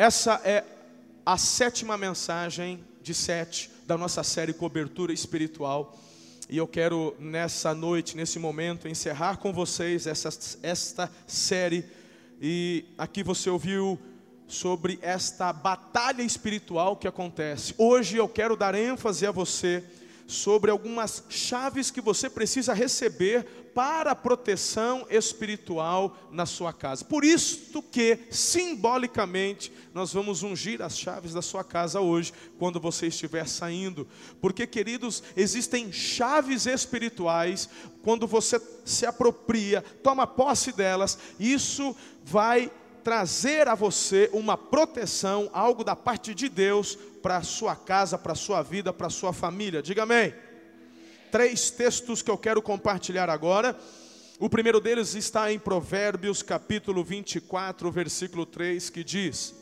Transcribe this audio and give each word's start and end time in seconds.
Essa 0.00 0.40
é 0.44 0.64
a 1.26 1.36
sétima 1.36 1.94
mensagem 1.98 2.82
de 3.02 3.12
sete 3.12 3.70
da 3.86 3.98
nossa 3.98 4.22
série 4.22 4.54
Cobertura 4.54 5.12
Espiritual. 5.12 5.94
E 6.48 6.56
eu 6.56 6.66
quero 6.66 7.14
nessa 7.18 7.74
noite, 7.74 8.16
nesse 8.16 8.38
momento, 8.38 8.88
encerrar 8.88 9.36
com 9.36 9.52
vocês 9.52 10.06
essa, 10.06 10.30
esta 10.62 11.12
série. 11.26 11.84
E 12.40 12.86
aqui 12.96 13.22
você 13.22 13.50
ouviu 13.50 13.98
sobre 14.48 14.98
esta 15.02 15.52
batalha 15.52 16.22
espiritual 16.22 16.96
que 16.96 17.06
acontece. 17.06 17.74
Hoje 17.76 18.16
eu 18.16 18.26
quero 18.26 18.56
dar 18.56 18.74
ênfase 18.74 19.26
a 19.26 19.30
você 19.30 19.84
sobre 20.26 20.70
algumas 20.70 21.24
chaves 21.28 21.90
que 21.90 22.00
você 22.00 22.30
precisa 22.30 22.72
receber 22.72 23.59
para 23.74 24.10
a 24.12 24.16
proteção 24.16 25.06
espiritual 25.10 26.16
na 26.30 26.46
sua 26.46 26.72
casa. 26.72 27.04
Por 27.04 27.24
isso 27.24 27.82
que, 27.82 28.18
simbolicamente, 28.30 29.72
nós 29.94 30.12
vamos 30.12 30.42
ungir 30.42 30.82
as 30.82 30.98
chaves 30.98 31.32
da 31.32 31.42
sua 31.42 31.64
casa 31.64 32.00
hoje, 32.00 32.32
quando 32.58 32.80
você 32.80 33.06
estiver 33.06 33.46
saindo. 33.46 34.06
Porque, 34.40 34.66
queridos, 34.66 35.22
existem 35.36 35.92
chaves 35.92 36.66
espirituais, 36.66 37.68
quando 38.02 38.26
você 38.26 38.60
se 38.84 39.06
apropria, 39.06 39.82
toma 40.02 40.26
posse 40.26 40.72
delas, 40.72 41.18
isso 41.38 41.94
vai 42.24 42.70
trazer 43.02 43.66
a 43.66 43.74
você 43.74 44.28
uma 44.32 44.56
proteção, 44.56 45.48
algo 45.52 45.82
da 45.82 45.96
parte 45.96 46.34
de 46.34 46.48
Deus 46.48 46.96
para 47.22 47.38
a 47.38 47.42
sua 47.42 47.74
casa, 47.74 48.18
para 48.18 48.32
a 48.32 48.36
sua 48.36 48.62
vida, 48.62 48.92
para 48.92 49.06
a 49.06 49.10
sua 49.10 49.32
família. 49.32 49.82
Diga 49.82 50.02
amém. 50.02 50.34
Três 51.30 51.70
textos 51.70 52.22
que 52.22 52.30
eu 52.30 52.36
quero 52.36 52.60
compartilhar 52.60 53.30
agora. 53.30 53.78
O 54.38 54.48
primeiro 54.48 54.80
deles 54.80 55.14
está 55.14 55.52
em 55.52 55.58
Provérbios, 55.58 56.42
capítulo 56.42 57.04
24, 57.04 57.90
versículo 57.90 58.44
3, 58.44 58.90
que 58.90 59.04
diz: 59.04 59.54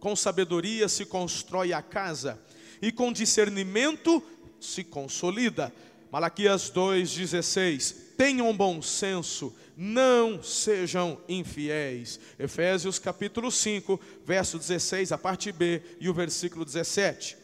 Com 0.00 0.16
sabedoria 0.16 0.88
se 0.88 1.04
constrói 1.04 1.72
a 1.72 1.82
casa, 1.82 2.40
e 2.80 2.90
com 2.90 3.12
discernimento 3.12 4.22
se 4.58 4.82
consolida. 4.82 5.72
Malaquias 6.10 6.70
2,16: 6.70 7.94
Tenham 8.16 8.56
bom 8.56 8.80
senso 8.80 9.54
não 9.76 10.42
sejam 10.42 11.20
infiéis. 11.28 12.20
Efésios 12.38 12.98
capítulo 12.98 13.50
5, 13.50 14.00
verso 14.24 14.58
16, 14.58 15.12
a 15.12 15.18
parte 15.18 15.50
B 15.50 15.82
e 16.00 16.08
o 16.08 16.14
versículo 16.14 16.64
17. 16.64 17.43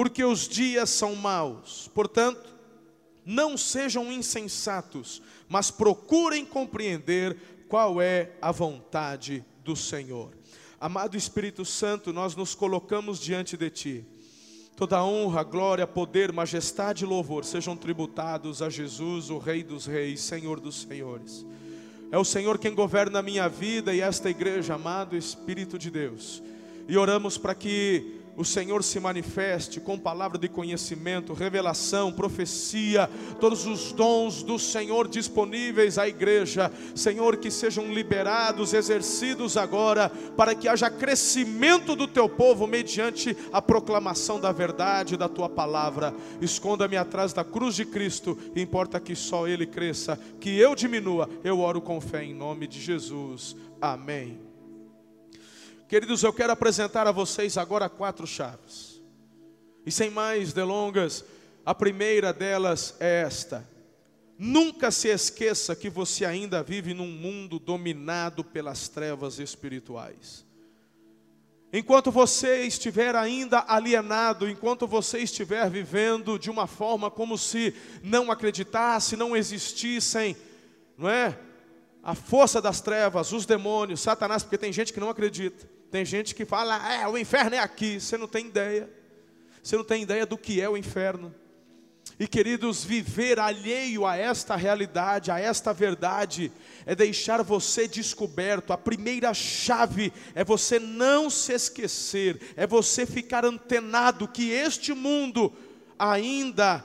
Porque 0.00 0.24
os 0.24 0.48
dias 0.48 0.88
são 0.88 1.14
maus, 1.14 1.90
portanto, 1.92 2.48
não 3.22 3.54
sejam 3.54 4.10
insensatos, 4.10 5.20
mas 5.46 5.70
procurem 5.70 6.42
compreender 6.42 7.36
qual 7.68 8.00
é 8.00 8.30
a 8.40 8.50
vontade 8.50 9.44
do 9.62 9.76
Senhor. 9.76 10.30
Amado 10.80 11.18
Espírito 11.18 11.66
Santo, 11.66 12.14
nós 12.14 12.34
nos 12.34 12.54
colocamos 12.54 13.20
diante 13.20 13.58
de 13.58 13.68
Ti 13.68 14.06
Toda 14.74 15.04
honra, 15.04 15.42
glória, 15.42 15.86
poder, 15.86 16.32
majestade 16.32 17.04
e 17.04 17.06
louvor 17.06 17.44
sejam 17.44 17.76
tributados 17.76 18.62
a 18.62 18.70
Jesus, 18.70 19.28
o 19.28 19.36
Rei 19.36 19.62
dos 19.62 19.84
Reis, 19.84 20.22
Senhor 20.22 20.60
dos 20.60 20.80
Senhores. 20.80 21.44
É 22.10 22.16
o 22.16 22.24
Senhor 22.24 22.58
quem 22.58 22.74
governa 22.74 23.18
a 23.18 23.22
minha 23.22 23.50
vida 23.50 23.92
e 23.92 24.00
esta 24.00 24.30
igreja, 24.30 24.76
amado 24.76 25.14
Espírito 25.14 25.78
de 25.78 25.90
Deus. 25.90 26.42
E 26.88 26.96
oramos 26.96 27.36
para 27.36 27.54
que 27.54 28.19
o 28.40 28.44
Senhor 28.44 28.82
se 28.82 28.98
manifeste 28.98 29.80
com 29.80 29.98
palavra 29.98 30.38
de 30.38 30.48
conhecimento, 30.48 31.34
revelação, 31.34 32.10
profecia, 32.10 33.06
todos 33.38 33.66
os 33.66 33.92
dons 33.92 34.42
do 34.42 34.58
Senhor 34.58 35.06
disponíveis 35.06 35.98
à 35.98 36.08
igreja, 36.08 36.72
Senhor, 36.94 37.36
que 37.36 37.50
sejam 37.50 37.92
liberados, 37.92 38.72
exercidos 38.72 39.58
agora, 39.58 40.08
para 40.38 40.54
que 40.54 40.68
haja 40.68 40.88
crescimento 40.88 41.94
do 41.94 42.08
teu 42.08 42.30
povo 42.30 42.66
mediante 42.66 43.36
a 43.52 43.60
proclamação 43.60 44.40
da 44.40 44.52
verdade 44.52 45.18
da 45.18 45.28
tua 45.28 45.50
palavra. 45.50 46.14
Esconda-me 46.40 46.96
atrás 46.96 47.34
da 47.34 47.44
cruz 47.44 47.74
de 47.74 47.84
Cristo, 47.84 48.38
importa 48.56 48.98
que 48.98 49.14
só 49.14 49.46
Ele 49.46 49.66
cresça, 49.66 50.18
que 50.40 50.58
eu 50.58 50.74
diminua. 50.74 51.28
Eu 51.44 51.60
oro 51.60 51.82
com 51.82 52.00
fé 52.00 52.24
em 52.24 52.32
nome 52.32 52.66
de 52.66 52.80
Jesus. 52.80 53.54
Amém. 53.82 54.49
Queridos, 55.90 56.22
eu 56.22 56.32
quero 56.32 56.52
apresentar 56.52 57.08
a 57.08 57.10
vocês 57.10 57.58
agora 57.58 57.88
quatro 57.88 58.24
chaves. 58.24 59.02
E 59.84 59.90
sem 59.90 60.08
mais 60.08 60.52
delongas, 60.52 61.24
a 61.66 61.74
primeira 61.74 62.32
delas 62.32 62.94
é 63.00 63.22
esta: 63.22 63.68
Nunca 64.38 64.92
se 64.92 65.08
esqueça 65.08 65.74
que 65.74 65.90
você 65.90 66.24
ainda 66.24 66.62
vive 66.62 66.94
num 66.94 67.08
mundo 67.08 67.58
dominado 67.58 68.44
pelas 68.44 68.86
trevas 68.88 69.40
espirituais. 69.40 70.46
Enquanto 71.72 72.12
você 72.12 72.62
estiver 72.62 73.16
ainda 73.16 73.64
alienado, 73.66 74.48
enquanto 74.48 74.86
você 74.86 75.18
estiver 75.18 75.68
vivendo 75.68 76.38
de 76.38 76.52
uma 76.52 76.68
forma 76.68 77.10
como 77.10 77.36
se 77.36 77.74
não 78.00 78.30
acreditasse, 78.30 79.16
não 79.16 79.36
existissem, 79.36 80.36
não 80.96 81.10
é? 81.10 81.36
A 82.02 82.14
força 82.14 82.60
das 82.60 82.80
trevas, 82.80 83.32
os 83.32 83.44
demônios, 83.44 84.00
Satanás, 84.00 84.42
porque 84.42 84.58
tem 84.58 84.72
gente 84.72 84.92
que 84.92 85.00
não 85.00 85.10
acredita. 85.10 85.68
Tem 85.90 86.04
gente 86.04 86.34
que 86.34 86.44
fala, 86.44 86.92
é, 86.92 87.06
o 87.06 87.18
inferno 87.18 87.56
é 87.56 87.58
aqui. 87.58 88.00
Você 88.00 88.16
não 88.16 88.28
tem 88.28 88.46
ideia. 88.46 88.88
Você 89.62 89.76
não 89.76 89.84
tem 89.84 90.02
ideia 90.02 90.24
do 90.24 90.38
que 90.38 90.60
é 90.60 90.68
o 90.68 90.76
inferno. 90.76 91.34
E 92.18 92.28
queridos, 92.28 92.84
viver 92.84 93.38
alheio 93.38 94.04
a 94.04 94.16
esta 94.16 94.54
realidade, 94.54 95.30
a 95.30 95.40
esta 95.40 95.72
verdade, 95.72 96.52
é 96.84 96.94
deixar 96.94 97.42
você 97.42 97.88
descoberto. 97.88 98.72
A 98.72 98.78
primeira 98.78 99.32
chave 99.32 100.12
é 100.34 100.44
você 100.44 100.78
não 100.78 101.30
se 101.30 101.52
esquecer, 101.52 102.52
é 102.56 102.66
você 102.66 103.06
ficar 103.06 103.44
antenado 103.44 104.28
que 104.28 104.50
este 104.50 104.92
mundo 104.92 105.52
ainda 105.98 106.84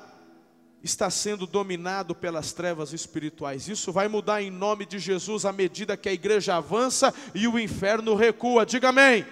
está 0.86 1.10
sendo 1.10 1.48
dominado 1.48 2.14
pelas 2.14 2.54
trevas 2.54 2.94
espirituais. 2.94 3.68
Isso 3.68 3.92
vai 3.92 4.08
mudar 4.08 4.44
em 4.44 4.52
nome 4.52 4.86
de 4.86 5.00
Jesus 5.00 5.44
à 5.44 5.52
medida 5.52 5.98
que 5.98 6.08
a 6.08 6.14
igreja 6.14 6.56
avança 6.56 7.12
e 7.34 7.48
o 7.48 7.58
inferno 7.58 8.14
recua. 8.14 8.68
Diga 8.68 8.90
amém. 8.90 9.26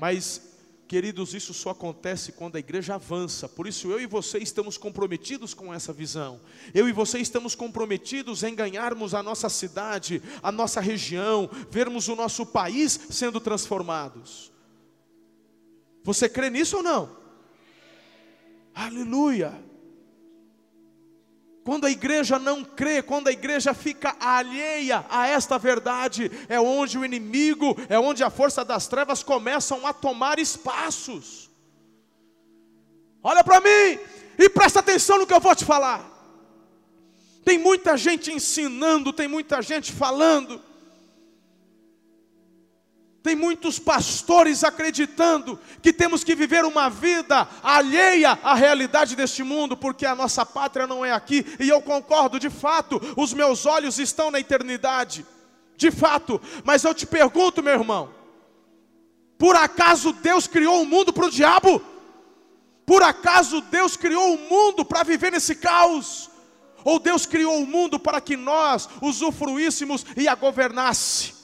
Mas, 0.00 0.40
queridos, 0.88 1.34
isso 1.34 1.52
só 1.52 1.70
acontece 1.70 2.32
quando 2.32 2.56
a 2.56 2.58
igreja 2.58 2.94
avança. 2.94 3.46
Por 3.46 3.66
isso 3.66 3.92
eu 3.92 4.00
e 4.00 4.06
você 4.06 4.38
estamos 4.38 4.78
comprometidos 4.78 5.52
com 5.52 5.72
essa 5.72 5.92
visão. 5.92 6.40
Eu 6.72 6.88
e 6.88 6.92
você 6.92 7.18
estamos 7.18 7.54
comprometidos 7.54 8.42
em 8.42 8.54
ganharmos 8.54 9.12
a 9.12 9.22
nossa 9.22 9.50
cidade, 9.50 10.22
a 10.42 10.50
nossa 10.50 10.80
região, 10.80 11.48
vermos 11.70 12.08
o 12.08 12.16
nosso 12.16 12.46
país 12.46 12.98
sendo 13.10 13.38
transformados. 13.38 14.50
Você 16.02 16.26
crê 16.26 16.48
nisso 16.48 16.78
ou 16.78 16.82
não? 16.82 17.16
Aleluia. 18.74 19.71
Quando 21.64 21.86
a 21.86 21.90
igreja 21.90 22.38
não 22.38 22.64
crê, 22.64 23.02
quando 23.02 23.28
a 23.28 23.32
igreja 23.32 23.72
fica 23.72 24.16
alheia 24.18 25.06
a 25.08 25.28
esta 25.28 25.58
verdade, 25.58 26.30
é 26.48 26.60
onde 26.60 26.98
o 26.98 27.04
inimigo, 27.04 27.76
é 27.88 27.98
onde 27.98 28.24
a 28.24 28.30
força 28.30 28.64
das 28.64 28.88
trevas 28.88 29.22
começam 29.22 29.86
a 29.86 29.92
tomar 29.92 30.40
espaços. 30.40 31.48
Olha 33.22 33.44
para 33.44 33.60
mim 33.60 34.00
e 34.36 34.48
presta 34.48 34.80
atenção 34.80 35.18
no 35.18 35.26
que 35.26 35.32
eu 35.32 35.40
vou 35.40 35.54
te 35.54 35.64
falar. 35.64 36.10
Tem 37.44 37.58
muita 37.58 37.96
gente 37.96 38.32
ensinando, 38.32 39.12
tem 39.12 39.28
muita 39.28 39.62
gente 39.62 39.92
falando, 39.92 40.60
tem 43.22 43.36
muitos 43.36 43.78
pastores 43.78 44.64
acreditando 44.64 45.58
que 45.80 45.92
temos 45.92 46.24
que 46.24 46.34
viver 46.34 46.64
uma 46.64 46.90
vida 46.90 47.48
alheia 47.62 48.38
à 48.42 48.54
realidade 48.54 49.14
deste 49.14 49.42
mundo, 49.44 49.76
porque 49.76 50.04
a 50.04 50.14
nossa 50.14 50.44
pátria 50.44 50.86
não 50.86 51.04
é 51.04 51.12
aqui, 51.12 51.46
e 51.60 51.68
eu 51.68 51.80
concordo, 51.80 52.40
de 52.40 52.50
fato, 52.50 53.00
os 53.16 53.32
meus 53.32 53.64
olhos 53.64 53.98
estão 53.98 54.30
na 54.30 54.40
eternidade, 54.40 55.24
de 55.76 55.90
fato, 55.90 56.40
mas 56.64 56.82
eu 56.82 56.92
te 56.92 57.06
pergunto, 57.06 57.62
meu 57.62 57.74
irmão, 57.74 58.10
por 59.38 59.56
acaso 59.56 60.12
Deus 60.12 60.46
criou 60.46 60.82
o 60.82 60.86
mundo 60.86 61.12
para 61.12 61.26
o 61.26 61.30
diabo? 61.30 61.82
Por 62.84 63.02
acaso 63.02 63.60
Deus 63.60 63.96
criou 63.96 64.34
o 64.34 64.38
mundo 64.38 64.84
para 64.84 65.02
viver 65.02 65.32
nesse 65.32 65.54
caos? 65.54 66.30
Ou 66.84 66.98
Deus 66.98 67.26
criou 67.26 67.60
o 67.60 67.66
mundo 67.66 67.98
para 67.98 68.20
que 68.20 68.36
nós 68.36 68.88
usufruíssemos 69.00 70.04
e 70.16 70.28
a 70.28 70.34
governasse? 70.34 71.41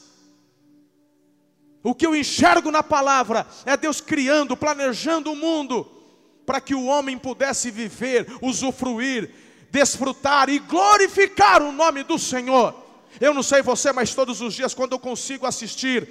O 1.89 1.95
que 1.95 2.07
eu 2.07 2.15
enxergo 2.15 2.71
na 2.71 2.83
palavra 2.83 3.47
é 3.65 3.75
Deus 3.75 3.99
criando, 3.99 4.55
planejando 4.55 5.33
o 5.33 5.35
mundo 5.37 5.91
para 6.45 6.61
que 6.61 6.75
o 6.75 6.85
homem 6.85 7.17
pudesse 7.17 7.71
viver, 7.71 8.27
usufruir, 8.43 9.31
desfrutar 9.71 10.51
e 10.51 10.59
glorificar 10.59 11.63
o 11.63 11.73
nome 11.73 12.03
do 12.03 12.19
Senhor. 12.19 12.75
Eu 13.19 13.33
não 13.33 13.43
sei 13.43 13.63
você, 13.63 13.91
mas 13.91 14.15
todos 14.15 14.43
os 14.43 14.53
dias, 14.53 14.75
quando 14.75 14.93
eu 14.93 14.99
consigo 14.99 15.47
assistir 15.47 16.07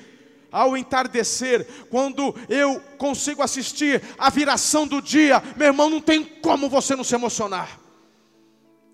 ao 0.52 0.76
entardecer, 0.76 1.68
quando 1.92 2.34
eu 2.50 2.82
consigo 2.98 3.44
assistir 3.44 4.02
a 4.18 4.32
viração 4.32 4.88
do 4.88 5.00
dia, 5.00 5.44
meu 5.56 5.68
irmão, 5.68 5.92
não 5.92 6.02
tem 6.02 6.24
como 6.24 6.70
você 6.70 6.96
não 6.96 7.04
se 7.04 7.14
emocionar. 7.14 7.80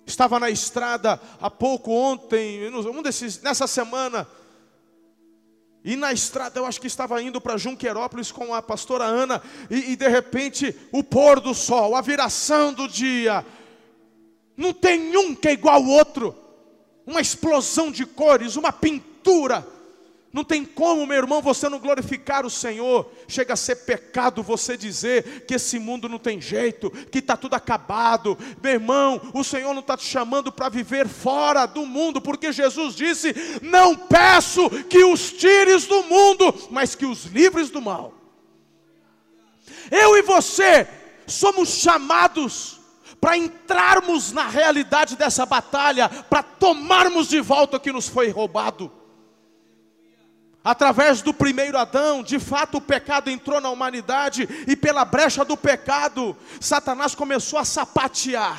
Estava 0.06 0.38
na 0.38 0.50
estrada 0.50 1.18
há 1.40 1.50
pouco 1.50 1.94
ontem, 1.94 2.70
um 2.76 3.02
desses, 3.02 3.42
nessa 3.42 3.68
semana, 3.68 4.28
E 5.84 5.96
na 5.96 6.14
estrada 6.14 6.60
eu 6.60 6.66
acho 6.66 6.80
que 6.80 6.88
estava 6.88 7.22
indo 7.22 7.42
para 7.42 7.58
Junquerópolis 7.58 8.32
com 8.32 8.54
a 8.54 8.62
pastora 8.62 9.04
Ana, 9.04 9.42
e, 9.70 9.92
e, 9.92 9.96
de 9.96 10.08
repente 10.08 10.74
o 10.92 11.04
pôr 11.04 11.42
do 11.42 11.54
sol, 11.54 11.96
a 11.96 12.02
viração 12.02 12.74
do 12.74 12.88
dia, 12.88 13.46
não 14.56 14.72
tem 14.72 15.18
um 15.18 15.36
que 15.36 15.50
é 15.50 15.54
igual 15.54 15.76
ao 15.76 15.86
outro, 15.86 16.36
uma 17.06 17.20
explosão 17.20 17.92
de 17.92 18.06
cores, 18.06 18.56
uma 18.56 18.72
pintura. 18.72 19.68
Não 20.34 20.44
tem 20.44 20.66
como, 20.66 21.06
meu 21.06 21.18
irmão, 21.18 21.44
você 21.44 21.70
não 21.70 21.78
glorificar 21.78 22.44
o 22.44 22.50
Senhor. 22.50 23.08
Chega 23.28 23.54
a 23.54 23.56
ser 23.56 23.76
pecado 23.76 24.42
você 24.42 24.76
dizer 24.76 25.46
que 25.46 25.54
esse 25.54 25.78
mundo 25.78 26.10
não 26.10 26.18
tem 26.18 26.42
jeito, 26.42 26.90
que 26.90 27.20
está 27.20 27.38
tudo 27.38 27.54
acabado. 27.54 28.36
Meu 28.60 28.74
irmão, 28.74 29.22
o 29.32 29.44
Senhor 29.44 29.72
não 29.76 29.82
está 29.82 29.96
te 29.96 30.06
chamando 30.06 30.52
para 30.52 30.70
viver 30.70 31.08
fora 31.08 31.68
do 31.68 31.86
mundo, 31.86 32.20
porque 32.20 32.52
Jesus 32.52 32.96
disse: 32.96 33.32
Não 33.62 33.96
peço 33.96 34.68
que 34.86 35.04
os 35.04 35.32
tires 35.32 35.86
do 35.86 36.02
mundo, 36.02 36.68
mas 36.72 36.96
que 36.96 37.06
os 37.06 37.26
livres 37.26 37.70
do 37.70 37.80
mal. 37.80 38.12
Eu 39.92 40.18
e 40.18 40.24
você 40.24 40.88
somos 41.28 41.70
chamados 41.70 42.80
para 43.22 43.38
entrarmos 43.38 44.32
na 44.32 44.48
realidade 44.48 45.16
dessa 45.16 45.46
batalha, 45.46 46.10
para 46.10 46.42
tomarmos 46.42 47.28
de 47.28 47.40
volta 47.40 47.78
o 47.78 47.80
que 47.80 47.92
nos 47.92 48.08
foi 48.08 48.30
roubado. 48.30 49.03
Através 50.64 51.22
do 51.22 51.34
primeiro 51.34 51.78
Adão, 51.78 52.24
de 52.24 52.40
fato 52.40 52.78
o 52.78 52.82
pecado 52.82 53.30
entrou 53.30 53.60
na 53.60 53.70
humanidade 53.70 54.48
e 54.66 54.76
pela 54.78 55.04
brecha 55.04 55.44
do 55.44 55.58
pecado, 55.58 56.36
Satanás 56.62 57.14
começou 57.14 57.60
a 57.60 57.66
sapatear. 57.66 58.58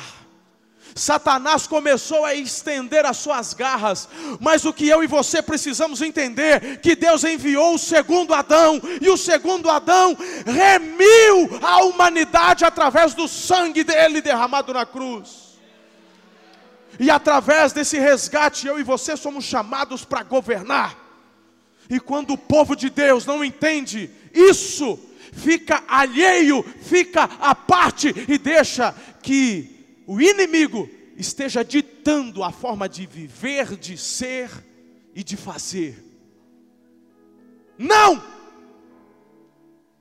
Satanás 0.93 1.65
começou 1.65 2.23
a 2.23 2.35
estender 2.35 3.05
as 3.05 3.17
suas 3.17 3.55
garras, 3.55 4.07
mas 4.39 4.63
o 4.65 4.71
que 4.71 4.87
eu 4.87 5.03
e 5.03 5.07
você 5.07 5.41
precisamos 5.41 6.01
entender 6.01 6.79
que 6.79 6.95
Deus 6.95 7.23
enviou 7.23 7.73
o 7.73 7.79
segundo 7.79 8.35
Adão 8.35 8.79
e 9.01 9.09
o 9.09 9.17
segundo 9.17 9.69
Adão 9.69 10.15
remiu 10.45 11.59
a 11.61 11.83
humanidade 11.83 12.63
através 12.63 13.15
do 13.15 13.27
sangue 13.27 13.83
dele 13.83 14.21
derramado 14.21 14.73
na 14.73 14.85
cruz. 14.85 15.57
E 16.99 17.09
através 17.09 17.73
desse 17.73 17.97
resgate 17.99 18.67
eu 18.67 18.79
e 18.79 18.83
você 18.83 19.17
somos 19.17 19.43
chamados 19.43 20.05
para 20.05 20.23
governar. 20.23 21.04
E 21.89 21.99
quando 21.99 22.31
o 22.31 22.37
povo 22.37 22.75
de 22.75 22.89
Deus 22.89 23.25
não 23.25 23.43
entende 23.43 24.09
isso, 24.33 24.99
fica 25.31 25.83
alheio, 25.87 26.63
fica 26.81 27.23
à 27.23 27.53
parte 27.53 28.13
e 28.27 28.37
deixa 28.37 28.93
que 29.21 30.03
o 30.07 30.19
inimigo 30.19 30.89
esteja 31.15 31.63
ditando 31.63 32.43
a 32.43 32.51
forma 32.51 32.89
de 32.89 33.05
viver, 33.05 33.75
de 33.75 33.97
ser 33.97 34.49
e 35.13 35.23
de 35.23 35.37
fazer. 35.37 36.03
Não! 37.77 38.23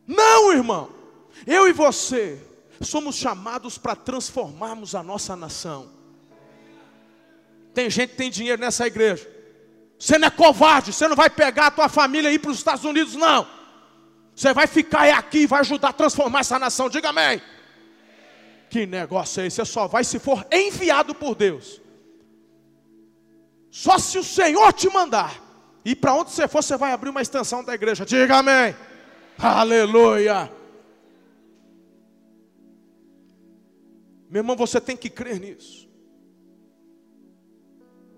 Não, 0.06 0.52
irmão! 0.52 0.90
Eu 1.46 1.68
e 1.68 1.72
você 1.72 2.40
somos 2.80 3.16
chamados 3.16 3.78
para 3.78 3.96
transformarmos 3.96 4.94
a 4.94 5.02
nossa 5.02 5.34
nação. 5.36 5.90
Tem 7.72 7.90
gente 7.90 8.10
que 8.10 8.16
tem 8.16 8.30
dinheiro 8.30 8.60
nessa 8.60 8.86
igreja. 8.86 9.33
Você 10.04 10.18
não 10.18 10.28
é 10.28 10.30
covarde, 10.30 10.92
você 10.92 11.08
não 11.08 11.16
vai 11.16 11.30
pegar 11.30 11.68
a 11.68 11.70
tua 11.70 11.88
família 11.88 12.30
e 12.30 12.34
ir 12.34 12.38
para 12.38 12.50
os 12.50 12.58
Estados 12.58 12.84
Unidos, 12.84 13.14
não. 13.14 13.48
Você 14.36 14.52
vai 14.52 14.66
ficar 14.66 15.08
aqui 15.08 15.38
e 15.38 15.46
vai 15.46 15.60
ajudar 15.60 15.88
a 15.88 15.92
transformar 15.94 16.40
essa 16.40 16.58
nação. 16.58 16.90
Diga 16.90 17.08
amém. 17.08 17.40
Que 18.68 18.84
negócio 18.84 19.40
é 19.40 19.46
esse? 19.46 19.56
Você 19.56 19.64
só 19.64 19.88
vai 19.88 20.04
se 20.04 20.18
for 20.18 20.46
enviado 20.52 21.14
por 21.14 21.34
Deus. 21.34 21.80
Só 23.70 23.98
se 23.98 24.18
o 24.18 24.22
Senhor 24.22 24.74
te 24.74 24.90
mandar. 24.90 25.42
E 25.82 25.96
para 25.96 26.12
onde 26.12 26.32
você 26.32 26.46
for, 26.46 26.62
você 26.62 26.76
vai 26.76 26.92
abrir 26.92 27.08
uma 27.08 27.22
extensão 27.22 27.64
da 27.64 27.74
igreja. 27.74 28.04
Diga 28.04 28.36
amém. 28.36 28.76
Aleluia. 29.38 30.52
Meu 34.28 34.40
irmão, 34.40 34.54
você 34.54 34.78
tem 34.82 34.98
que 34.98 35.08
crer 35.08 35.40
nisso. 35.40 35.83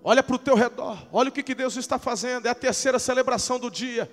Olha 0.08 0.22
para 0.22 0.36
o 0.36 0.38
teu 0.38 0.54
redor, 0.54 1.04
olha 1.12 1.30
o 1.30 1.32
que, 1.32 1.42
que 1.42 1.52
Deus 1.52 1.74
está 1.74 1.98
fazendo, 1.98 2.46
é 2.46 2.48
a 2.48 2.54
terceira 2.54 2.96
celebração 2.96 3.58
do 3.58 3.68
dia. 3.68 4.08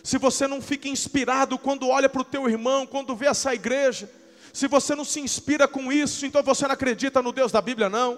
Se 0.00 0.16
você 0.16 0.46
não 0.46 0.62
fica 0.62 0.88
inspirado 0.88 1.58
quando 1.58 1.88
olha 1.88 2.08
para 2.08 2.20
o 2.20 2.24
teu 2.24 2.48
irmão, 2.48 2.86
quando 2.86 3.16
vê 3.16 3.26
essa 3.26 3.52
igreja, 3.52 4.08
se 4.52 4.68
você 4.68 4.94
não 4.94 5.04
se 5.04 5.18
inspira 5.18 5.66
com 5.66 5.90
isso, 5.92 6.24
então 6.24 6.40
você 6.40 6.68
não 6.68 6.74
acredita 6.74 7.20
no 7.20 7.32
Deus 7.32 7.50
da 7.50 7.60
Bíblia, 7.60 7.88
não. 7.88 8.16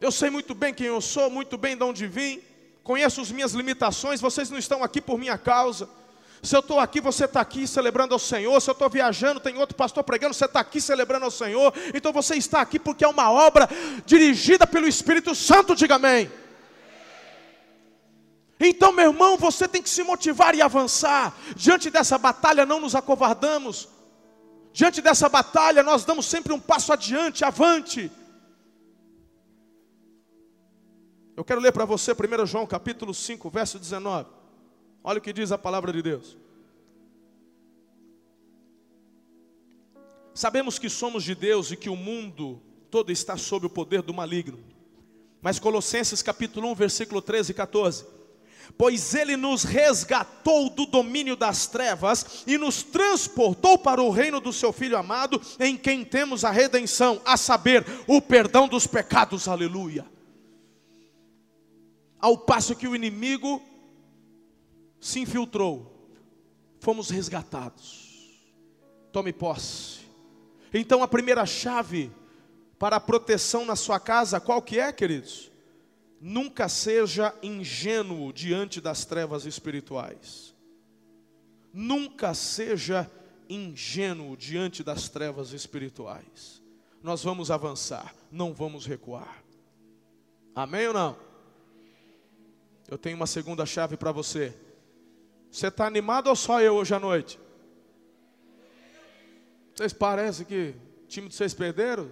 Eu 0.00 0.12
sei 0.12 0.30
muito 0.30 0.54
bem 0.54 0.72
quem 0.72 0.86
eu 0.86 1.00
sou, 1.00 1.28
muito 1.28 1.58
bem 1.58 1.76
de 1.76 1.82
onde 1.82 2.06
vim, 2.06 2.40
conheço 2.84 3.20
as 3.20 3.32
minhas 3.32 3.54
limitações, 3.54 4.20
vocês 4.20 4.50
não 4.50 4.58
estão 4.58 4.84
aqui 4.84 5.00
por 5.00 5.18
minha 5.18 5.36
causa. 5.36 5.88
Se 6.42 6.56
eu 6.56 6.60
estou 6.60 6.80
aqui, 6.80 7.00
você 7.00 7.26
está 7.26 7.40
aqui 7.40 7.66
celebrando 7.66 8.14
ao 8.14 8.18
Senhor. 8.18 8.58
Se 8.60 8.70
eu 8.70 8.72
estou 8.72 8.88
viajando, 8.88 9.40
tem 9.40 9.58
outro 9.58 9.76
pastor 9.76 10.02
pregando, 10.02 10.32
você 10.32 10.46
está 10.46 10.60
aqui 10.60 10.80
celebrando 10.80 11.26
ao 11.26 11.30
Senhor. 11.30 11.72
Então 11.94 12.12
você 12.12 12.36
está 12.36 12.60
aqui 12.60 12.78
porque 12.78 13.04
é 13.04 13.08
uma 13.08 13.30
obra 13.30 13.68
dirigida 14.06 14.66
pelo 14.66 14.88
Espírito 14.88 15.34
Santo, 15.34 15.74
diga 15.74 15.96
amém. 15.96 16.30
Então, 18.58 18.92
meu 18.92 19.10
irmão, 19.10 19.36
você 19.36 19.66
tem 19.66 19.82
que 19.82 19.88
se 19.88 20.02
motivar 20.02 20.54
e 20.54 20.62
avançar. 20.62 21.34
Diante 21.56 21.90
dessa 21.90 22.16
batalha, 22.18 22.66
não 22.66 22.80
nos 22.80 22.94
acovardamos. 22.94 23.88
Diante 24.72 25.02
dessa 25.02 25.28
batalha, 25.28 25.82
nós 25.82 26.04
damos 26.04 26.26
sempre 26.26 26.52
um 26.52 26.60
passo 26.60 26.92
adiante, 26.92 27.44
avante. 27.44 28.10
Eu 31.36 31.44
quero 31.44 31.60
ler 31.60 31.72
para 31.72 31.86
você 31.86 32.12
1 32.12 32.46
João 32.46 32.66
capítulo 32.66 33.14
5, 33.14 33.48
verso 33.50 33.78
19. 33.78 34.39
Olha 35.02 35.18
o 35.18 35.22
que 35.22 35.32
diz 35.32 35.50
a 35.50 35.58
palavra 35.58 35.92
de 35.92 36.02
Deus. 36.02 36.36
Sabemos 40.34 40.78
que 40.78 40.88
somos 40.88 41.24
de 41.24 41.34
Deus 41.34 41.70
e 41.70 41.76
que 41.76 41.88
o 41.88 41.96
mundo 41.96 42.60
todo 42.90 43.10
está 43.10 43.36
sob 43.36 43.66
o 43.66 43.70
poder 43.70 44.02
do 44.02 44.14
maligno. 44.14 44.58
Mas 45.40 45.58
Colossenses 45.58 46.22
capítulo 46.22 46.70
1, 46.72 46.74
versículo 46.74 47.22
13 47.22 47.52
e 47.52 47.54
14. 47.54 48.06
Pois 48.76 49.14
ele 49.14 49.36
nos 49.36 49.64
resgatou 49.64 50.70
do 50.70 50.86
domínio 50.86 51.34
das 51.34 51.66
trevas 51.66 52.44
e 52.46 52.56
nos 52.56 52.82
transportou 52.82 53.78
para 53.78 54.02
o 54.02 54.10
reino 54.10 54.40
do 54.40 54.52
seu 54.52 54.72
filho 54.72 54.96
amado, 54.96 55.40
em 55.58 55.76
quem 55.76 56.04
temos 56.04 56.44
a 56.44 56.50
redenção, 56.50 57.20
a 57.24 57.36
saber, 57.36 57.84
o 58.06 58.20
perdão 58.20 58.68
dos 58.68 58.86
pecados. 58.86 59.48
Aleluia. 59.48 60.06
Ao 62.20 62.36
passo 62.36 62.76
que 62.76 62.86
o 62.86 62.94
inimigo 62.94 63.62
se 65.00 65.20
infiltrou, 65.20 66.08
fomos 66.78 67.10
resgatados. 67.10 68.08
Tome 69.10 69.32
posse. 69.32 70.00
Então 70.72 71.02
a 71.02 71.08
primeira 71.08 71.44
chave 71.46 72.12
para 72.78 72.96
a 72.96 73.00
proteção 73.00 73.64
na 73.64 73.74
sua 73.74 73.98
casa, 73.98 74.40
qual 74.40 74.62
que 74.62 74.78
é, 74.78 74.92
queridos? 74.92 75.50
Nunca 76.20 76.68
seja 76.68 77.34
ingênuo 77.42 78.32
diante 78.32 78.80
das 78.80 79.04
trevas 79.04 79.46
espirituais. 79.46 80.54
Nunca 81.72 82.34
seja 82.34 83.10
ingênuo 83.48 84.36
diante 84.36 84.84
das 84.84 85.08
trevas 85.08 85.52
espirituais. 85.52 86.62
Nós 87.02 87.22
vamos 87.22 87.50
avançar, 87.50 88.14
não 88.30 88.52
vamos 88.52 88.86
recuar. 88.86 89.42
Amém 90.54 90.88
ou 90.88 90.94
não? 90.94 91.16
Eu 92.88 92.98
tenho 92.98 93.16
uma 93.16 93.26
segunda 93.26 93.64
chave 93.64 93.96
para 93.96 94.12
você. 94.12 94.54
Você 95.50 95.66
está 95.66 95.86
animado 95.86 96.28
ou 96.28 96.36
só 96.36 96.60
eu 96.60 96.74
hoje 96.74 96.94
à 96.94 97.00
noite? 97.00 97.38
Vocês 99.74 99.92
parecem 99.92 100.46
que 100.46 100.74
o 101.04 101.06
time 101.08 101.28
de 101.28 101.34
vocês 101.34 101.52
perderam? 101.52 102.08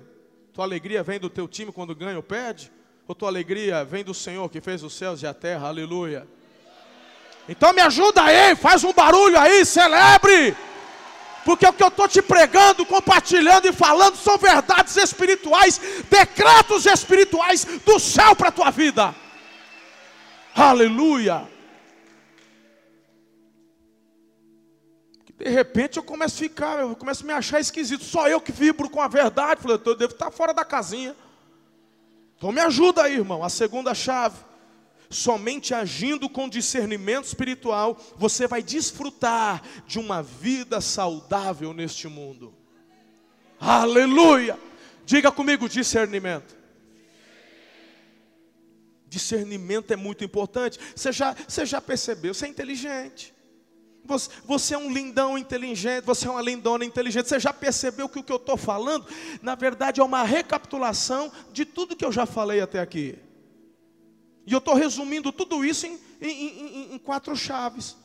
Tua 0.53 0.65
alegria 0.65 1.03
vem 1.03 1.21
do 1.21 1.31
teu 1.31 1.47
time 1.47 1.71
quando 1.71 1.95
ganha 1.95 2.17
ou 2.17 2.23
perde? 2.23 2.73
Ou 3.07 3.15
tua 3.15 3.29
alegria 3.29 3.85
vem 3.85 4.03
do 4.03 4.13
Senhor 4.13 4.49
que 4.49 4.61
fez 4.61 4.83
os 4.83 4.93
céus 4.93 5.23
e 5.23 5.27
a 5.27 5.33
terra? 5.33 5.69
Aleluia. 5.69 6.27
Então 7.49 7.73
me 7.73 7.81
ajuda 7.81 8.23
aí, 8.23 8.57
faz 8.57 8.83
um 8.85 8.93
barulho 8.93 9.39
aí, 9.39 9.65
celebre. 9.65 10.57
Porque 11.45 11.67
o 11.67 11.73
que 11.73 11.83
eu 11.83 11.89
estou 11.89 12.09
te 12.09 12.21
pregando, 12.21 12.85
compartilhando 12.85 13.69
e 13.69 13.73
falando 13.73 14.17
são 14.17 14.37
verdades 14.37 14.97
espirituais, 14.97 15.81
decretos 16.11 16.85
espirituais 16.85 17.65
do 17.65 17.99
céu 17.99 18.35
para 18.35 18.49
a 18.49 18.53
tua 18.53 18.71
vida. 18.71 19.15
Aleluia. 20.55 21.49
De 25.39 25.49
repente 25.49 25.99
eu 25.99 26.03
começo 26.03 26.35
a 26.35 26.39
ficar, 26.39 26.81
eu 26.81 26.97
começo 26.97 27.23
a 27.23 27.27
me 27.27 27.33
achar 27.33 27.61
esquisito. 27.61 28.03
Só 28.03 28.29
eu 28.29 28.41
que 28.41 28.51
vibro 28.51 28.91
com 28.91 29.01
a 29.01 29.07
verdade. 29.07 29.63
Falei, 29.63 29.81
eu 29.85 29.97
devo 29.97 30.13
estar 30.13 30.33
fora 30.33 30.53
da 30.53 30.65
casinha. 30.65 31.15
Então 32.37 32.51
me 32.51 32.61
ajuda 32.61 33.05
aí, 33.05 33.15
irmão. 33.15 33.45
A 33.45 33.49
segunda 33.49 33.95
chave. 33.95 34.37
Somente 35.09 35.73
agindo 35.73 36.29
com 36.29 36.49
discernimento 36.49 37.25
espiritual, 37.25 37.99
você 38.17 38.47
vai 38.47 38.63
desfrutar 38.63 39.63
de 39.87 39.99
uma 39.99 40.23
vida 40.23 40.83
saudável 40.83 41.73
neste 41.73 42.07
mundo. 42.09 42.53
Aleluia! 43.59 44.59
Diga 45.07 45.33
comigo 45.33 45.67
discernimento. 45.67 46.55
Discernimento 49.07 49.91
é 49.93 49.97
muito 49.97 50.23
importante. 50.23 50.79
Você 50.95 51.11
já, 51.11 51.35
você 51.47 51.65
já 51.65 51.81
percebeu? 51.81 52.35
Você 52.35 52.45
é 52.45 52.49
inteligente. 52.51 53.33
Você, 54.47 54.75
é 54.75 54.79
um 54.79 54.91
lindão 54.91 55.37
inteligente, 55.37 56.05
você 56.05 56.27
é 56.27 56.31
uma 56.31 56.41
lindona 56.41 56.85
inteligente. 56.85 57.29
Você 57.29 57.39
já 57.39 57.53
percebeu 57.53 58.09
que 58.09 58.19
o 58.19 58.23
que 58.23 58.33
eu 58.33 58.37
estou 58.37 58.57
falando, 58.57 59.07
na 59.43 59.55
verdade, 59.55 60.01
é 60.01 60.05
uma 60.05 60.23
recapitulação 60.23 61.31
de 61.53 61.67
tudo 61.67 61.95
que 61.95 62.05
eu 62.05 62.11
já 62.11 62.25
falei 62.25 62.61
até 62.61 62.81
aqui. 62.81 63.19
E 64.47 64.53
eu 64.53 64.59
estou 64.59 64.73
resumindo 64.73 65.31
tudo 65.31 65.63
isso 65.63 65.87
em, 65.87 66.01
em, 66.23 66.31
em, 66.31 66.95
em, 66.95 66.99
quatro 66.99 67.37
chaves. 67.37 67.99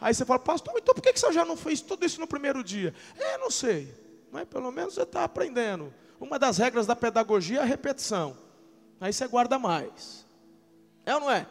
Aí 0.00 0.14
você 0.14 0.24
fala, 0.24 0.38
pastor, 0.38 0.72
então 0.78 0.94
por 0.94 1.02
que 1.02 1.12
você 1.12 1.30
já 1.30 1.44
não 1.44 1.58
fez 1.58 1.82
tudo 1.82 2.06
isso 2.06 2.18
no 2.18 2.26
primeiro 2.26 2.64
dia? 2.64 2.94
É, 3.18 3.36
não 3.36 3.50
sei. 3.50 3.94
Mas 4.32 4.48
pelo 4.48 4.72
menos 4.72 4.94
você 4.94 5.02
está 5.02 5.24
aprendendo. 5.24 5.92
Uma 6.18 6.38
das 6.38 6.56
regras 6.56 6.86
da 6.86 6.96
pedagogia 6.96 7.58
é 7.58 7.62
a 7.62 7.66
repetição. 7.66 8.34
Aí 8.98 9.12
você 9.12 9.28
guarda 9.28 9.58
mais. 9.58 10.24
É 11.04 11.14
ou 11.14 11.20
não 11.20 11.30
é? 11.30 11.46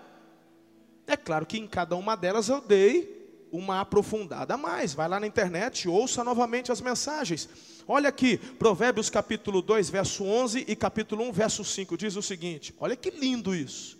É 1.05 1.15
claro 1.15 1.45
que 1.45 1.59
em 1.59 1.67
cada 1.67 1.95
uma 1.95 2.15
delas 2.15 2.49
eu 2.49 2.59
dei 2.59 3.18
uma 3.51 3.81
aprofundada 3.81 4.53
a 4.53 4.57
mais. 4.57 4.93
Vai 4.93 5.07
lá 5.07 5.19
na 5.19 5.27
internet 5.27 5.87
ouça 5.87 6.23
novamente 6.23 6.71
as 6.71 6.81
mensagens. 6.81 7.49
Olha 7.87 8.09
aqui, 8.09 8.37
Provérbios 8.37 9.09
capítulo 9.09 9.61
2, 9.61 9.89
verso 9.89 10.23
11 10.23 10.65
e 10.67 10.75
capítulo 10.75 11.23
1, 11.29 11.31
verso 11.31 11.63
5, 11.63 11.97
diz 11.97 12.15
o 12.15 12.21
seguinte: 12.21 12.73
Olha 12.79 12.95
que 12.95 13.09
lindo 13.09 13.55
isso. 13.55 13.97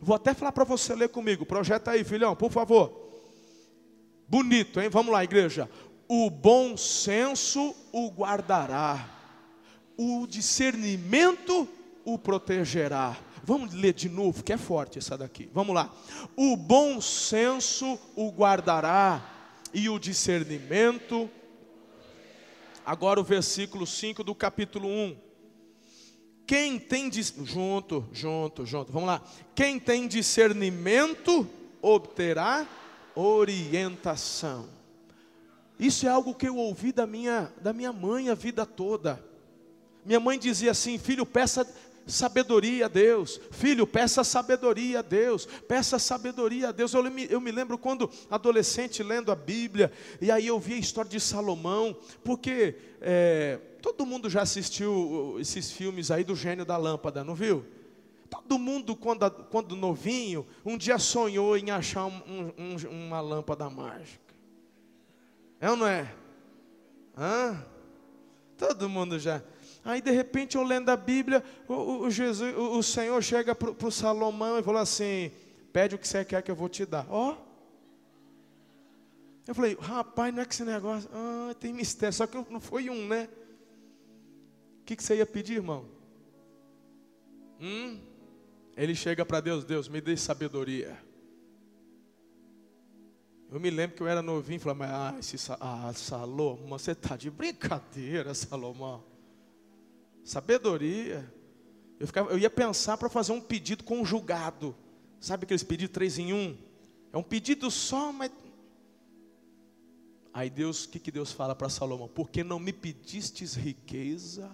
Vou 0.00 0.14
até 0.14 0.34
falar 0.34 0.52
para 0.52 0.64
você 0.64 0.94
ler 0.94 1.08
comigo. 1.08 1.46
Projeta 1.46 1.92
aí, 1.92 2.04
filhão, 2.04 2.36
por 2.36 2.52
favor. 2.52 3.08
Bonito, 4.28 4.80
hein? 4.80 4.88
Vamos 4.88 5.12
lá, 5.12 5.24
igreja. 5.24 5.68
O 6.06 6.28
bom 6.28 6.76
senso 6.76 7.74
o 7.92 8.10
guardará, 8.10 9.08
o 9.96 10.26
discernimento 10.26 11.68
o 12.04 12.18
protegerá 12.18 13.16
Vamos 13.44 13.74
ler 13.74 13.92
de 13.92 14.08
novo, 14.08 14.42
que 14.42 14.52
é 14.52 14.56
forte 14.56 14.98
essa 14.98 15.16
daqui. 15.16 15.48
Vamos 15.52 15.74
lá. 15.74 15.90
O 16.36 16.56
bom 16.56 17.00
senso 17.00 17.98
o 18.14 18.30
guardará, 18.30 19.38
e 19.72 19.88
o 19.88 19.98
discernimento. 19.98 21.30
Agora 22.84 23.20
o 23.20 23.24
versículo 23.24 23.86
5 23.86 24.24
do 24.24 24.34
capítulo 24.34 24.88
1. 24.88 25.16
Quem 26.46 26.78
tem 26.78 27.10
junto, 27.12 28.08
junto, 28.12 28.66
junto. 28.66 28.92
Vamos 28.92 29.08
lá. 29.08 29.22
Quem 29.54 29.78
tem 29.78 30.08
discernimento 30.08 31.48
obterá 31.80 32.66
orientação. 33.14 34.68
Isso 35.78 36.06
é 36.06 36.10
algo 36.10 36.34
que 36.34 36.48
eu 36.48 36.56
ouvi 36.56 36.92
da 36.92 37.06
minha, 37.06 37.52
da 37.60 37.72
minha 37.72 37.92
mãe 37.92 38.28
a 38.28 38.34
vida 38.34 38.66
toda. 38.66 39.24
Minha 40.04 40.18
mãe 40.18 40.38
dizia 40.38 40.72
assim: 40.72 40.98
filho, 40.98 41.24
peça 41.24 41.66
sabedoria 42.06 42.86
a 42.86 42.88
Deus. 42.88 43.40
Filho, 43.50 43.86
peça 43.86 44.24
sabedoria 44.24 45.00
a 45.00 45.02
Deus. 45.02 45.46
Peça 45.46 45.98
sabedoria 45.98 46.68
a 46.68 46.72
Deus. 46.72 46.92
Eu 46.94 47.02
me, 47.10 47.26
eu 47.30 47.40
me 47.40 47.50
lembro 47.50 47.78
quando 47.78 48.10
adolescente 48.30 49.02
lendo 49.02 49.30
a 49.30 49.34
Bíblia, 49.34 49.92
e 50.20 50.30
aí 50.30 50.46
eu 50.46 50.58
vi 50.58 50.74
a 50.74 50.78
história 50.78 51.10
de 51.10 51.20
Salomão, 51.20 51.96
porque 52.24 52.76
é, 53.00 53.58
todo 53.80 54.06
mundo 54.06 54.28
já 54.28 54.42
assistiu 54.42 55.36
esses 55.40 55.70
filmes 55.70 56.10
aí 56.10 56.24
do 56.24 56.34
gênio 56.34 56.64
da 56.64 56.76
lâmpada, 56.76 57.24
não 57.24 57.34
viu? 57.34 57.64
Todo 58.30 58.58
mundo, 58.58 58.94
quando, 58.94 59.28
quando 59.50 59.74
novinho, 59.74 60.46
um 60.64 60.78
dia 60.78 60.98
sonhou 60.98 61.56
em 61.56 61.70
achar 61.70 62.06
um, 62.06 62.52
um, 62.56 63.06
uma 63.06 63.20
lâmpada 63.20 63.68
mágica. 63.68 64.34
É 65.60 65.68
ou 65.68 65.76
não 65.76 65.86
é? 65.86 66.14
Hã? 67.18 67.66
Todo 68.56 68.88
mundo 68.88 69.18
já. 69.18 69.42
Aí 69.84 70.00
de 70.00 70.10
repente 70.10 70.56
eu 70.56 70.62
lendo 70.62 70.90
a 70.90 70.96
Bíblia, 70.96 71.42
o, 71.66 72.04
o 72.04 72.10
Jesus, 72.10 72.54
o, 72.54 72.78
o, 72.78 72.82
Senhor 72.82 73.22
chega 73.22 73.54
para 73.54 73.86
o 73.86 73.90
Salomão 73.90 74.58
e 74.58 74.62
falou 74.62 74.80
assim: 74.80 75.30
pede 75.72 75.94
o 75.94 75.98
que 75.98 76.06
você 76.06 76.24
quer 76.24 76.42
que 76.42 76.50
eu 76.50 76.56
vou 76.56 76.68
te 76.68 76.84
dar. 76.84 77.06
Ó. 77.08 77.32
Oh. 77.32 77.50
Eu 79.46 79.54
falei, 79.54 79.76
rapaz, 79.80 80.32
não 80.32 80.42
é 80.42 80.44
que 80.46 80.54
esse 80.54 80.64
negócio. 80.64 81.10
Ah, 81.12 81.54
tem 81.58 81.72
mistério, 81.72 82.12
só 82.12 82.26
que 82.26 82.36
não 82.50 82.60
foi 82.60 82.88
um, 82.88 83.08
né? 83.08 83.28
O 84.82 84.84
que, 84.84 84.94
que 84.94 85.02
você 85.02 85.16
ia 85.16 85.26
pedir, 85.26 85.54
irmão? 85.54 85.86
Hum? 87.60 87.98
Ele 88.76 88.94
chega 88.94 89.24
para 89.24 89.40
Deus, 89.40 89.64
Deus, 89.64 89.88
me 89.88 90.00
dê 90.00 90.16
sabedoria. 90.16 90.96
Eu 93.50 93.58
me 93.58 93.70
lembro 93.70 93.96
que 93.96 94.02
eu 94.02 94.06
era 94.06 94.22
novinho 94.22 94.56
e 94.56 94.60
falei, 94.60 94.78
mas 94.78 94.90
ah, 94.90 95.16
esse, 95.18 95.52
ah, 95.58 95.92
Salomão, 95.94 96.68
você 96.68 96.92
está 96.92 97.16
de 97.16 97.28
brincadeira, 97.28 98.32
Salomão. 98.32 99.02
Sabedoria. 100.24 101.32
Eu, 101.98 102.06
ficava, 102.06 102.30
eu 102.30 102.38
ia 102.38 102.50
pensar 102.50 102.96
para 102.96 103.08
fazer 103.08 103.32
um 103.32 103.40
pedido 103.40 103.84
conjugado. 103.84 104.74
Sabe 105.20 105.44
aqueles 105.44 105.62
pedidos 105.62 105.92
três 105.92 106.18
em 106.18 106.32
um? 106.32 106.56
É 107.12 107.18
um 107.18 107.22
pedido 107.22 107.70
só, 107.70 108.12
mas. 108.12 108.30
Aí 110.32 110.48
Deus, 110.48 110.84
o 110.84 110.88
que, 110.88 110.98
que 110.98 111.10
Deus 111.10 111.32
fala 111.32 111.54
para 111.54 111.68
Salomão? 111.68 112.08
Porque 112.08 112.44
não 112.44 112.58
me 112.58 112.72
pedistes 112.72 113.54
riqueza, 113.54 114.50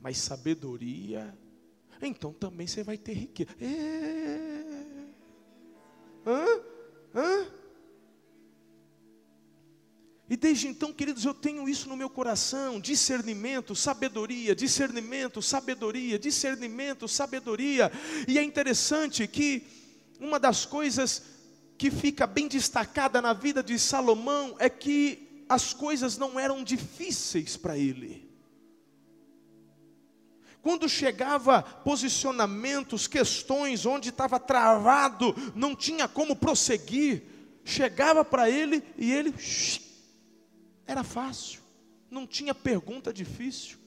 mas 0.00 0.18
sabedoria, 0.18 1.32
então 2.02 2.32
também 2.32 2.66
você 2.66 2.82
vai 2.82 2.98
ter 2.98 3.12
riqueza. 3.12 3.50
É... 3.60 5.08
Hã? 6.26 6.60
Hã? 7.14 7.57
E 10.30 10.36
desde 10.36 10.68
então, 10.68 10.92
queridos, 10.92 11.24
eu 11.24 11.32
tenho 11.32 11.68
isso 11.68 11.88
no 11.88 11.96
meu 11.96 12.10
coração: 12.10 12.78
discernimento, 12.78 13.74
sabedoria, 13.74 14.54
discernimento, 14.54 15.40
sabedoria, 15.40 16.18
discernimento, 16.18 17.08
sabedoria. 17.08 17.90
E 18.26 18.38
é 18.38 18.42
interessante 18.42 19.26
que 19.26 19.62
uma 20.20 20.38
das 20.38 20.66
coisas 20.66 21.22
que 21.78 21.90
fica 21.90 22.26
bem 22.26 22.46
destacada 22.46 23.22
na 23.22 23.32
vida 23.32 23.62
de 23.62 23.78
Salomão 23.78 24.54
é 24.58 24.68
que 24.68 25.44
as 25.48 25.72
coisas 25.72 26.18
não 26.18 26.38
eram 26.38 26.62
difíceis 26.62 27.56
para 27.56 27.78
ele. 27.78 28.28
Quando 30.60 30.88
chegava 30.88 31.62
posicionamentos, 31.62 33.06
questões 33.06 33.86
onde 33.86 34.10
estava 34.10 34.38
travado, 34.38 35.34
não 35.54 35.74
tinha 35.74 36.06
como 36.06 36.36
prosseguir, 36.36 37.22
chegava 37.64 38.24
para 38.24 38.50
ele 38.50 38.82
e 38.98 39.10
ele 39.10 39.32
era 40.88 41.04
fácil, 41.04 41.60
não 42.10 42.26
tinha 42.26 42.54
pergunta 42.54 43.12
difícil. 43.12 43.78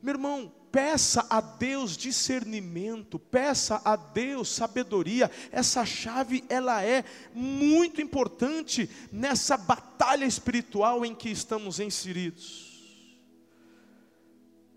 Meu 0.00 0.14
irmão, 0.14 0.52
peça 0.70 1.26
a 1.28 1.40
Deus 1.40 1.96
discernimento, 1.96 3.18
peça 3.18 3.82
a 3.84 3.96
Deus 3.96 4.48
sabedoria. 4.48 5.30
Essa 5.50 5.84
chave 5.84 6.44
ela 6.48 6.84
é 6.84 7.04
muito 7.34 8.00
importante 8.00 8.88
nessa 9.10 9.56
batalha 9.56 10.24
espiritual 10.24 11.04
em 11.04 11.14
que 11.14 11.28
estamos 11.28 11.80
inseridos. 11.80 12.74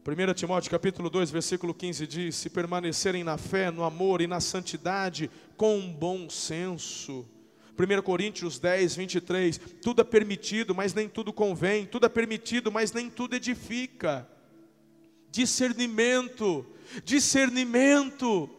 1 0.08 0.34
Timóteo 0.34 0.72
capítulo 0.72 1.10
2, 1.10 1.30
versículo 1.30 1.74
15 1.74 2.08
diz: 2.08 2.36
Se 2.36 2.50
permanecerem 2.50 3.24
na 3.24 3.38
fé, 3.38 3.70
no 3.70 3.84
amor 3.84 4.22
e 4.22 4.28
na 4.28 4.40
santidade, 4.40 5.30
com 5.58 5.92
bom 5.92 6.30
senso, 6.30 7.28
1 7.78 8.02
Coríntios 8.02 8.58
10, 8.58 8.96
23. 8.96 9.60
Tudo 9.82 10.02
é 10.02 10.04
permitido, 10.04 10.74
mas 10.74 10.94
nem 10.94 11.08
tudo 11.08 11.32
convém. 11.32 11.86
Tudo 11.86 12.06
é 12.06 12.10
permitido, 12.10 12.72
mas 12.72 12.92
nem 12.92 13.10
tudo 13.10 13.36
edifica. 13.36 14.28
Discernimento, 15.30 16.66
discernimento. 17.04 18.50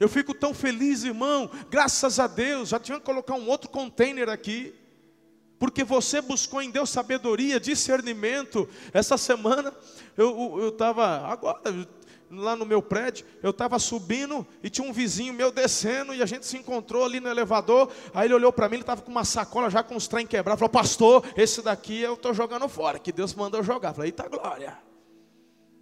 Eu 0.00 0.08
fico 0.08 0.34
tão 0.34 0.52
feliz, 0.52 1.04
irmão, 1.04 1.50
graças 1.70 2.18
a 2.18 2.26
Deus. 2.26 2.70
Já 2.70 2.80
tinha 2.80 2.98
que 2.98 3.04
colocar 3.04 3.34
um 3.34 3.48
outro 3.48 3.70
container 3.70 4.28
aqui. 4.28 4.74
Porque 5.58 5.82
você 5.82 6.20
buscou 6.20 6.62
em 6.62 6.70
Deus 6.70 6.88
sabedoria, 6.90 7.58
discernimento. 7.58 8.68
Essa 8.92 9.16
semana 9.18 9.74
eu 10.16 10.68
estava, 10.68 11.26
agora, 11.26 11.60
lá 12.30 12.54
no 12.54 12.66
meu 12.66 12.82
prédio, 12.82 13.26
eu 13.42 13.50
estava 13.50 13.78
subindo 13.78 14.46
e 14.62 14.68
tinha 14.70 14.88
um 14.88 14.92
vizinho 14.92 15.32
meu 15.32 15.50
descendo 15.50 16.14
e 16.14 16.22
a 16.22 16.26
gente 16.26 16.46
se 16.46 16.56
encontrou 16.56 17.04
ali 17.04 17.20
no 17.20 17.28
elevador. 17.28 17.90
Aí 18.14 18.26
ele 18.26 18.34
olhou 18.34 18.52
para 18.52 18.68
mim, 18.68 18.76
ele 18.76 18.82
estava 18.82 19.02
com 19.02 19.10
uma 19.10 19.24
sacola 19.24 19.70
já 19.70 19.82
com 19.82 19.96
os 19.96 20.06
trem 20.06 20.26
quebrados. 20.26 20.58
Falou, 20.58 20.70
pastor, 20.70 21.24
esse 21.36 21.62
daqui 21.62 22.00
eu 22.00 22.14
estou 22.14 22.34
jogando 22.34 22.68
fora, 22.68 22.98
que 22.98 23.12
Deus 23.12 23.34
mandou 23.34 23.62
jogar. 23.62 23.90
Eu 23.90 23.94
falei, 23.94 24.08
eita 24.08 24.28
glória. 24.28 24.78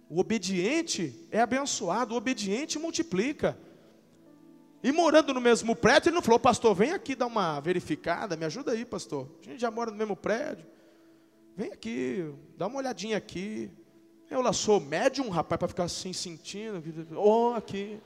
O 0.09 0.19
obediente 0.19 1.27
é 1.31 1.41
abençoado, 1.41 2.13
o 2.13 2.17
obediente 2.17 2.79
multiplica. 2.79 3.57
E 4.81 4.91
morando 4.91 5.33
no 5.33 5.41
mesmo 5.41 5.75
prédio, 5.75 6.09
ele 6.09 6.15
não 6.15 6.21
falou, 6.21 6.39
pastor, 6.39 6.73
vem 6.73 6.91
aqui 6.91 7.15
dar 7.15 7.25
uma 7.25 7.59
verificada, 7.59 8.37
me 8.37 8.45
ajuda 8.45 8.71
aí, 8.71 8.85
pastor. 8.85 9.27
A 9.41 9.43
gente 9.49 9.59
já 9.59 9.69
mora 9.69 9.91
no 9.91 9.97
mesmo 9.97 10.15
prédio. 10.15 10.65
Vem 11.57 11.73
aqui, 11.73 12.31
dá 12.55 12.67
uma 12.67 12.77
olhadinha 12.77 13.17
aqui. 13.17 13.71
Eu 14.29 14.41
lá 14.41 14.51
sou 14.51 14.79
médium, 14.79 15.29
rapaz, 15.29 15.57
para 15.57 15.67
ficar 15.67 15.83
assim 15.85 16.11
sentindo. 16.11 16.83
Oh, 17.15 17.53
aqui. 17.55 17.99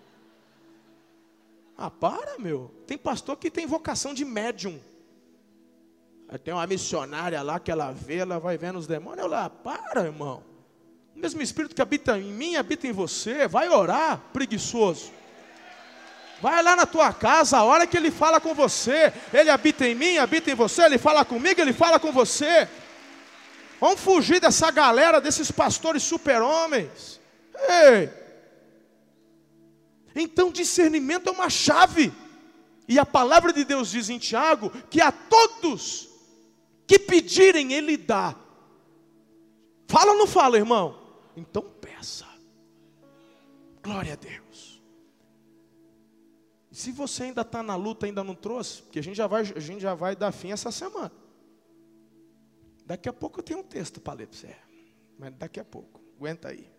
Ah, 1.78 1.90
para, 1.90 2.38
meu. 2.38 2.72
Tem 2.86 2.98
pastor 2.98 3.38
que 3.38 3.50
tem 3.50 3.66
vocação 3.66 4.13
de 4.13 4.24
médium. 4.24 4.80
Tem 6.44 6.54
uma 6.54 6.66
missionária 6.68 7.42
lá 7.42 7.60
que 7.60 7.72
ela 7.72 7.92
vê, 7.92 8.18
ela 8.18 8.40
vai 8.40 8.58
vendo 8.58 8.78
os 8.78 8.88
demônios. 8.88 9.24
Eu 9.24 9.28
lá, 9.28 9.50
para, 9.50 10.04
irmão. 10.04 10.44
O 11.16 11.20
mesmo 11.20 11.42
Espírito 11.42 11.75
que 11.75 11.82
habita 11.82 12.18
em 12.18 12.32
mim, 12.32 12.56
habita 12.56 12.88
em 12.88 12.92
você. 12.92 13.48
Vai 13.48 13.68
orar, 13.68 14.22
preguiçoso. 14.32 15.12
Vai 16.42 16.63
lá 16.63 16.75
na 16.75 16.86
tua 16.86 17.13
casa, 17.13 17.58
a 17.58 17.63
hora 17.63 17.86
que 17.86 17.96
ele 17.96 18.10
fala 18.10 18.42
com 18.42 18.56
você, 18.56 19.13
ele 19.32 19.51
habita 19.51 19.88
em 19.88 19.94
mim, 19.94 20.18
habita 20.18 20.50
em 20.50 20.56
você, 20.56 20.86
ele 20.86 20.98
fala 20.98 21.24
comigo, 21.24 21.62
ele 21.62 21.72
fala 21.72 22.00
com 22.00 22.12
você. 22.12 22.68
Vamos 23.82 24.00
fugir 24.00 24.40
dessa 24.40 24.70
galera, 24.70 25.20
desses 25.20 25.50
pastores 25.50 26.04
super-homens. 26.04 27.20
Ei! 27.68 28.12
Então, 30.16 30.52
discernimento 30.52 31.30
é 31.30 31.32
uma 31.32 31.50
chave. 31.50 32.14
E 32.88 33.00
a 33.00 33.06
palavra 33.06 33.52
de 33.52 33.66
Deus 33.66 33.90
diz 33.90 34.08
em 34.08 34.20
Tiago 34.20 34.70
que 34.88 35.02
a 35.02 35.12
todos 35.12 36.10
que 36.86 37.00
pedirem, 37.00 37.74
Ele 37.74 37.98
dá. 37.98 38.36
Fala 39.88 40.12
ou 40.12 40.18
não 40.20 40.28
fala, 40.28 40.58
irmão? 40.58 41.00
Então 41.36 41.64
peça. 41.64 42.28
Glória 43.82 44.14
a 44.14 44.16
Deus. 44.16 44.80
E 46.72 46.76
se 46.76 46.92
você 46.92 47.24
ainda 47.24 47.42
está 47.42 47.64
na 47.64 47.76
luta, 47.76 48.06
ainda 48.06 48.24
não 48.24 48.36
trouxe, 48.36 48.84
porque 48.84 49.00
a 49.00 49.04
gente 49.04 49.16
já 49.16 49.26
vai, 49.26 49.42
a 49.42 49.60
gente 49.60 49.82
já 49.82 49.96
vai 49.96 50.16
dar 50.16 50.32
fim 50.32 50.52
essa 50.52 50.72
semana. 50.72 51.12
Daqui 52.91 53.07
a 53.07 53.13
pouco 53.13 53.39
eu 53.39 53.43
tenho 53.43 53.60
um 53.60 53.63
texto 53.63 54.01
para 54.01 54.15
ler 54.15 54.27
para 54.27 54.38
você. 54.38 54.53
Mas 55.17 55.33
daqui 55.36 55.62
a 55.62 55.63
pouco. 55.63 56.01
Aguenta 56.17 56.50
aí. 56.50 56.69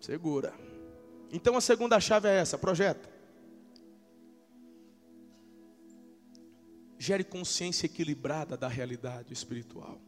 Segura. 0.00 0.52
Então 1.30 1.56
a 1.56 1.60
segunda 1.60 2.00
chave 2.00 2.26
é 2.26 2.34
essa, 2.34 2.58
projeta. 2.58 3.08
Gere 6.98 7.22
consciência 7.22 7.86
equilibrada 7.86 8.56
da 8.56 8.66
realidade 8.66 9.32
espiritual. 9.32 10.00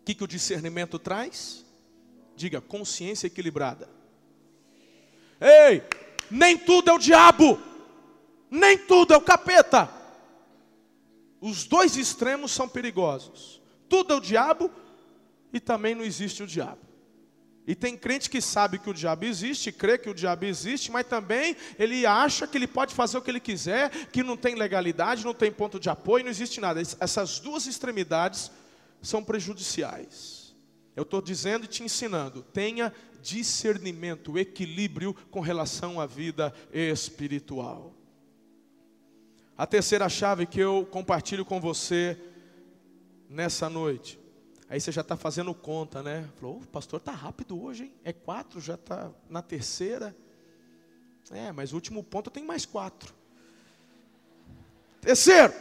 O 0.00 0.02
que, 0.04 0.16
que 0.16 0.24
o 0.24 0.28
discernimento 0.28 0.98
traz? 0.98 1.64
Diga, 2.34 2.60
consciência 2.60 3.28
equilibrada. 3.28 3.88
Ei, 5.40 5.80
nem 6.28 6.58
tudo 6.58 6.90
é 6.90 6.92
o 6.92 6.98
diabo, 6.98 7.62
nem 8.50 8.76
tudo 8.76 9.14
é 9.14 9.16
o 9.16 9.22
capeta. 9.22 10.03
Os 11.46 11.64
dois 11.64 11.98
extremos 11.98 12.52
são 12.52 12.66
perigosos. 12.66 13.60
Tudo 13.86 14.14
é 14.14 14.16
o 14.16 14.20
diabo 14.20 14.70
e 15.52 15.60
também 15.60 15.94
não 15.94 16.02
existe 16.02 16.42
o 16.42 16.46
diabo. 16.46 16.80
E 17.66 17.74
tem 17.74 17.98
crente 17.98 18.30
que 18.30 18.40
sabe 18.40 18.78
que 18.78 18.88
o 18.88 18.94
diabo 18.94 19.26
existe, 19.26 19.70
crê 19.70 19.98
que 19.98 20.08
o 20.08 20.14
diabo 20.14 20.46
existe, 20.46 20.90
mas 20.90 21.06
também 21.06 21.54
ele 21.78 22.06
acha 22.06 22.46
que 22.46 22.56
ele 22.56 22.66
pode 22.66 22.94
fazer 22.94 23.18
o 23.18 23.20
que 23.20 23.30
ele 23.30 23.40
quiser, 23.40 23.90
que 24.06 24.22
não 24.22 24.38
tem 24.38 24.54
legalidade, 24.54 25.22
não 25.22 25.34
tem 25.34 25.52
ponto 25.52 25.78
de 25.78 25.90
apoio, 25.90 26.24
não 26.24 26.30
existe 26.30 26.62
nada. 26.62 26.80
Essas 26.80 27.38
duas 27.38 27.66
extremidades 27.66 28.50
são 29.02 29.22
prejudiciais. 29.22 30.54
Eu 30.96 31.02
estou 31.02 31.20
dizendo 31.20 31.66
e 31.66 31.68
te 31.68 31.82
ensinando, 31.82 32.40
tenha 32.40 32.90
discernimento, 33.20 34.38
equilíbrio 34.38 35.12
com 35.30 35.40
relação 35.40 36.00
à 36.00 36.06
vida 36.06 36.54
espiritual. 36.72 37.94
A 39.56 39.66
terceira 39.66 40.08
chave 40.08 40.46
que 40.46 40.60
eu 40.60 40.86
compartilho 40.90 41.44
com 41.44 41.60
você 41.60 42.18
nessa 43.28 43.68
noite 43.68 44.18
Aí 44.68 44.80
você 44.80 44.90
já 44.90 45.02
está 45.02 45.16
fazendo 45.16 45.54
conta, 45.54 46.02
né? 46.02 46.28
Falou, 46.40 46.56
o 46.56 46.66
pastor 46.66 46.98
está 46.98 47.12
rápido 47.12 47.62
hoje, 47.62 47.84
hein? 47.84 47.94
É 48.02 48.12
quatro, 48.12 48.60
já 48.60 48.74
está 48.74 49.10
na 49.28 49.42
terceira. 49.42 50.16
É, 51.30 51.52
mas 51.52 51.72
o 51.72 51.76
último 51.76 52.02
ponto 52.02 52.30
tem 52.30 52.44
mais 52.44 52.64
quatro. 52.64 53.14
Terceiro, 55.00 55.52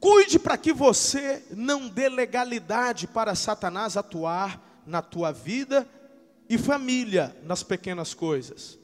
cuide 0.00 0.38
para 0.38 0.58
que 0.58 0.72
você 0.72 1.44
não 1.52 1.88
dê 1.88 2.08
legalidade 2.08 3.06
para 3.06 3.34
Satanás 3.34 3.96
atuar 3.96 4.82
na 4.84 5.00
tua 5.00 5.32
vida 5.32 5.88
e 6.48 6.58
família 6.58 7.34
nas 7.44 7.62
pequenas 7.62 8.12
coisas. 8.12 8.78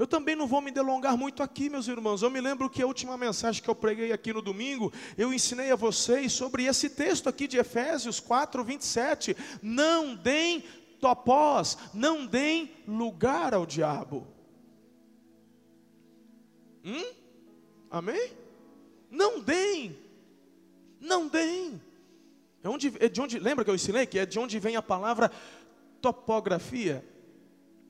Eu 0.00 0.06
também 0.06 0.34
não 0.34 0.46
vou 0.46 0.62
me 0.62 0.70
delongar 0.70 1.14
muito 1.14 1.42
aqui, 1.42 1.68
meus 1.68 1.86
irmãos. 1.86 2.22
Eu 2.22 2.30
me 2.30 2.40
lembro 2.40 2.70
que 2.70 2.80
a 2.80 2.86
última 2.86 3.18
mensagem 3.18 3.62
que 3.62 3.68
eu 3.68 3.74
preguei 3.74 4.12
aqui 4.12 4.32
no 4.32 4.40
domingo, 4.40 4.90
eu 5.14 5.30
ensinei 5.30 5.70
a 5.70 5.76
vocês 5.76 6.32
sobre 6.32 6.64
esse 6.64 6.88
texto 6.88 7.28
aqui 7.28 7.46
de 7.46 7.58
Efésios 7.58 8.18
4, 8.18 8.64
27. 8.64 9.36
Não 9.60 10.16
deem 10.16 10.64
topós, 10.98 11.76
não 11.92 12.24
deem 12.24 12.72
lugar 12.88 13.52
ao 13.52 13.66
diabo. 13.66 14.26
Hum? 16.82 17.12
Amém? 17.90 18.32
Não 19.10 19.38
deem, 19.38 19.98
não 20.98 21.28
deem. 21.28 21.78
É, 22.64 22.70
onde, 22.70 22.90
é 23.00 23.06
de 23.06 23.20
onde, 23.20 23.38
lembra 23.38 23.66
que 23.66 23.70
eu 23.70 23.74
ensinei 23.74 24.06
que 24.06 24.18
é 24.18 24.24
de 24.24 24.38
onde 24.38 24.58
vem 24.58 24.76
a 24.76 24.82
palavra 24.82 25.30
topografia? 26.00 27.04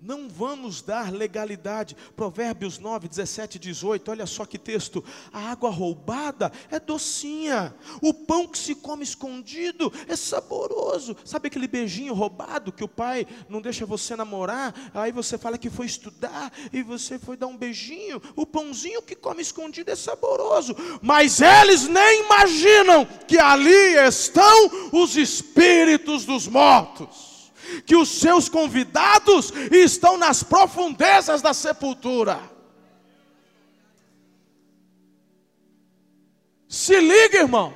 Não 0.03 0.31
vamos 0.31 0.81
dar 0.81 1.13
legalidade. 1.13 1.95
Provérbios 2.17 2.79
9, 2.79 3.07
17 3.07 3.57
e 3.57 3.59
18. 3.59 4.11
Olha 4.11 4.27
só 4.27 4.47
que 4.47 4.59
texto. 4.59 5.05
A 5.31 5.51
água 5.51 5.69
roubada 5.69 6.51
é 6.71 6.81
docinha. 6.81 7.75
O 8.01 8.15
pão 8.15 8.49
que 8.49 8.57
se 8.57 8.75
come 8.75 9.05
escondido 9.05 9.93
é 10.09 10.17
saboroso. 10.17 11.15
Sabe 11.23 11.49
aquele 11.49 11.69
beijinho 11.69 12.15
roubado 12.15 12.73
que 12.73 12.83
o 12.83 12.89
pai 12.89 13.27
não 13.47 13.61
deixa 13.61 13.85
você 13.85 14.17
namorar? 14.17 14.75
Aí 14.95 15.13
você 15.13 15.37
fala 15.37 15.59
que 15.59 15.69
foi 15.69 15.85
estudar 15.85 16.51
e 16.73 16.83
você 16.83 17.19
foi 17.19 17.37
dar 17.37 17.49
um 17.49 17.57
beijinho. 17.57 18.23
O 18.35 18.47
pãozinho 18.47 19.03
que 19.03 19.15
come 19.15 19.43
escondido 19.43 19.91
é 19.91 19.97
saboroso. 19.97 20.75
Mas 21.03 21.43
eles 21.43 21.87
nem 21.87 22.25
imaginam 22.25 23.05
que 23.29 23.39
ali 23.39 23.97
estão 24.09 24.71
os 24.93 25.15
espíritos 25.19 26.25
dos 26.25 26.49
mortos 26.49 27.30
que 27.85 27.97
os 27.97 28.09
seus 28.09 28.49
convidados 28.49 29.53
estão 29.71 30.17
nas 30.17 30.43
profundezas 30.43 31.43
da 31.43 31.53
sepultura. 31.53 32.41
Se 36.69 37.01
liga, 37.01 37.39
irmão. 37.39 37.75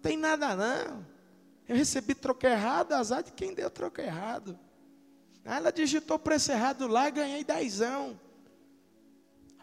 Tem 0.00 0.16
nada 0.16 0.54
não. 0.54 1.06
Eu 1.68 1.76
recebi 1.76 2.14
troco 2.14 2.46
errado, 2.46 2.92
azar 2.92 3.22
de 3.22 3.32
quem 3.32 3.54
deu 3.54 3.70
troco 3.70 4.00
errado. 4.00 4.58
Ela 5.44 5.72
digitou 5.72 6.18
preço 6.18 6.52
errado 6.52 6.86
lá 6.86 7.10
ganhei 7.10 7.42
dezão. 7.42 8.18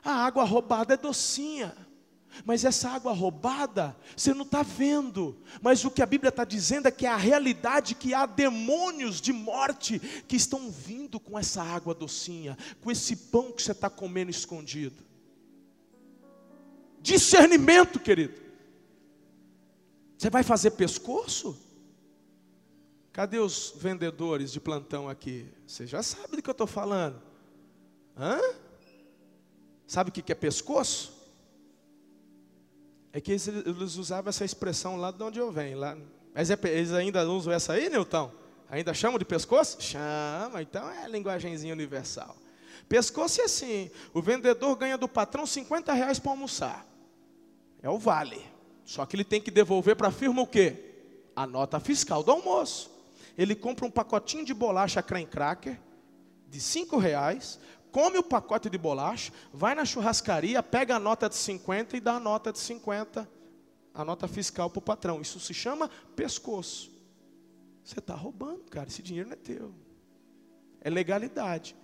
A 0.03 0.25
água 0.25 0.43
roubada 0.43 0.93
é 0.93 0.97
docinha. 0.97 1.75
Mas 2.45 2.63
essa 2.63 2.89
água 2.89 3.11
roubada, 3.11 3.95
você 4.15 4.33
não 4.33 4.43
está 4.43 4.63
vendo. 4.63 5.37
Mas 5.61 5.83
o 5.83 5.91
que 5.91 6.01
a 6.01 6.05
Bíblia 6.05 6.29
está 6.29 6.43
dizendo 6.43 6.87
é 6.87 6.91
que 6.91 7.05
é 7.05 7.09
a 7.09 7.17
realidade 7.17 7.95
que 7.95 8.13
há 8.13 8.25
demônios 8.25 9.19
de 9.19 9.33
morte 9.33 9.99
que 10.27 10.35
estão 10.35 10.69
vindo 10.71 11.19
com 11.19 11.37
essa 11.37 11.61
água 11.61 11.93
docinha, 11.93 12.57
com 12.81 12.91
esse 12.91 13.15
pão 13.15 13.51
que 13.51 13.61
você 13.61 13.71
está 13.71 13.89
comendo 13.89 14.31
escondido. 14.31 15.03
Discernimento, 17.01 17.99
querido. 17.99 18.39
Você 20.17 20.29
vai 20.29 20.43
fazer 20.43 20.71
pescoço? 20.71 21.57
Cadê 23.11 23.39
os 23.39 23.73
vendedores 23.75 24.51
de 24.51 24.59
plantão 24.59 25.09
aqui? 25.09 25.47
Você 25.65 25.87
já 25.87 26.03
sabe 26.03 26.35
do 26.35 26.41
que 26.41 26.49
eu 26.49 26.53
estou 26.53 26.67
falando. 26.67 27.21
Hã? 28.17 28.39
Sabe 29.87 30.09
o 30.09 30.13
que 30.13 30.31
é 30.31 30.35
pescoço? 30.35 31.18
É 33.11 33.19
que 33.19 33.31
eles, 33.31 33.47
eles 33.47 33.95
usavam 33.95 34.29
essa 34.29 34.45
expressão 34.45 34.95
lá 34.95 35.11
de 35.11 35.23
onde 35.23 35.39
eu 35.39 35.51
venho. 35.51 35.79
Lá. 35.79 35.97
Mas 36.33 36.49
é, 36.49 36.57
eles 36.65 36.93
ainda 36.93 37.27
usam 37.29 37.51
essa 37.51 37.73
aí, 37.73 37.89
Newton? 37.89 38.31
Ainda 38.69 38.93
chamam 38.93 39.17
de 39.17 39.25
pescoço? 39.25 39.81
Chama, 39.81 40.61
então 40.61 40.89
é 40.89 41.07
linguagemzinha 41.07 41.73
universal. 41.73 42.35
Pescoço 42.87 43.41
é 43.41 43.45
assim: 43.45 43.89
o 44.13 44.21
vendedor 44.21 44.75
ganha 44.75 44.97
do 44.97 45.07
patrão 45.07 45.45
50 45.45 45.91
reais 45.93 46.19
para 46.19 46.31
almoçar. 46.31 46.85
É 47.81 47.89
o 47.89 47.97
vale. 47.97 48.41
Só 48.85 49.05
que 49.05 49.15
ele 49.15 49.23
tem 49.23 49.41
que 49.41 49.51
devolver 49.51 49.95
para 49.95 50.09
a 50.09 50.11
firma 50.11 50.41
o 50.41 50.47
quê? 50.47 50.75
A 51.35 51.47
nota 51.47 51.79
fiscal 51.79 52.23
do 52.23 52.31
almoço. 52.31 52.91
Ele 53.37 53.55
compra 53.55 53.85
um 53.85 53.91
pacotinho 53.91 54.43
de 54.43 54.53
bolacha 54.53 55.01
creme 55.01 55.25
cracker 55.25 55.79
de 56.47 56.59
5 56.59 56.97
reais, 56.97 57.59
come 57.91 58.17
o 58.17 58.23
pacote 58.23 58.69
de 58.69 58.77
bolacha, 58.77 59.31
vai 59.53 59.75
na 59.75 59.85
churrascaria, 59.85 60.61
pega 60.61 60.95
a 60.95 60.99
nota 60.99 61.29
de 61.29 61.35
50 61.35 61.97
e 61.97 61.99
dá 61.99 62.15
a 62.15 62.19
nota 62.19 62.51
de 62.51 62.59
50, 62.59 63.29
a 63.93 64.05
nota 64.05 64.27
fiscal 64.27 64.69
para 64.69 64.79
o 64.79 64.81
patrão. 64.81 65.21
Isso 65.21 65.39
se 65.39 65.53
chama 65.53 65.89
pescoço. 66.15 66.91
Você 67.83 67.99
está 67.99 68.13
roubando, 68.13 68.63
cara, 68.69 68.87
esse 68.87 69.01
dinheiro 69.01 69.29
não 69.29 69.33
é 69.33 69.37
teu. 69.37 69.73
É 70.81 70.89
legalidade. 70.89 71.75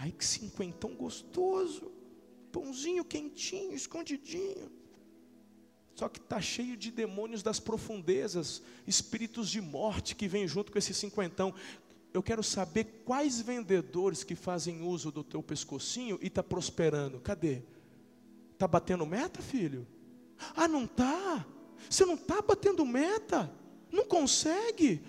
Ai, 0.00 0.12
que 0.12 0.24
cinquentão 0.24 0.94
gostoso. 0.94 1.90
Pãozinho 2.52 3.04
quentinho, 3.04 3.74
escondidinho. 3.74 4.70
Só 5.94 6.08
que 6.08 6.20
está 6.20 6.40
cheio 6.40 6.76
de 6.76 6.92
demônios 6.92 7.42
das 7.42 7.58
profundezas, 7.58 8.62
espíritos 8.86 9.50
de 9.50 9.60
morte 9.60 10.14
que 10.14 10.28
vêm 10.28 10.46
junto 10.46 10.70
com 10.70 10.78
esse 10.78 10.94
cinquentão 10.94 11.52
eu 12.12 12.22
quero 12.22 12.42
saber 12.42 13.02
quais 13.04 13.40
vendedores 13.40 14.24
que 14.24 14.34
fazem 14.34 14.82
uso 14.82 15.10
do 15.10 15.22
teu 15.22 15.42
pescocinho 15.42 16.18
e 16.22 16.26
está 16.26 16.42
prosperando. 16.42 17.20
Cadê? 17.20 17.62
Está 18.52 18.66
batendo 18.66 19.06
meta, 19.06 19.42
filho? 19.42 19.86
Ah, 20.56 20.66
não 20.66 20.84
está? 20.84 21.46
Você 21.88 22.04
não 22.04 22.14
está 22.14 22.40
batendo 22.40 22.84
meta? 22.84 23.52
Não 23.90 24.04
consegue? 24.04 25.02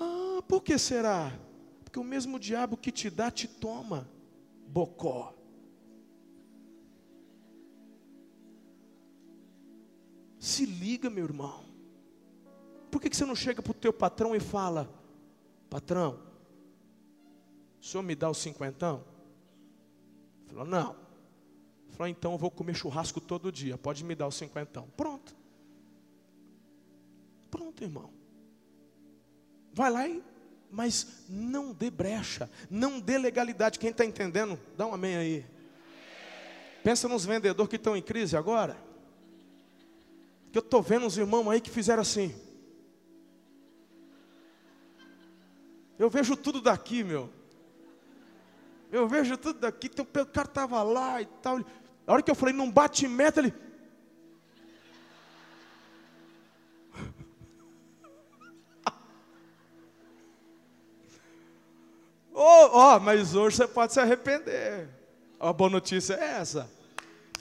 Ah, 0.00 0.42
por 0.48 0.62
que 0.62 0.78
será? 0.78 1.38
Porque 1.84 1.98
o 1.98 2.04
mesmo 2.04 2.38
diabo 2.38 2.76
que 2.76 2.90
te 2.90 3.10
dá, 3.10 3.30
te 3.30 3.46
toma. 3.46 4.08
Bocó. 4.66 5.34
Se 10.38 10.66
liga, 10.66 11.08
meu 11.10 11.24
irmão. 11.24 11.64
Por 12.90 13.00
que, 13.00 13.10
que 13.10 13.16
você 13.16 13.24
não 13.24 13.34
chega 13.34 13.60
para 13.60 13.70
o 13.70 13.74
teu 13.74 13.92
patrão 13.92 14.34
e 14.34 14.40
fala: 14.40 14.88
Patrão, 15.68 16.25
o 17.86 17.88
senhor 17.88 18.02
me 18.02 18.16
dá 18.16 18.28
o 18.28 18.34
cinquentão? 18.34 19.04
Falou, 20.48 20.64
não. 20.64 20.96
Falou, 21.90 22.08
então 22.08 22.32
eu 22.32 22.38
vou 22.38 22.50
comer 22.50 22.74
churrasco 22.74 23.20
todo 23.20 23.52
dia, 23.52 23.78
pode 23.78 24.02
me 24.02 24.12
dar 24.16 24.26
o 24.26 24.32
cinquentão. 24.32 24.88
Pronto. 24.96 25.36
Pronto, 27.48 27.84
irmão. 27.84 28.10
Vai 29.72 29.90
lá 29.90 30.08
e. 30.08 30.20
Mas 30.68 31.24
não 31.28 31.72
dê 31.72 31.88
brecha, 31.88 32.50
não 32.68 32.98
dê 32.98 33.18
legalidade. 33.18 33.78
Quem 33.78 33.90
está 33.90 34.04
entendendo, 34.04 34.58
dá 34.76 34.84
um 34.84 34.92
amém 34.92 35.16
aí. 35.16 35.46
Pensa 36.82 37.06
nos 37.06 37.24
vendedores 37.24 37.70
que 37.70 37.76
estão 37.76 37.96
em 37.96 38.02
crise 38.02 38.36
agora. 38.36 38.76
Que 40.50 40.58
eu 40.58 40.62
estou 40.62 40.82
vendo 40.82 41.06
uns 41.06 41.16
irmãos 41.16 41.48
aí 41.48 41.60
que 41.60 41.70
fizeram 41.70 42.02
assim. 42.02 42.34
Eu 45.96 46.10
vejo 46.10 46.36
tudo 46.36 46.60
daqui, 46.60 47.04
meu. 47.04 47.35
Eu 48.90 49.08
vejo 49.08 49.36
tudo 49.36 49.60
daqui. 49.60 49.90
O 49.98 50.26
cara 50.26 50.48
estava 50.48 50.82
lá 50.82 51.20
e 51.20 51.26
tal. 51.26 51.58
A 52.06 52.12
hora 52.12 52.22
que 52.22 52.30
eu 52.30 52.34
falei, 52.34 52.54
não 52.54 52.70
bate 52.70 53.06
meta, 53.08 53.40
ele. 53.40 53.54
Oh, 62.38 62.68
oh, 62.70 63.00
mas 63.00 63.34
hoje 63.34 63.56
você 63.56 63.66
pode 63.66 63.94
se 63.94 64.00
arrepender. 64.00 64.90
A 65.40 65.54
boa 65.54 65.70
notícia 65.70 66.12
é 66.12 66.38
essa. 66.38 66.70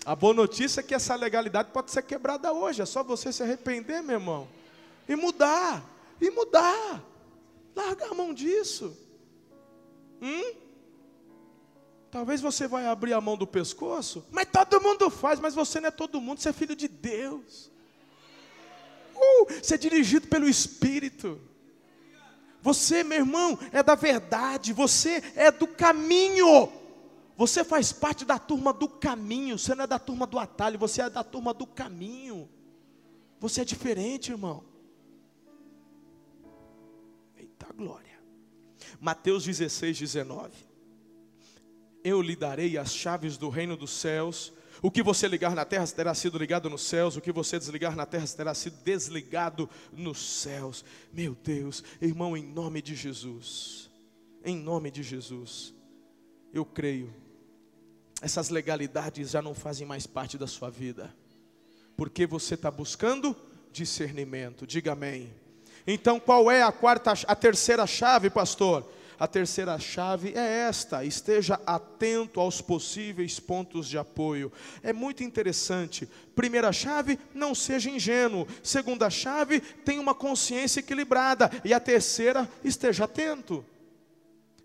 A 0.05 0.15
boa 0.15 0.34
notícia 0.34 0.79
é 0.79 0.84
que 0.84 0.95
essa 0.95 1.15
legalidade 1.15 1.71
pode 1.73 1.91
ser 1.91 2.01
quebrada 2.03 2.53
hoje. 2.53 2.81
É 2.81 2.86
só 2.86 3.03
você 3.03 3.34
se 3.34 3.43
arrepender, 3.43 4.01
meu 4.01 4.15
irmão. 4.15 4.47
E 5.10 5.15
mudar. 5.15 5.84
E 6.21 6.31
mudar. 6.31 7.03
Larga 7.75 8.05
a 8.05 8.13
mão 8.13 8.34
disso. 8.34 8.97
Hum? 10.21 10.64
Talvez 12.15 12.39
você 12.39 12.65
vai 12.65 12.86
abrir 12.86 13.12
a 13.12 13.19
mão 13.19 13.36
do 13.36 13.45
pescoço, 13.45 14.25
mas 14.32 14.47
todo 14.49 14.80
mundo 14.80 15.10
faz, 15.10 15.38
mas 15.38 15.54
você 15.54 15.82
não 15.82 15.89
é 15.89 15.91
todo 15.91 16.21
mundo, 16.21 16.39
você 16.39 16.47
é 16.47 16.54
filho 16.54 16.73
de 16.73 16.88
Deus. 16.88 17.69
Uh, 19.13 19.47
você 19.62 19.75
é 19.75 19.78
dirigido 19.78 20.25
pelo 20.28 20.47
Espírito. 20.47 21.38
Você, 22.62 23.04
meu 23.04 23.17
irmão, 23.17 23.60
é 23.73 23.84
da 23.84 23.95
verdade, 23.95 24.71
você 24.71 25.21
é 25.36 25.51
do 25.51 25.67
caminho. 25.67 26.71
Você 27.36 27.65
faz 27.65 27.91
parte 27.91 28.23
da 28.23 28.39
turma 28.39 28.71
do 28.71 28.88
caminho, 28.88 29.60
você 29.60 29.75
não 29.75 29.84
é 29.84 29.88
da 29.88 29.99
turma 29.99 30.25
do 30.25 30.39
atalho, 30.39 30.80
você 30.80 31.01
é 31.01 31.10
da 31.10 31.21
turma 31.21 31.54
do 31.54 31.67
caminho. 31.67 32.49
Você 33.41 33.60
é 33.60 33.65
diferente, 33.65 34.32
irmão. 34.32 34.63
glória. 37.75 38.17
Mateus 39.01 39.43
16, 39.43 39.99
19. 39.99 40.64
Eu 42.06 42.22
lhe 42.22 42.36
darei 42.36 42.78
as 42.78 42.94
chaves 42.94 43.36
do 43.36 43.50
reino 43.50 43.76
dos 43.76 43.89
céus. 43.89 44.54
O 44.80 44.91
que 44.91 45.02
você 45.02 45.28
ligar 45.28 45.56
na 45.56 45.65
terra 45.65 45.88
terá 45.88 46.13
sido 46.13 46.38
ligado 46.38 46.70
nos 46.70 46.84
céus, 46.84 47.18
o 47.18 47.22
que 47.22 47.32
você 47.32 47.58
desligar 47.58 47.96
na 47.96 48.06
terra 48.06 48.28
terá 48.28 48.54
sido 48.54 48.78
desligado 48.84 49.68
nos 49.91 50.20
céus. 50.20 50.86
Meu 51.12 51.36
Deus, 51.44 51.84
irmão, 52.00 52.38
em 52.38 52.44
nome 52.44 52.80
de 52.80 52.94
Jesus, 52.94 53.89
em 54.44 54.56
nome 54.56 54.91
de 54.91 55.02
Jesus, 55.02 55.74
eu 56.54 56.63
creio, 56.63 57.12
essas 58.22 58.50
legalidades 58.50 59.32
já 59.32 59.41
não 59.41 59.56
fazem 59.56 59.88
mais 59.88 60.06
parte 60.06 60.38
da 60.38 60.46
sua 60.46 60.70
vida, 60.70 61.12
porque 61.98 62.28
você 62.28 62.54
está 62.54 62.70
buscando 62.70 63.36
discernimento, 63.72 64.68
diga 64.68 64.91
amém. 64.91 65.34
Então, 65.88 66.20
qual 66.20 66.52
é 66.52 66.62
a 66.62 66.72
quarta, 66.72 67.13
a 67.26 67.36
terceira 67.36 67.88
chave, 67.88 68.30
pastor? 68.30 68.88
A 69.19 69.28
terceira 69.28 69.80
chave 69.80 70.34
é 70.36 70.67
esta: 70.67 71.04
esteja 71.04 71.60
atento 71.65 72.39
aos 72.39 72.62
possíveis 72.62 73.39
pontos 73.39 73.88
de 73.88 73.97
apoio. 73.97 74.51
É 74.84 74.91
muito 74.91 75.23
interessante. 75.23 76.08
Primeira 76.36 76.71
chave, 76.71 77.17
não 77.34 77.56
seja 77.56 77.89
ingênuo. 77.89 78.47
Segunda 78.62 79.10
chave, 79.10 79.60
tenha 79.60 80.01
uma 80.01 80.13
consciência 80.13 80.80
equilibrada. 80.80 81.49
E 81.63 81.73
a 81.73 81.80
terceira, 81.80 82.49
esteja 82.63 83.06
atento. 83.06 83.65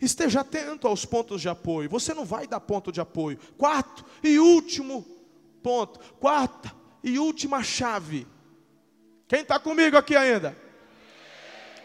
Esteja 0.01 0.41
atento 0.41 0.89
aos 0.89 1.05
pontos 1.05 1.41
de 1.43 1.49
apoio. 1.49 1.91
Você 1.91 2.15
não 2.15 2.25
vai 2.25 2.47
dar 2.47 2.61
ponto 2.61 2.91
de 2.91 3.01
apoio. 3.01 3.39
Quarto 3.59 4.05
e 4.23 4.39
último 4.39 5.07
ponto. 5.63 6.01
Quarta 6.15 6.75
e 7.05 7.19
última 7.19 7.63
chave. 7.63 8.27
Quem 9.29 9.43
está 9.43 9.61
comigo 9.61 9.97
aqui 9.97 10.17
ainda? 10.17 10.57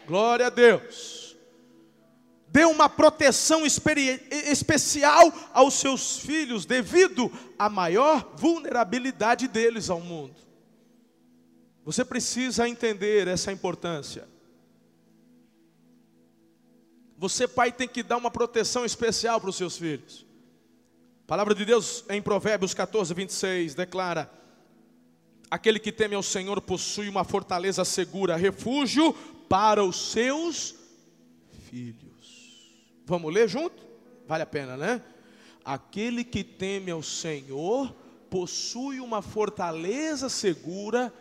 Glória 0.07 0.47
a 0.47 0.49
Deus. 0.49 1.24
Dê 2.55 2.63
uma 2.63 2.87
proteção 2.87 3.65
especial 3.65 5.29
aos 5.53 5.73
seus 5.73 6.19
filhos 6.19 6.65
devido 6.65 7.29
à 7.59 7.67
maior 7.67 8.31
vulnerabilidade 8.37 9.45
deles 9.49 9.89
ao 9.89 9.99
mundo. 9.99 10.37
Você 11.83 12.05
precisa 12.05 12.65
entender 12.69 13.27
essa 13.27 13.51
importância. 13.51 14.25
Você, 17.17 17.45
pai, 17.45 17.73
tem 17.73 17.89
que 17.89 18.01
dar 18.01 18.15
uma 18.15 18.31
proteção 18.31 18.85
especial 18.85 19.41
para 19.41 19.49
os 19.49 19.57
seus 19.57 19.77
filhos. 19.77 20.25
A 21.25 21.27
palavra 21.27 21.53
de 21.53 21.65
Deus 21.65 22.05
em 22.09 22.21
Provérbios 22.21 22.73
14, 22.73 23.13
26 23.13 23.75
declara: 23.75 24.31
Aquele 25.51 25.77
que 25.77 25.91
teme 25.91 26.15
ao 26.15 26.23
Senhor 26.23 26.61
possui 26.61 27.09
uma 27.09 27.25
fortaleza 27.25 27.83
segura, 27.83 28.37
refúgio 28.37 29.11
para 29.49 29.83
os 29.83 30.13
seus 30.13 30.73
filhos. 31.69 32.04
Vamos 33.05 33.31
ler 33.31 33.47
junto? 33.47 33.85
Vale 34.27 34.41
a 34.41 34.47
pena, 34.47 34.75
né? 34.75 35.01
Aquele 35.63 36.23
que 36.23 36.43
teme 36.43 36.89
ao 36.89 37.03
Senhor 37.03 37.93
possui 38.31 38.99
uma 38.99 39.21
fortaleza 39.21 40.27
segura, 40.27 41.13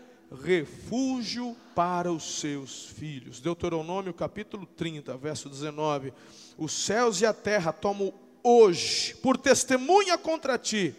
refúgio 0.42 1.54
para 1.74 2.10
os 2.10 2.40
seus 2.40 2.86
filhos. 2.86 3.38
Deuteronômio 3.38 4.14
capítulo 4.14 4.64
30, 4.64 5.14
verso 5.18 5.50
19. 5.50 6.12
Os 6.56 6.72
céus 6.72 7.20
e 7.20 7.26
a 7.26 7.34
terra 7.34 7.70
tomam 7.70 8.14
hoje 8.42 9.14
por 9.16 9.36
testemunha 9.36 10.16
contra 10.16 10.58
ti 10.58 10.94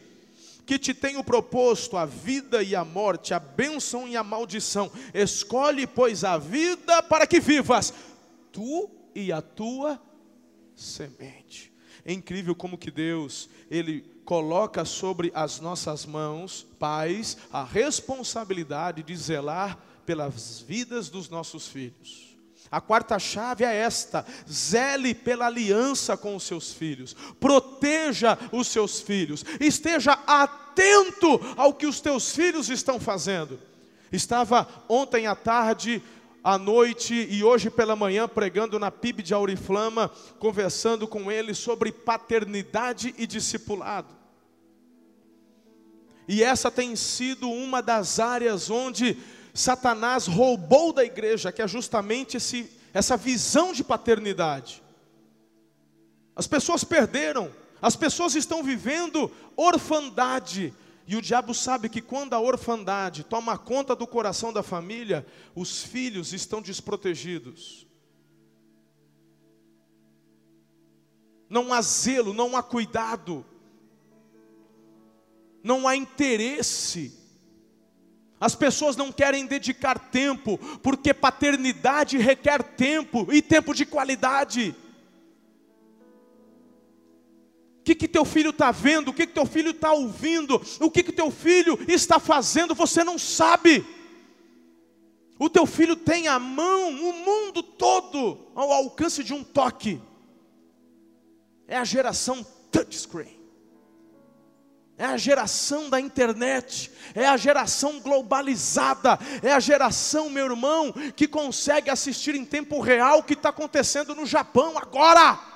que 0.67 0.79
te 0.79 0.93
tenho 0.93 1.23
proposto 1.23 1.95
a 1.95 2.05
vida 2.05 2.63
e 2.63 2.75
a 2.75 2.83
morte, 2.83 3.33
a 3.33 3.39
bênção 3.39 4.07
e 4.07 4.15
a 4.17 4.23
maldição. 4.23 4.91
Escolhe, 5.13 5.85
pois, 5.85 6.23
a 6.23 6.37
vida 6.37 7.03
para 7.03 7.27
que 7.27 7.39
vivas, 7.39 7.93
tu 8.51 8.89
e 9.13 9.31
a 9.31 9.41
tua 9.41 10.01
semente. 10.75 11.73
É 12.03 12.13
incrível 12.13 12.53
como 12.53 12.77
que 12.77 12.91
Deus, 12.91 13.49
Ele 13.69 14.01
coloca 14.25 14.83
sobre 14.85 15.31
as 15.33 15.59
nossas 15.59 16.05
mãos, 16.05 16.65
pais, 16.79 17.37
a 17.51 17.63
responsabilidade 17.63 19.03
de 19.03 19.15
zelar 19.15 19.77
pelas 20.05 20.59
vidas 20.59 21.09
dos 21.09 21.29
nossos 21.29 21.67
filhos. 21.67 22.35
A 22.71 22.81
quarta 22.81 23.17
chave 23.19 23.63
é 23.63 23.73
esta: 23.73 24.25
zele 24.51 25.13
pela 25.13 25.45
aliança 25.45 26.17
com 26.17 26.35
os 26.35 26.43
seus 26.43 26.73
filhos, 26.73 27.15
proteja 27.39 28.37
os 28.51 28.67
seus 28.67 28.99
filhos, 28.99 29.45
esteja 29.59 30.13
atento 30.27 31.39
ao 31.55 31.73
que 31.73 31.85
os 31.85 32.01
teus 32.01 32.35
filhos 32.35 32.69
estão 32.69 32.99
fazendo. 32.99 33.59
Estava 34.11 34.67
ontem 34.87 35.27
à 35.27 35.35
tarde, 35.35 36.01
à 36.45 36.59
noite 36.59 37.27
e 37.31 37.43
hoje 37.43 37.71
pela 37.71 37.95
manhã 37.95 38.27
pregando 38.27 38.77
na 38.77 38.91
PIB 38.91 39.23
de 39.23 39.33
Auriflama, 39.33 40.11
conversando 40.37 41.07
com 41.07 41.31
eles 41.31 41.57
sobre 41.57 41.91
paternidade 41.91 43.15
e 43.17 43.25
discipulado. 43.25 44.13
E 46.27 46.43
essa 46.43 46.69
tem 46.69 46.95
sido 46.95 47.49
uma 47.49 47.81
das 47.81 48.19
áreas 48.19 48.69
onde 48.69 49.17
Satanás 49.55 50.27
roubou 50.27 50.93
da 50.93 51.03
igreja, 51.03 51.51
que 51.51 51.63
é 51.63 51.67
justamente 51.67 52.37
esse, 52.37 52.69
essa 52.93 53.17
visão 53.17 53.73
de 53.73 53.83
paternidade. 53.83 54.83
As 56.35 56.45
pessoas 56.45 56.83
perderam, 56.83 57.51
as 57.81 57.95
pessoas 57.95 58.35
estão 58.35 58.61
vivendo 58.61 59.31
orfandade, 59.57 60.71
e 61.07 61.15
o 61.15 61.21
diabo 61.21 61.53
sabe 61.53 61.87
que 61.87 62.01
quando 62.01 62.33
a 62.33 62.39
orfandade 62.39 63.23
toma 63.23 63.57
conta 63.57 63.95
do 63.95 64.07
coração 64.07 64.51
da 64.51 64.63
família, 64.63 65.25
os 65.53 65.83
filhos 65.83 66.33
estão 66.33 66.61
desprotegidos. 66.61 67.85
Não 71.47 71.71
há 71.71 71.81
zelo, 71.81 72.33
não 72.33 72.57
há 72.57 72.63
cuidado, 72.63 73.45
não 75.63 75.87
há 75.87 75.95
interesse 75.95 77.25
As 78.39 78.53
pessoas 78.53 78.95
não 78.95 79.11
querem 79.11 79.45
dedicar 79.45 79.97
tempo, 79.97 80.57
porque 80.83 81.13
paternidade 81.13 82.17
requer 82.17 82.61
tempo 82.61 83.27
e 83.31 83.41
tempo 83.41 83.73
de 83.73 83.85
qualidade. 83.85 84.75
Que 87.85 87.93
que 87.93 88.07
teu 88.07 88.25
filho 88.25 88.49
está 88.49 88.71
vendo? 88.71 89.09
O 89.09 89.13
que 89.13 89.27
que 89.27 89.33
teu 89.33 89.45
filho 89.45 89.69
está 89.69 89.93
ouvindo? 89.93 90.59
O 90.79 90.89
que 90.89 91.03
que 91.03 91.11
teu 91.11 91.29
filho 91.29 91.77
está 91.87 92.19
fazendo? 92.19 92.73
Você 92.73 93.03
não 93.03 93.19
sabe. 93.19 93.85
O 95.37 95.47
teu 95.49 95.67
filho 95.67 95.95
tem 95.95 96.27
a 96.27 96.39
mão, 96.39 96.89
o 96.89 97.13
mundo 97.13 97.61
todo 97.61 98.39
ao 98.55 98.71
alcance 98.71 99.23
de 99.23 99.35
um 99.35 99.43
toque. 99.43 100.01
É 101.67 101.77
a 101.77 101.83
geração 101.83 102.43
touchscreen. 102.71 103.39
É 104.97 105.05
a 105.05 105.17
geração 105.17 105.89
da 105.89 105.99
internet, 105.99 106.89
é 107.13 107.27
a 107.27 107.35
geração 107.35 107.99
globalizada, 107.99 109.19
é 109.43 109.51
a 109.51 109.59
geração, 109.59 110.29
meu 110.29 110.45
irmão, 110.45 110.93
que 111.17 111.27
consegue 111.27 111.89
assistir 111.89 112.33
em 112.33 112.45
tempo 112.45 112.79
real 112.79 113.19
o 113.19 113.23
que 113.23 113.33
está 113.33 113.49
acontecendo 113.49 114.15
no 114.15 114.25
Japão 114.25 114.77
agora. 114.77 115.54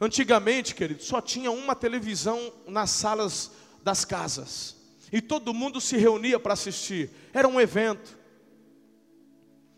Antigamente, 0.00 0.74
querido, 0.74 1.02
só 1.02 1.20
tinha 1.20 1.50
uma 1.50 1.76
televisão 1.76 2.52
nas 2.66 2.90
salas 2.90 3.50
das 3.82 4.04
casas, 4.04 4.76
e 5.12 5.20
todo 5.20 5.52
mundo 5.52 5.80
se 5.80 5.96
reunia 5.96 6.38
para 6.40 6.54
assistir, 6.54 7.10
era 7.32 7.46
um 7.46 7.60
evento. 7.60 8.18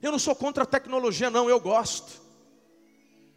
Eu 0.00 0.12
não 0.12 0.18
sou 0.18 0.34
contra 0.34 0.64
a 0.64 0.66
tecnologia, 0.66 1.30
não, 1.30 1.48
eu 1.48 1.58
gosto. 1.58 2.22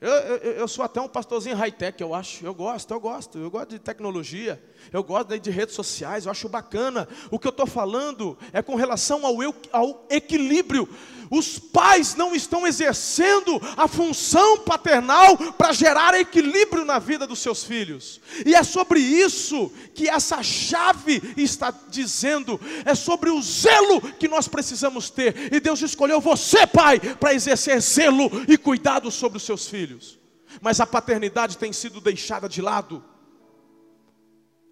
Eu, 0.01 0.11
eu, 0.11 0.51
eu, 0.53 0.67
sou 0.67 0.83
até 0.83 0.99
um 0.99 1.07
pastorzinho 1.07 1.55
high-tech, 1.55 2.01
eu 2.01 2.13
acho. 2.13 2.45
Eu 2.45 2.53
gosto, 2.53 2.93
eu 2.93 2.99
gosto. 2.99 3.37
Eu 3.37 3.49
gosto 3.49 3.69
de 3.69 3.79
tecnologia. 3.79 4.61
Eu 4.91 5.03
gosto 5.03 5.39
de 5.39 5.49
redes 5.49 5.73
sociais, 5.73 6.25
eu 6.25 6.31
acho 6.31 6.49
bacana. 6.49 7.07
O 7.31 7.39
que 7.39 7.47
eu 7.47 7.51
estou 7.51 7.65
falando 7.65 8.37
é 8.51 8.61
com 8.61 8.75
relação 8.75 9.25
ao, 9.25 9.41
eu, 9.41 9.55
ao 9.71 10.05
equilíbrio. 10.09 10.87
Os 11.29 11.57
pais 11.57 12.15
não 12.15 12.35
estão 12.35 12.67
exercendo 12.67 13.61
a 13.75 13.87
função 13.87 14.59
paternal 14.59 15.37
para 15.53 15.73
gerar 15.73 16.13
equilíbrio 16.13 16.85
na 16.85 16.99
vida 16.99 17.25
dos 17.25 17.39
seus 17.39 17.63
filhos. 17.63 18.21
E 18.45 18.53
é 18.53 18.63
sobre 18.63 18.99
isso 18.99 19.71
que 19.93 20.07
essa 20.07 20.43
chave 20.43 21.21
está 21.37 21.73
dizendo. 21.89 22.59
É 22.85 22.93
sobre 22.93 23.29
o 23.29 23.41
zelo 23.41 24.01
que 24.13 24.27
nós 24.27 24.47
precisamos 24.47 25.09
ter. 25.09 25.53
E 25.53 25.59
Deus 25.59 25.81
escolheu 25.81 26.21
você, 26.21 26.67
pai, 26.67 26.99
para 26.99 27.33
exercer 27.33 27.79
zelo 27.81 28.29
e 28.47 28.57
cuidado 28.57 29.09
sobre 29.11 29.37
os 29.37 29.43
seus 29.43 29.67
filhos. 29.67 30.19
Mas 30.61 30.79
a 30.79 30.85
paternidade 30.85 31.57
tem 31.57 31.73
sido 31.73 31.99
deixada 31.99 32.47
de 32.47 32.61
lado. 32.61 33.03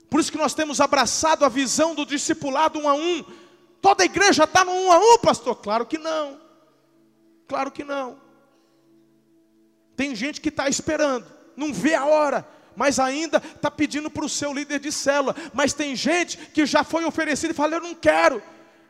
Por 0.09 0.19
isso 0.19 0.31
que 0.31 0.37
nós 0.37 0.53
temos 0.53 0.79
abraçado 0.79 1.43
a 1.43 1.49
visão 1.49 1.95
do 1.95 2.05
discipulado 2.05 2.77
um 2.77 2.87
a 2.87 2.93
um. 2.93 3.25
Toda 3.81 4.03
a 4.03 4.05
igreja 4.05 4.43
está 4.43 4.63
no 4.63 4.71
um 4.71 4.91
a 4.91 4.97
um, 4.97 5.17
pastor? 5.17 5.55
Claro 5.55 5.85
que 5.85 5.97
não. 5.97 6.42
Claro 7.53 7.69
que 7.69 7.83
não. 7.83 8.17
Tem 9.95 10.15
gente 10.15 10.41
que 10.41 10.49
está 10.49 10.67
esperando, 10.67 11.27
não 11.55 11.71
vê 11.71 11.93
a 11.93 12.03
hora, 12.03 12.47
mas 12.75 12.97
ainda 12.97 13.37
está 13.37 13.69
pedindo 13.69 14.09
para 14.09 14.25
o 14.25 14.29
seu 14.29 14.51
líder 14.51 14.79
de 14.79 14.91
célula. 14.91 15.35
Mas 15.53 15.71
tem 15.71 15.95
gente 15.95 16.35
que 16.35 16.65
já 16.65 16.83
foi 16.83 17.05
oferecido 17.05 17.51
e 17.51 17.53
fala: 17.53 17.75
Eu 17.75 17.81
não 17.81 17.93
quero. 17.93 18.41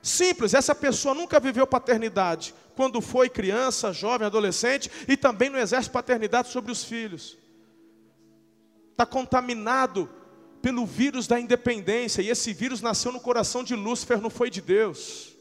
Simples, 0.01 0.53
essa 0.53 0.73
pessoa 0.73 1.13
nunca 1.13 1.41
viveu 1.41 1.67
paternidade. 1.67 2.55
Quando 2.73 3.01
foi 3.01 3.27
criança, 3.27 3.91
jovem, 3.91 4.27
adolescente, 4.27 4.89
e 5.09 5.17
também 5.17 5.49
não 5.49 5.59
exerce 5.59 5.89
paternidade 5.89 6.47
sobre 6.47 6.71
os 6.71 6.85
filhos. 6.85 7.37
Está 8.91 9.05
contaminado 9.05 10.09
pelo 10.61 10.85
vírus 10.85 11.27
da 11.27 11.37
independência, 11.37 12.21
e 12.21 12.29
esse 12.29 12.53
vírus 12.53 12.81
nasceu 12.81 13.11
no 13.11 13.19
coração 13.19 13.61
de 13.61 13.75
Lúcifer, 13.75 14.21
não 14.21 14.29
foi 14.29 14.49
de 14.49 14.61
Deus. 14.61 15.32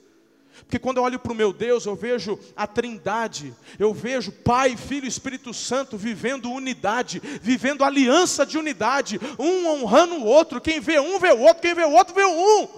Porque 0.60 0.78
quando 0.78 0.98
eu 0.98 1.02
olho 1.02 1.18
para 1.18 1.32
o 1.32 1.36
meu 1.36 1.52
Deus, 1.52 1.86
eu 1.86 1.94
vejo 1.94 2.38
a 2.56 2.66
trindade, 2.66 3.54
eu 3.78 3.92
vejo 3.92 4.32
Pai, 4.32 4.76
Filho 4.76 5.04
e 5.04 5.08
Espírito 5.08 5.52
Santo 5.52 5.96
vivendo 5.96 6.50
unidade, 6.50 7.20
vivendo 7.42 7.84
aliança 7.84 8.46
de 8.46 8.56
unidade, 8.58 9.20
um 9.38 9.66
honrando 9.68 10.14
o 10.14 10.24
outro, 10.24 10.60
quem 10.60 10.80
vê 10.80 10.98
um 10.98 11.18
vê 11.18 11.32
o 11.32 11.40
outro, 11.40 11.62
quem 11.62 11.74
vê 11.74 11.84
o 11.84 11.92
outro 11.92 12.14
vê 12.14 12.24
um. 12.24 12.68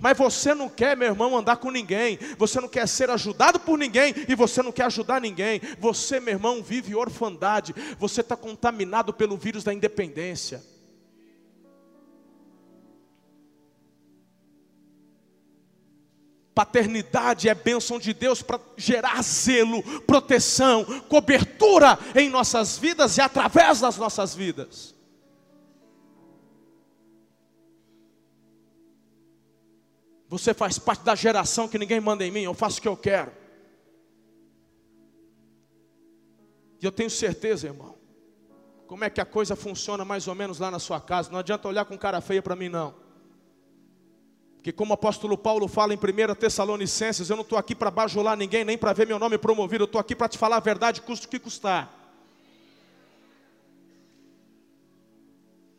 Mas 0.00 0.18
você 0.18 0.54
não 0.54 0.68
quer, 0.68 0.96
meu 0.96 1.08
irmão, 1.08 1.36
andar 1.36 1.56
com 1.56 1.70
ninguém, 1.70 2.18
você 2.36 2.60
não 2.60 2.68
quer 2.68 2.86
ser 2.86 3.10
ajudado 3.10 3.60
por 3.60 3.78
ninguém 3.78 4.14
e 4.28 4.34
você 4.34 4.62
não 4.62 4.72
quer 4.72 4.84
ajudar 4.84 5.20
ninguém. 5.20 5.60
Você, 5.78 6.20
meu 6.20 6.34
irmão, 6.34 6.62
vive 6.62 6.94
orfandade, 6.94 7.74
você 7.98 8.20
está 8.20 8.36
contaminado 8.36 9.12
pelo 9.12 9.36
vírus 9.36 9.64
da 9.64 9.72
independência. 9.72 10.62
Paternidade 16.54 17.48
é 17.48 17.54
bênção 17.54 17.98
de 17.98 18.14
Deus 18.14 18.40
para 18.40 18.60
gerar 18.76 19.20
zelo, 19.22 19.82
proteção, 20.02 20.84
cobertura 21.08 21.98
em 22.14 22.30
nossas 22.30 22.78
vidas 22.78 23.16
e 23.16 23.20
através 23.20 23.80
das 23.80 23.96
nossas 23.96 24.36
vidas. 24.36 24.94
Você 30.28 30.54
faz 30.54 30.78
parte 30.78 31.02
da 31.02 31.16
geração 31.16 31.66
que 31.66 31.78
ninguém 31.78 32.00
manda 32.00 32.24
em 32.24 32.30
mim, 32.30 32.42
eu 32.42 32.54
faço 32.54 32.78
o 32.78 32.82
que 32.82 32.88
eu 32.88 32.96
quero. 32.96 33.32
E 36.80 36.84
eu 36.84 36.92
tenho 36.92 37.10
certeza, 37.10 37.66
irmão, 37.66 37.98
como 38.86 39.02
é 39.02 39.10
que 39.10 39.20
a 39.20 39.24
coisa 39.24 39.56
funciona 39.56 40.04
mais 40.04 40.28
ou 40.28 40.34
menos 40.36 40.60
lá 40.60 40.70
na 40.70 40.78
sua 40.78 41.00
casa. 41.00 41.32
Não 41.32 41.40
adianta 41.40 41.66
olhar 41.66 41.84
com 41.84 41.98
cara 41.98 42.20
feia 42.20 42.42
para 42.42 42.54
mim, 42.54 42.68
não 42.68 43.03
que 44.64 44.72
como 44.72 44.92
o 44.92 44.94
apóstolo 44.94 45.36
Paulo 45.36 45.68
fala 45.68 45.92
em 45.92 45.98
1 45.98 46.34
Tessalonicenses, 46.36 47.28
eu 47.28 47.36
não 47.36 47.42
estou 47.42 47.58
aqui 47.58 47.74
para 47.74 47.90
bajular 47.90 48.34
ninguém, 48.34 48.64
nem 48.64 48.78
para 48.78 48.94
ver 48.94 49.06
meu 49.06 49.18
nome 49.18 49.36
promovido, 49.36 49.82
eu 49.82 49.84
estou 49.84 50.00
aqui 50.00 50.16
para 50.16 50.26
te 50.26 50.38
falar 50.38 50.56
a 50.56 50.60
verdade, 50.60 51.02
custa 51.02 51.26
o 51.26 51.28
que 51.28 51.38
custar. 51.38 51.92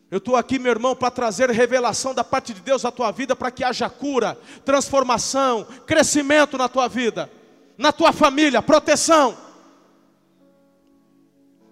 Eu 0.08 0.18
estou 0.18 0.36
aqui, 0.36 0.56
meu 0.56 0.70
irmão, 0.70 0.94
para 0.94 1.10
trazer 1.10 1.50
revelação 1.50 2.14
da 2.14 2.22
parte 2.22 2.54
de 2.54 2.60
Deus 2.60 2.84
à 2.84 2.92
tua 2.92 3.10
vida, 3.10 3.34
para 3.34 3.50
que 3.50 3.64
haja 3.64 3.90
cura, 3.90 4.38
transformação, 4.64 5.66
crescimento 5.84 6.56
na 6.56 6.68
tua 6.68 6.86
vida, 6.86 7.28
na 7.76 7.90
tua 7.90 8.12
família, 8.12 8.62
proteção. 8.62 9.36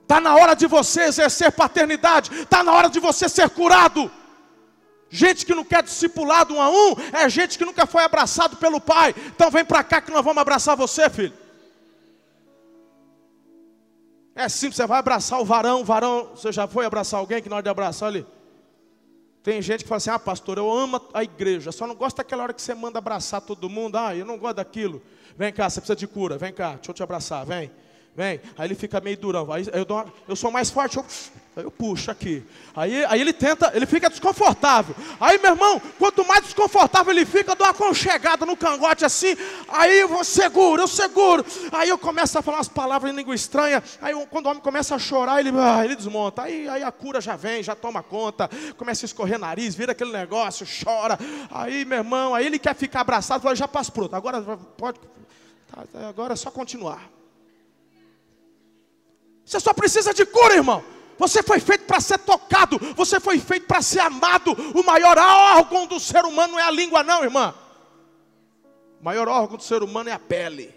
Está 0.03 0.21
na 0.21 0.35
hora 0.35 0.57
de 0.57 0.67
você 0.67 1.03
exercer 1.03 1.53
paternidade, 1.53 2.35
está 2.41 2.65
na 2.65 2.73
hora 2.73 2.91
de 2.91 2.99
você 2.99 3.29
ser 3.29 3.49
curado. 3.51 4.11
Gente 5.15 5.47
que 5.47 5.55
não 5.55 5.65
quer 5.65 5.81
discipulado 5.81 6.53
um 6.55 6.61
a 6.61 6.69
um, 6.69 6.97
é 7.13 7.29
gente 7.29 7.57
que 7.57 7.65
nunca 7.65 7.87
foi 7.87 8.03
abraçado 8.03 8.57
pelo 8.57 8.81
pai. 8.81 9.15
Então 9.29 9.49
vem 9.49 9.65
para 9.65 9.85
cá 9.85 10.01
que 10.01 10.11
nós 10.11 10.25
vamos 10.25 10.41
abraçar 10.41 10.77
você, 10.77 11.09
filho. 11.09 11.33
É 14.35 14.49
simples, 14.49 14.75
você 14.75 14.89
vai 14.89 14.99
abraçar 14.99 15.41
o 15.41 15.45
varão, 15.45 15.83
o 15.83 15.85
varão, 15.85 16.31
você 16.35 16.51
já 16.51 16.67
foi 16.67 16.85
abraçar 16.85 17.21
alguém 17.21 17.41
que 17.41 17.49
na 17.49 17.55
hora 17.55 17.63
de 17.63 17.69
abraçar 17.69 18.09
ali? 18.09 18.27
Tem 19.41 19.63
gente 19.63 19.85
que 19.85 19.89
fala 19.89 19.99
assim: 19.99 20.11
ah, 20.11 20.19
pastor, 20.19 20.59
eu 20.59 20.69
amo 20.69 21.01
a 21.15 21.23
igreja, 21.23 21.71
só 21.71 21.87
não 21.87 21.95
gosto 21.95 22.17
daquela 22.17 22.43
hora 22.43 22.53
que 22.53 22.61
você 22.61 22.75
manda 22.75 22.99
abraçar 22.99 23.41
todo 23.41 23.71
mundo. 23.71 23.97
Ah, 23.97 24.17
eu 24.17 24.27
não 24.27 24.37
gosto 24.37 24.57
daquilo. 24.57 25.01
Vem 25.37 25.53
cá, 25.53 25.71
você 25.71 25.81
precisa 25.81 25.95
de 25.95 26.09
cura, 26.09 26.37
vem 26.37 26.53
cá, 26.53 26.75
deixa 26.75 26.91
eu 26.91 26.95
te 26.95 27.05
abraçar, 27.05 27.47
vem. 27.47 27.71
Vem, 28.17 28.41
aí 28.57 28.69
ele 28.69 28.77
fica 28.77 29.01
meio 29.01 29.17
durão. 29.17 29.51
Aí 29.53 29.67
eu, 29.73 29.85
uma, 29.89 30.07
eu 30.29 30.37
sou 30.37 30.49
mais 30.49 30.71
forte, 30.71 30.97
eu, 30.97 31.05
eu 31.57 31.69
puxo 31.69 32.13
aqui. 32.13 32.45
Aí, 32.77 33.05
aí 33.07 33.21
ele 33.21 33.33
tenta, 33.33 33.73
ele 33.75 33.87
fica 33.87 34.09
desconfortável. 34.09 34.95
Aí, 35.21 35.37
meu 35.39 35.51
irmão, 35.51 35.83
quanto 35.99 36.25
mais 36.25 36.45
desconfortável 36.45 37.13
ele 37.13 37.27
fica, 37.27 37.51
eu 37.51 37.57
dou 37.57 37.67
uma 37.67 37.75
conchegada 37.75 38.47
no 38.47 38.57
cangote 38.57 39.05
assim. 39.05 39.37
Aí 39.67 39.99
eu 39.99 40.23
seguro, 40.23 40.83
eu 40.83 40.87
seguro. 40.87 41.45
Aí 41.73 41.89
eu 41.89 41.99
começo 41.99 42.39
a 42.39 42.43
falar 42.43 42.59
umas 42.59 42.69
palavras 42.69 43.13
em 43.13 43.17
língua 43.17 43.35
estranha. 43.35 43.83
Aí 44.01 44.15
quando 44.31 44.47
o 44.47 44.51
homem 44.51 44.63
começa 44.63 44.95
a 44.95 44.99
chorar, 44.99 45.41
ele, 45.41 45.51
ah, 45.59 45.85
ele 45.85 45.97
desmonta. 45.97 46.43
Aí, 46.43 46.69
aí 46.69 46.85
a 46.85 46.93
cura 46.93 47.21
já 47.21 47.35
vem, 47.35 47.65
já 47.65 47.75
toma 47.75 48.01
conta. 48.01 48.49
Começa 48.77 49.05
a 49.05 49.09
escorrer 49.09 49.41
nariz, 49.41 49.75
vira 49.75 49.91
aquele 49.91 50.13
negócio, 50.13 50.65
chora. 50.85 51.19
Aí, 51.51 51.85
meu 51.85 51.99
irmão, 51.99 52.33
aí 52.33 52.47
ele 52.47 52.61
quer 52.61 52.77
ficar 52.77 53.01
abraçado. 53.01 53.43
Fala, 53.43 53.57
já 53.57 53.67
passo 53.67 53.91
pronto. 53.91 54.15
Agora 54.15 54.41
pode. 54.77 55.01
Tá, 55.67 56.09
agora 56.09 56.35
é 56.35 56.37
só 56.37 56.53
continuar. 56.53 57.14
Você 59.45 59.61
só 59.61 59.73
precisa 59.73 60.15
de 60.15 60.25
cura, 60.25 60.55
irmão. 60.55 60.85
Você 61.19 61.43
foi 61.43 61.61
feito 61.61 61.85
para 61.85 62.01
ser 62.01 62.19
tocado, 62.19 62.79
você 62.97 63.21
foi 63.21 63.39
feito 63.39 63.67
para 63.67 63.81
ser 63.81 64.01
amado. 64.01 64.53
O 64.75 64.83
maior 64.83 65.17
órgão 65.17 65.87
do 65.87 66.01
ser 66.01 66.25
humano 66.25 66.55
não 66.55 66.59
é 66.59 66.63
a 66.65 66.71
língua, 66.71 67.03
não, 67.05 67.23
irmã. 67.23 67.55
O 69.01 69.05
maior 69.05 69.29
órgão 69.29 69.57
do 69.57 69.63
ser 69.63 69.83
humano 69.83 70.09
é 70.09 70.13
a 70.13 70.19
pele. 70.19 70.75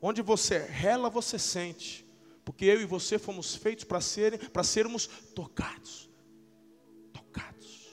Onde 0.00 0.22
você 0.22 0.58
rela, 0.58 1.08
você 1.08 1.38
sente. 1.38 2.04
Porque 2.44 2.66
eu 2.66 2.80
e 2.80 2.84
você 2.84 3.18
fomos 3.18 3.54
feitos 3.54 3.84
para 3.84 4.00
serem, 4.00 4.38
para 4.38 4.62
sermos 4.62 5.06
tocados. 5.34 6.10
Tocados. 7.12 7.88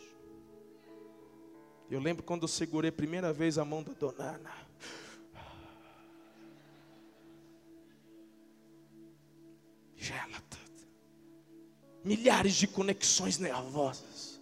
Eu 1.89 1.99
lembro 1.99 2.23
quando 2.23 2.43
eu 2.43 2.47
segurei 2.47 2.89
a 2.89 2.93
primeira 2.93 3.31
vez 3.31 3.57
a 3.57 3.65
mão 3.65 3.81
da 3.81 3.93
dona 3.93 4.35
Ana. 4.35 4.60
Gela 10.01 10.41
tudo. 10.49 10.87
Milhares 12.03 12.55
de 12.55 12.67
conexões 12.67 13.37
nervosas. 13.37 14.41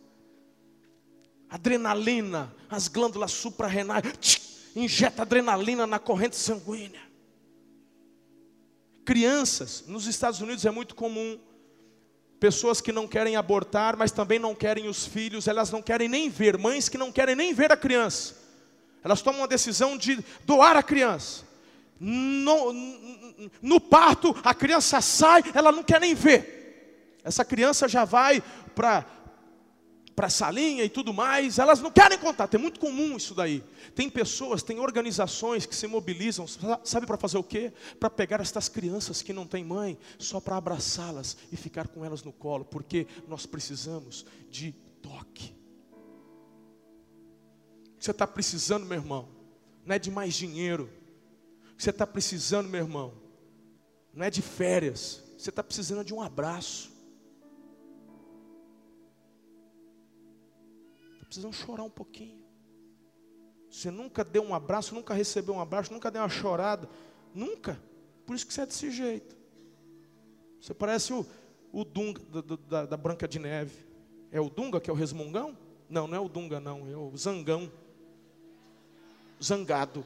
adrenalina, 1.49 2.55
as 2.69 2.87
glândulas 2.87 3.31
suprarrenais, 3.31 4.71
injeta 4.75 5.23
adrenalina 5.23 5.85
na 5.85 5.99
corrente 5.99 6.35
sanguínea. 6.35 7.01
Crianças, 9.03 9.83
nos 9.87 10.05
Estados 10.05 10.39
Unidos 10.39 10.63
é 10.65 10.71
muito 10.71 10.93
comum, 10.93 11.39
pessoas 12.39 12.79
que 12.79 12.91
não 12.91 13.07
querem 13.07 13.35
abortar, 13.35 13.97
mas 13.97 14.11
também 14.11 14.37
não 14.37 14.53
querem 14.53 14.87
os 14.87 15.07
filhos, 15.07 15.47
elas 15.47 15.71
não 15.71 15.81
querem 15.81 16.07
nem 16.07 16.29
ver, 16.29 16.57
mães 16.57 16.87
que 16.87 16.99
não 16.99 17.11
querem 17.11 17.35
nem 17.35 17.51
ver 17.51 17.71
a 17.71 17.77
criança, 17.77 18.35
elas 19.03 19.23
tomam 19.23 19.43
a 19.43 19.47
decisão 19.47 19.97
de 19.97 20.23
doar 20.45 20.77
a 20.77 20.83
criança. 20.83 21.48
No, 21.99 22.73
no 23.61 23.81
parto, 23.81 24.35
a 24.43 24.53
criança 24.53 25.01
sai, 25.01 25.43
ela 25.53 25.71
não 25.71 25.83
quer 25.83 25.99
nem 25.99 26.15
ver. 26.15 27.19
Essa 27.23 27.43
criança 27.43 27.87
já 27.87 28.05
vai 28.05 28.41
para 28.73 29.05
para 30.19 30.27
a 30.27 30.29
salinha 30.29 30.83
e 30.83 30.89
tudo 30.89 31.13
mais, 31.13 31.59
elas 31.59 31.79
não 31.79 31.89
querem 31.89 32.17
contato, 32.17 32.53
é 32.53 32.57
muito 32.57 32.77
comum 32.77 33.15
isso 33.15 33.33
daí. 33.33 33.63
Tem 33.95 34.09
pessoas, 34.09 34.61
tem 34.61 34.77
organizações 34.77 35.65
que 35.65 35.73
se 35.73 35.87
mobilizam, 35.87 36.45
sabe 36.83 37.07
para 37.07 37.15
fazer 37.15 37.37
o 37.37 37.43
quê? 37.43 37.71
Para 37.97 38.09
pegar 38.09 38.41
estas 38.41 38.67
crianças 38.67 39.21
que 39.21 39.31
não 39.31 39.47
têm 39.47 39.63
mãe, 39.63 39.97
só 40.17 40.41
para 40.41 40.57
abraçá-las 40.57 41.37
e 41.53 41.55
ficar 41.55 41.87
com 41.87 42.03
elas 42.03 42.21
no 42.21 42.33
colo, 42.33 42.65
porque 42.65 43.07
nós 43.29 43.45
precisamos 43.45 44.25
de 44.51 44.73
toque. 45.01 45.55
Você 47.97 48.11
está 48.11 48.27
precisando, 48.27 48.85
meu 48.85 48.97
irmão, 48.97 49.29
não 49.85 49.95
é 49.95 49.99
de 49.99 50.11
mais 50.11 50.33
dinheiro. 50.33 50.89
Você 51.79 51.91
está 51.91 52.05
precisando, 52.05 52.67
meu 52.67 52.81
irmão, 52.81 53.13
não 54.13 54.25
é 54.25 54.29
de 54.29 54.41
férias. 54.41 55.23
Você 55.37 55.49
está 55.49 55.63
precisando 55.63 56.03
de 56.03 56.13
um 56.13 56.21
abraço. 56.21 56.91
precisam 61.23 61.53
chorar 61.53 61.83
um 61.83 61.89
pouquinho. 61.89 62.43
Você 63.69 63.91
nunca 63.91 64.23
deu 64.23 64.43
um 64.43 64.53
abraço, 64.53 64.95
nunca 64.95 65.13
recebeu 65.13 65.53
um 65.53 65.61
abraço, 65.61 65.93
nunca 65.93 66.09
deu 66.09 66.23
uma 66.23 66.27
chorada. 66.27 66.89
Nunca. 67.35 67.79
Por 68.25 68.35
isso 68.35 68.47
que 68.47 68.53
você 68.53 68.61
é 68.61 68.65
desse 68.65 68.89
jeito. 68.89 69.37
Você 70.59 70.73
parece 70.73 71.13
o, 71.13 71.23
o 71.71 71.85
Dunga 71.85 72.19
da, 72.19 72.55
da, 72.55 72.85
da 72.87 72.97
Branca 72.97 73.27
de 73.27 73.37
Neve. 73.37 73.85
É 74.31 74.41
o 74.41 74.49
Dunga 74.49 74.81
que 74.81 74.89
é 74.89 74.93
o 74.93 74.95
resmungão? 74.95 75.55
Não, 75.87 76.07
não 76.07 76.17
é 76.17 76.19
o 76.19 76.27
Dunga, 76.27 76.59
não. 76.59 76.89
É 76.89 76.97
o 76.97 77.15
Zangão. 77.15 77.71
Zangado. 79.41 80.03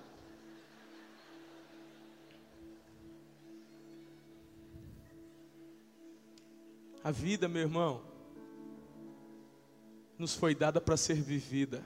A 7.04 7.12
vida, 7.12 7.50
meu 7.50 7.64
irmão, 7.64 8.02
nos 10.18 10.36
foi 10.36 10.56
dada 10.56 10.80
para 10.80 10.96
ser 10.96 11.16
vivida. 11.16 11.86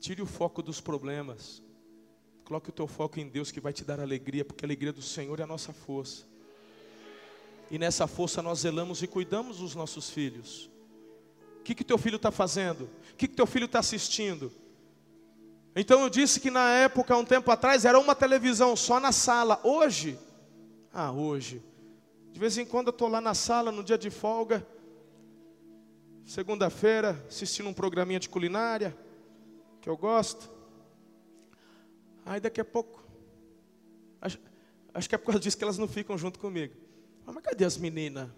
Tire 0.00 0.22
o 0.22 0.26
foco 0.26 0.62
dos 0.62 0.80
problemas. 0.80 1.62
Coloque 2.44 2.70
o 2.70 2.72
teu 2.72 2.86
foco 2.86 3.20
em 3.20 3.28
Deus 3.28 3.52
que 3.52 3.60
vai 3.60 3.74
te 3.74 3.84
dar 3.84 4.00
alegria, 4.00 4.42
porque 4.42 4.64
a 4.64 4.66
alegria 4.66 4.92
do 4.92 5.02
Senhor 5.02 5.38
é 5.38 5.42
a 5.42 5.46
nossa 5.46 5.70
força. 5.70 6.24
E 7.70 7.78
nessa 7.78 8.06
força 8.06 8.40
nós 8.40 8.60
zelamos 8.60 9.02
e 9.02 9.06
cuidamos 9.06 9.58
dos 9.58 9.74
nossos 9.74 10.08
filhos. 10.08 10.70
O 11.60 11.62
que 11.62 11.74
que 11.74 11.84
teu 11.84 11.98
filho 11.98 12.16
está 12.16 12.30
fazendo? 12.30 12.88
O 13.12 13.16
que 13.16 13.28
que 13.28 13.36
teu 13.36 13.46
filho 13.46 13.66
está 13.66 13.80
assistindo? 13.80 14.50
Então 15.76 16.00
eu 16.00 16.08
disse 16.08 16.40
que 16.40 16.50
na 16.50 16.70
época, 16.70 17.14
um 17.16 17.24
tempo 17.24 17.50
atrás, 17.50 17.84
era 17.84 17.98
uma 17.98 18.14
televisão 18.14 18.74
só 18.74 18.98
na 18.98 19.12
sala. 19.12 19.60
Hoje, 19.62 20.18
ah, 20.92 21.12
hoje, 21.12 21.62
de 22.32 22.40
vez 22.40 22.56
em 22.58 22.64
quando 22.64 22.88
eu 22.88 22.92
estou 22.92 23.08
lá 23.08 23.20
na 23.20 23.34
sala 23.34 23.70
no 23.72 23.82
dia 23.82 23.98
de 23.98 24.10
folga 24.10 24.66
segunda-feira, 26.30 27.20
assistindo 27.28 27.68
um 27.68 27.72
programinha 27.72 28.20
de 28.20 28.28
culinária, 28.28 28.96
que 29.80 29.88
eu 29.88 29.96
gosto. 29.96 30.48
Aí 32.24 32.38
daqui 32.38 32.60
a 32.60 32.64
pouco, 32.64 33.02
acho, 34.20 34.38
acho 34.94 35.08
que 35.08 35.14
é 35.16 35.18
por 35.18 35.26
causa 35.26 35.40
disso 35.40 35.58
que 35.58 35.64
elas 35.64 35.76
não 35.76 35.88
ficam 35.88 36.16
junto 36.16 36.38
comigo. 36.38 36.72
Ah, 37.26 37.32
mas 37.32 37.42
cadê 37.42 37.64
as 37.64 37.76
meninas? 37.76 38.28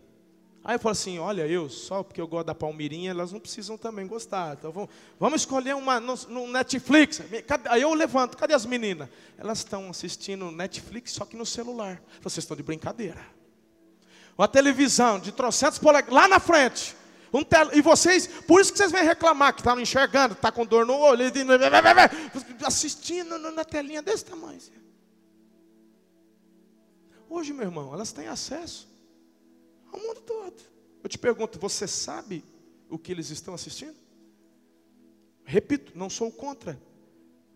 Aí 0.64 0.76
eu 0.76 0.78
falo 0.78 0.92
assim, 0.92 1.18
olha, 1.18 1.46
eu, 1.46 1.68
só 1.68 2.02
porque 2.02 2.20
eu 2.20 2.26
gosto 2.26 2.46
da 2.46 2.54
Palmirinha, 2.54 3.10
elas 3.10 3.30
não 3.30 3.40
precisam 3.40 3.76
também 3.76 4.06
gostar. 4.06 4.56
Então 4.56 4.72
vamos, 4.72 4.88
vamos 5.20 5.42
escolher 5.42 5.74
uma 5.74 6.00
no, 6.00 6.14
no 6.28 6.48
Netflix. 6.48 7.20
Aí 7.68 7.82
eu 7.82 7.92
levanto, 7.92 8.38
cadê 8.38 8.54
as 8.54 8.64
meninas? 8.64 9.10
Elas 9.36 9.58
estão 9.58 9.90
assistindo 9.90 10.50
Netflix, 10.50 11.12
só 11.12 11.26
que 11.26 11.36
no 11.36 11.44
celular. 11.44 12.02
Vocês 12.22 12.44
estão 12.44 12.56
de 12.56 12.62
brincadeira. 12.62 13.20
Uma 14.36 14.48
televisão 14.48 15.18
de 15.18 15.32
trocentos 15.32 15.78
polegadas, 15.78 16.14
lá 16.14 16.28
na 16.28 16.40
frente. 16.40 16.96
Um 17.32 17.42
tel... 17.42 17.70
E 17.74 17.80
vocês, 17.80 18.26
por 18.26 18.60
isso 18.60 18.72
que 18.72 18.78
vocês 18.78 18.92
vêm 18.92 19.04
reclamar 19.04 19.54
que 19.54 19.60
estão 19.60 19.72
tá 19.72 19.76
não 19.76 19.82
enxergando, 19.82 20.34
está 20.34 20.52
com 20.52 20.66
dor 20.66 20.84
no 20.84 20.96
olho, 20.96 21.24
assistindo 22.66 23.38
na 23.38 23.64
telinha 23.64 24.02
desse 24.02 24.24
tamanho. 24.24 24.60
Hoje, 27.28 27.52
meu 27.52 27.64
irmão, 27.64 27.94
elas 27.94 28.12
têm 28.12 28.28
acesso 28.28 28.86
ao 29.90 29.98
mundo 29.98 30.20
todo. 30.20 30.60
Eu 31.02 31.08
te 31.08 31.18
pergunto, 31.18 31.58
você 31.58 31.86
sabe 31.86 32.44
o 32.90 32.98
que 32.98 33.10
eles 33.10 33.30
estão 33.30 33.54
assistindo? 33.54 33.96
Repito, 35.44 35.92
não 35.94 36.10
sou 36.10 36.30
contra. 36.30 36.78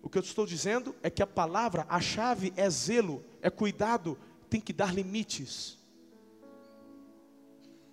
O 0.02 0.08
que 0.08 0.16
eu 0.16 0.22
estou 0.22 0.46
dizendo 0.46 0.94
é 1.02 1.10
que 1.10 1.22
a 1.22 1.26
palavra, 1.26 1.84
a 1.88 2.00
chave 2.00 2.52
é 2.56 2.68
zelo, 2.70 3.24
é 3.42 3.50
cuidado, 3.50 4.18
tem 4.48 4.60
que 4.60 4.72
dar 4.72 4.94
limites. 4.94 5.78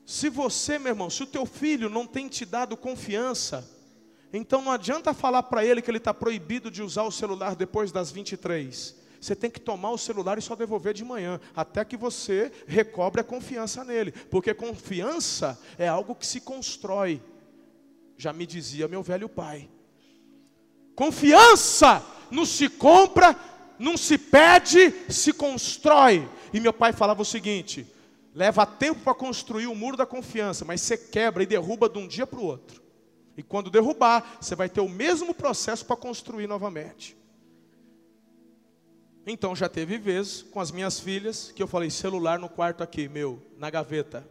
Se 0.06 0.30
você, 0.30 0.78
meu 0.78 0.90
irmão, 0.92 1.10
se 1.10 1.24
o 1.24 1.28
teu 1.28 1.46
filho 1.46 1.90
não 1.90 2.06
tem 2.06 2.28
te 2.28 2.46
dado 2.46 2.76
confiança, 2.76 3.68
então 4.34 4.62
não 4.62 4.72
adianta 4.72 5.14
falar 5.14 5.44
para 5.44 5.64
ele 5.64 5.82
que 5.82 5.90
ele 5.90 6.00
está 6.00 6.14
proibido 6.14 6.70
de 6.70 6.82
usar 6.82 7.04
o 7.04 7.12
celular 7.12 7.56
depois 7.56 7.92
das 7.92 8.12
23. 8.12 8.96
Você 9.22 9.36
tem 9.36 9.50
que 9.50 9.60
tomar 9.60 9.92
o 9.92 9.98
celular 9.98 10.38
e 10.38 10.42
só 10.42 10.54
devolver 10.56 10.94
de 10.94 11.06
manhã, 11.06 11.40
até 11.56 11.86
que 11.86 11.96
você 11.96 12.52
recobre 12.68 13.22
a 13.22 13.24
confiança 13.24 13.84
nele, 13.84 14.12
porque 14.12 14.54
confiança 14.54 15.58
é 15.78 15.88
algo 15.88 16.14
que 16.14 16.28
se 16.28 16.42
constrói. 16.42 17.22
Já 18.18 18.34
me 18.34 18.46
dizia 18.46 18.88
meu 18.88 19.02
velho 19.02 19.30
pai. 19.30 19.70
Confiança 20.94 22.04
não 22.30 22.46
se 22.46 22.68
compra, 22.68 23.36
não 23.80 23.96
se 23.96 24.18
pede, 24.18 24.94
se 25.10 25.32
constrói. 25.32 26.28
E 26.54 26.60
meu 26.60 26.74
pai 26.74 26.92
falava 26.92 27.22
o 27.22 27.26
seguinte: 27.26 27.88
Leva 28.34 28.66
tempo 28.66 29.02
para 29.02 29.14
construir 29.14 29.68
o 29.68 29.76
muro 29.76 29.96
da 29.96 30.06
confiança, 30.06 30.66
mas 30.66 30.82
você 30.82 30.98
quebra 30.98 31.44
e 31.44 31.46
derruba 31.46 31.88
de 31.88 32.00
um 32.00 32.08
dia 32.08 32.26
para 32.26 32.40
o 32.40 32.46
outro. 32.46 32.82
E 33.38 33.44
quando 33.44 33.70
derrubar, 33.70 34.38
você 34.42 34.56
vai 34.56 34.68
ter 34.68 34.82
o 34.82 34.90
mesmo 34.90 35.34
processo 35.36 35.86
para 35.86 35.96
construir 35.96 36.48
novamente. 36.48 37.16
Então 39.26 39.56
já 39.56 39.70
teve 39.70 39.98
vezes 39.98 40.42
com 40.42 40.60
as 40.60 40.72
minhas 40.72 41.00
filhas 41.00 41.52
que 41.52 41.62
eu 41.62 41.68
falei: 41.68 41.90
celular 41.90 42.40
no 42.40 42.50
quarto 42.50 42.84
aqui, 42.84 43.08
meu, 43.08 43.42
na 43.58 43.70
gaveta. 43.70 44.28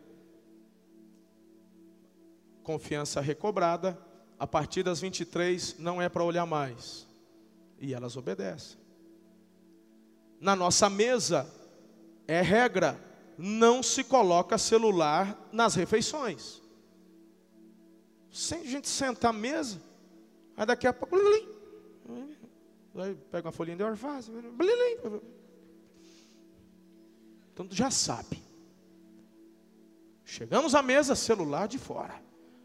Confiança 2.63 3.21
recobrada, 3.21 3.99
a 4.39 4.47
partir 4.47 4.83
das 4.83 5.01
23 5.01 5.79
não 5.79 6.03
é 6.03 6.09
para 6.09 6.25
olhar 6.25 6.47
mais. 6.47 7.07
E 7.79 7.95
elas 7.95 8.17
obedecem. 8.17 8.77
Na 10.41 10.55
nossa 10.55 10.91
mesa 10.91 11.49
é 12.27 12.41
regra 12.41 13.12
não 13.39 13.83
se 13.83 14.05
coloca 14.05 14.59
celular 14.59 15.49
nas 15.53 15.75
refeições. 15.75 16.61
Sem 18.31 18.61
a 18.61 18.67
gente 18.67 18.89
sentar 18.89 19.31
à 19.31 19.33
mesa, 19.33 19.81
aí 20.57 20.65
daqui 20.65 20.87
a 20.87 20.93
pouco, 20.93 21.17
aí 22.97 23.15
pega 23.31 23.47
uma 23.47 23.53
folhinha 23.53 23.77
de 23.77 23.83
orfaz, 23.83 24.31
então 27.53 27.67
tu 27.67 27.75
já 27.75 27.91
sabe. 27.91 28.43
Chegamos 30.25 30.75
à 30.75 30.83
mesa, 30.83 31.15
celular 31.15 31.69
de 31.69 31.79
fora. 31.79 32.23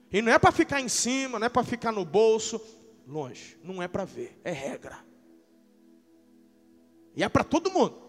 E 0.10 0.22
não 0.22 0.32
é 0.32 0.40
para 0.40 0.54
ficar 0.54 0.80
em 0.80 0.88
cima, 0.88 1.38
não 1.38 1.48
é 1.48 1.50
para 1.50 1.64
ficar 1.66 1.92
no 1.92 2.06
bolso, 2.06 2.62
longe, 3.06 3.60
não 3.62 3.84
é 3.84 3.90
para 3.90 4.06
ver, 4.06 4.40
é 4.44 4.52
regra. 4.52 4.98
E 7.13 7.24
é 7.24 7.28
para 7.28 7.44
todo 7.44 7.70
mundo. 7.70 8.07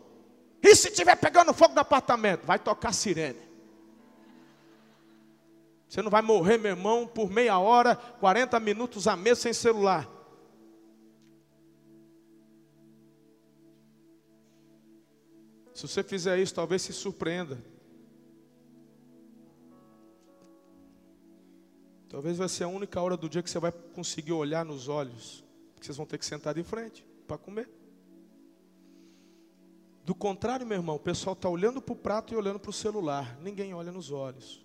E 0.62 0.74
se 0.74 0.88
estiver 0.88 1.16
pegando 1.16 1.54
fogo 1.54 1.74
no 1.74 1.80
apartamento? 1.80 2.44
Vai 2.44 2.58
tocar 2.58 2.92
sirene. 2.92 3.48
Você 5.88 6.02
não 6.02 6.10
vai 6.10 6.20
morrer, 6.20 6.58
meu 6.58 6.72
irmão, 6.72 7.06
por 7.06 7.30
meia 7.30 7.58
hora, 7.58 7.96
40 7.96 8.60
minutos 8.60 9.06
a 9.06 9.16
mesa 9.16 9.40
sem 9.40 9.52
celular. 9.52 10.08
Se 15.74 15.86
você 15.86 16.02
fizer 16.02 16.38
isso, 16.38 16.54
talvez 16.54 16.82
se 16.82 16.92
surpreenda. 16.92 17.56
Talvez 22.08 22.36
vai 22.36 22.48
ser 22.48 22.64
a 22.64 22.68
única 22.68 23.00
hora 23.00 23.16
do 23.16 23.28
dia 23.28 23.42
que 23.42 23.48
você 23.48 23.58
vai 23.58 23.70
conseguir 23.70 24.32
olhar 24.32 24.64
nos 24.64 24.88
olhos. 24.88 25.44
Que 25.78 25.86
vocês 25.86 25.96
vão 25.96 26.04
ter 26.04 26.18
que 26.18 26.26
sentar 26.26 26.52
de 26.52 26.64
frente 26.64 27.06
para 27.26 27.38
comer. 27.38 27.77
Do 30.08 30.14
contrário, 30.14 30.66
meu 30.66 30.78
irmão, 30.78 30.96
o 30.96 30.98
pessoal 30.98 31.34
está 31.34 31.50
olhando 31.50 31.82
para 31.82 31.92
o 31.92 31.96
prato 31.96 32.32
e 32.32 32.36
olhando 32.38 32.58
para 32.58 32.70
o 32.70 32.72
celular. 32.72 33.38
Ninguém 33.42 33.74
olha 33.74 33.92
nos 33.92 34.10
olhos. 34.10 34.64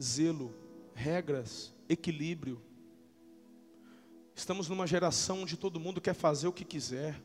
Zelo. 0.00 0.54
regras, 0.94 1.74
equilíbrio. 1.88 2.62
Estamos 4.36 4.68
numa 4.68 4.86
geração 4.86 5.42
onde 5.42 5.56
todo 5.56 5.80
mundo 5.80 6.00
quer 6.00 6.14
fazer 6.14 6.46
o 6.46 6.52
que 6.52 6.64
quiser. 6.64 7.20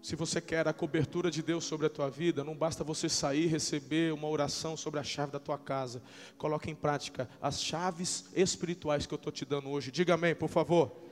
Se 0.00 0.16
você 0.16 0.40
quer 0.40 0.66
a 0.66 0.72
cobertura 0.72 1.30
de 1.30 1.42
Deus 1.42 1.64
sobre 1.64 1.86
a 1.86 1.90
tua 1.90 2.08
vida, 2.08 2.42
não 2.42 2.56
basta 2.56 2.82
você 2.82 3.06
sair 3.06 3.42
e 3.42 3.48
receber 3.48 4.14
uma 4.14 4.28
oração 4.28 4.78
sobre 4.78 4.98
a 4.98 5.04
chave 5.04 5.30
da 5.30 5.38
tua 5.38 5.58
casa. 5.58 6.02
Coloque 6.38 6.70
em 6.70 6.74
prática 6.74 7.28
as 7.38 7.62
chaves 7.62 8.30
espirituais 8.34 9.04
que 9.04 9.12
eu 9.12 9.16
estou 9.16 9.30
te 9.30 9.44
dando 9.44 9.68
hoje. 9.68 9.90
Diga 9.90 10.14
amém, 10.14 10.34
por 10.34 10.48
favor. 10.48 11.07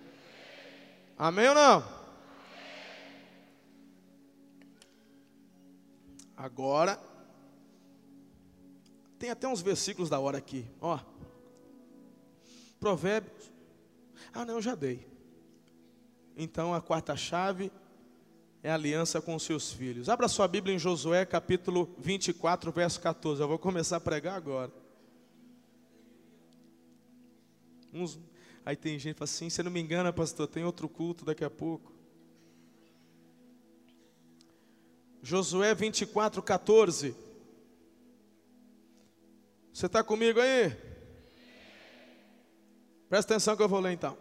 Amém 1.19 1.49
ou 1.49 1.55
não? 1.55 1.85
Agora, 6.37 7.01
tem 9.19 9.31
até 9.31 9.49
uns 9.49 9.63
versículos 9.63 10.11
da 10.11 10.21
hora 10.21 10.37
aqui, 10.37 10.67
ó. 10.81 10.99
Provérbios. 12.79 13.51
Ah, 14.35 14.45
não, 14.45 14.61
já 14.61 14.75
dei. 14.75 15.07
Então 16.37 16.75
a 16.75 16.83
quarta 16.83 17.17
chave 17.17 17.73
é 18.63 18.71
aliança 18.71 19.23
com 19.23 19.35
os 19.35 19.43
seus 19.43 19.73
filhos. 19.73 20.11
Abra 20.11 20.29
sua 20.29 20.47
Bíblia 20.47 20.75
em 20.75 20.79
Josué, 20.79 21.25
capítulo 21.25 21.95
24, 21.99 22.71
verso 22.71 23.01
14. 23.01 23.41
Eu 23.41 23.49
vou 23.49 23.59
começar 23.59 23.97
a 23.97 24.01
pregar 24.01 24.37
agora. 24.37 24.71
Uns... 27.91 28.19
Aí 28.67 28.75
tem 28.75 28.99
gente 28.99 29.15
que 29.15 29.19
fala 29.21 29.27
assim: 29.27 29.49
você 29.49 29.63
não 29.63 29.71
me 29.71 29.81
engana, 29.81 30.13
pastor, 30.13 30.49
tem 30.49 30.65
outro 30.65 30.89
culto 30.89 31.25
daqui 31.25 31.45
a 31.45 31.51
pouco. 31.51 31.93
Josué 35.23 35.73
24, 35.73 36.43
14. 36.43 37.15
Você 39.73 39.87
está 39.87 40.03
comigo 40.03 40.41
aí? 40.41 40.77
Presta 43.09 43.35
atenção 43.35 43.57
que 43.57 43.63
eu 43.63 43.69
vou 43.69 43.79
ler 43.79 43.93
então. 43.93 44.19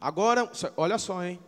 Agora, 0.00 0.48
olha 0.76 0.96
só, 0.96 1.24
hein? 1.24 1.40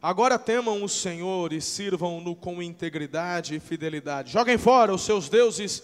Agora 0.00 0.38
temam 0.38 0.84
o 0.84 0.88
Senhor 0.88 1.52
e 1.52 1.60
sirvam-no 1.60 2.36
com 2.36 2.62
integridade 2.62 3.56
e 3.56 3.60
fidelidade. 3.60 4.32
Joguem 4.32 4.58
fora 4.58 4.94
os 4.94 5.02
seus 5.02 5.28
deuses 5.28 5.82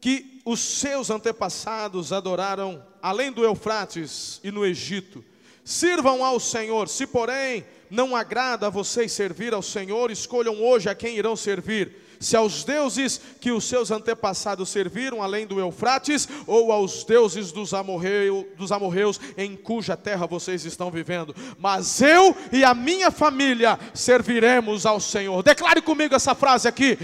que 0.00 0.40
os 0.44 0.60
seus 0.60 1.10
antepassados 1.10 2.12
adoraram 2.12 2.84
além 3.02 3.32
do 3.32 3.44
Eufrates 3.44 4.40
e 4.42 4.50
no 4.50 4.64
Egito. 4.64 5.24
Sirvam 5.64 6.24
ao 6.24 6.40
Senhor. 6.40 6.88
Se, 6.88 7.06
porém, 7.06 7.64
não 7.90 8.16
agrada 8.16 8.66
a 8.66 8.70
vocês 8.70 9.12
servir 9.12 9.52
ao 9.52 9.62
Senhor, 9.62 10.10
escolham 10.10 10.62
hoje 10.62 10.88
a 10.88 10.94
quem 10.94 11.16
irão 11.16 11.36
servir 11.36 12.07
se 12.20 12.36
aos 12.36 12.64
deuses 12.64 13.20
que 13.40 13.52
os 13.52 13.64
seus 13.64 13.90
antepassados 13.90 14.68
serviram, 14.68 15.22
além 15.22 15.46
do 15.46 15.60
Eufrates, 15.60 16.28
ou 16.46 16.72
aos 16.72 17.04
deuses 17.04 17.52
dos, 17.52 17.72
amorreu, 17.74 18.48
dos 18.56 18.72
amorreus 18.72 19.20
em 19.36 19.56
cuja 19.56 19.96
terra 19.96 20.26
vocês 20.26 20.64
estão 20.64 20.90
vivendo. 20.90 21.34
Mas 21.58 22.00
eu 22.02 22.36
e 22.52 22.64
a 22.64 22.74
minha 22.74 23.10
família 23.10 23.78
serviremos 23.94 24.86
ao 24.86 25.00
Senhor. 25.00 25.42
Declare 25.42 25.80
comigo 25.82 26.14
essa 26.14 26.34
frase 26.34 26.66
aqui. 26.66 26.98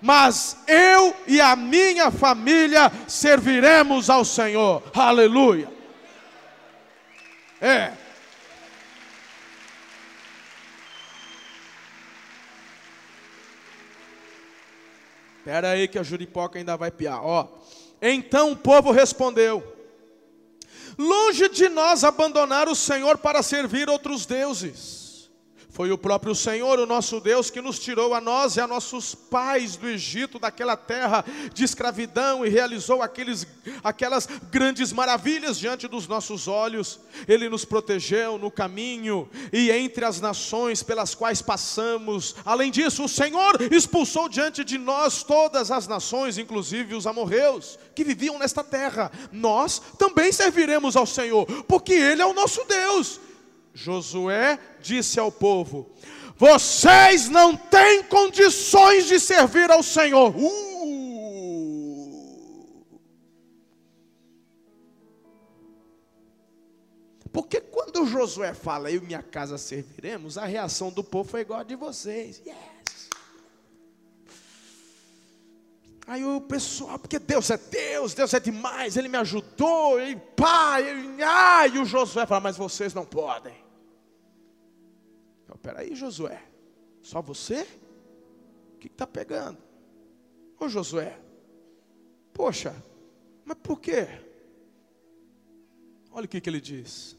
Mas 0.00 0.58
eu 0.66 1.16
e 1.26 1.40
a 1.40 1.56
minha 1.56 2.10
família 2.10 2.92
serviremos 3.08 4.10
ao 4.10 4.24
Senhor. 4.24 4.82
Aleluia. 4.92 5.72
É. 7.60 8.03
Espera 15.44 15.72
aí 15.72 15.86
que 15.86 15.98
a 15.98 16.02
juripoca 16.02 16.58
ainda 16.58 16.74
vai 16.74 16.90
piar. 16.90 17.22
Ó. 17.22 17.46
Então 18.00 18.52
o 18.52 18.56
povo 18.56 18.90
respondeu: 18.92 19.62
Longe 20.96 21.50
de 21.50 21.68
nós 21.68 22.02
abandonar 22.02 22.66
o 22.66 22.74
Senhor 22.74 23.18
para 23.18 23.42
servir 23.42 23.90
outros 23.90 24.24
deuses. 24.24 25.03
Foi 25.74 25.90
o 25.90 25.98
próprio 25.98 26.36
Senhor, 26.36 26.78
o 26.78 26.86
nosso 26.86 27.18
Deus, 27.18 27.50
que 27.50 27.60
nos 27.60 27.80
tirou 27.80 28.14
a 28.14 28.20
nós 28.20 28.54
e 28.54 28.60
a 28.60 28.66
nossos 28.66 29.12
pais 29.12 29.74
do 29.74 29.88
Egito, 29.88 30.38
daquela 30.38 30.76
terra 30.76 31.24
de 31.52 31.64
escravidão, 31.64 32.46
e 32.46 32.48
realizou 32.48 33.02
aqueles, 33.02 33.44
aquelas 33.82 34.28
grandes 34.52 34.92
maravilhas 34.92 35.58
diante 35.58 35.88
dos 35.88 36.06
nossos 36.06 36.46
olhos. 36.46 37.00
Ele 37.26 37.48
nos 37.48 37.64
protegeu 37.64 38.38
no 38.38 38.52
caminho 38.52 39.28
e 39.52 39.68
entre 39.72 40.04
as 40.04 40.20
nações 40.20 40.80
pelas 40.80 41.12
quais 41.12 41.42
passamos. 41.42 42.36
Além 42.44 42.70
disso, 42.70 43.02
o 43.02 43.08
Senhor 43.08 43.60
expulsou 43.72 44.28
diante 44.28 44.62
de 44.62 44.78
nós 44.78 45.24
todas 45.24 45.72
as 45.72 45.88
nações, 45.88 46.38
inclusive 46.38 46.94
os 46.94 47.04
amorreus, 47.04 47.80
que 47.96 48.04
viviam 48.04 48.38
nesta 48.38 48.62
terra. 48.62 49.10
Nós 49.32 49.82
também 49.98 50.30
serviremos 50.30 50.94
ao 50.94 51.04
Senhor, 51.04 51.44
porque 51.64 51.94
Ele 51.94 52.22
é 52.22 52.26
o 52.26 52.32
nosso 52.32 52.64
Deus 52.64 53.18
Josué 53.74 54.58
disse 54.80 55.18
ao 55.18 55.32
povo: 55.32 55.90
Vocês 56.36 57.28
não 57.28 57.56
têm 57.56 58.04
condições 58.04 59.06
de 59.06 59.18
servir 59.18 59.70
ao 59.70 59.82
Senhor. 59.82 60.32
Uh! 60.36 60.64
Porque 67.32 67.60
quando 67.60 68.06
Josué 68.06 68.54
fala, 68.54 68.92
eu 68.92 69.02
e 69.02 69.04
minha 69.04 69.22
casa 69.22 69.58
serviremos, 69.58 70.38
a 70.38 70.44
reação 70.44 70.92
do 70.92 71.02
povo 71.02 71.28
foi 71.28 71.40
igual 71.40 71.58
a 71.58 71.64
de 71.64 71.74
vocês. 71.74 72.40
Yes. 72.46 73.08
Aí 76.06 76.24
o 76.24 76.40
pessoal, 76.40 76.96
porque 76.96 77.18
Deus 77.18 77.50
é 77.50 77.56
Deus, 77.56 78.14
Deus 78.14 78.32
é 78.34 78.38
demais, 78.38 78.96
Ele 78.96 79.08
me 79.08 79.16
ajudou, 79.16 80.00
e 80.00 80.14
pá, 80.14 80.80
e, 80.80 81.22
ah, 81.24 81.66
e 81.66 81.78
o 81.78 81.84
Josué 81.84 82.24
fala, 82.24 82.40
mas 82.40 82.56
vocês 82.56 82.94
não 82.94 83.04
podem. 83.04 83.63
Peraí, 85.64 85.94
Josué, 85.94 86.42
só 87.00 87.22
você? 87.22 87.66
O 88.74 88.78
que 88.78 88.86
está 88.86 89.06
pegando? 89.06 89.56
Ô 90.60 90.68
Josué, 90.68 91.18
poxa, 92.34 92.76
mas 93.46 93.56
por 93.62 93.80
quê? 93.80 94.06
Olha 96.10 96.26
o 96.26 96.28
que, 96.28 96.38
que 96.38 96.50
ele 96.50 96.60
diz. 96.60 97.16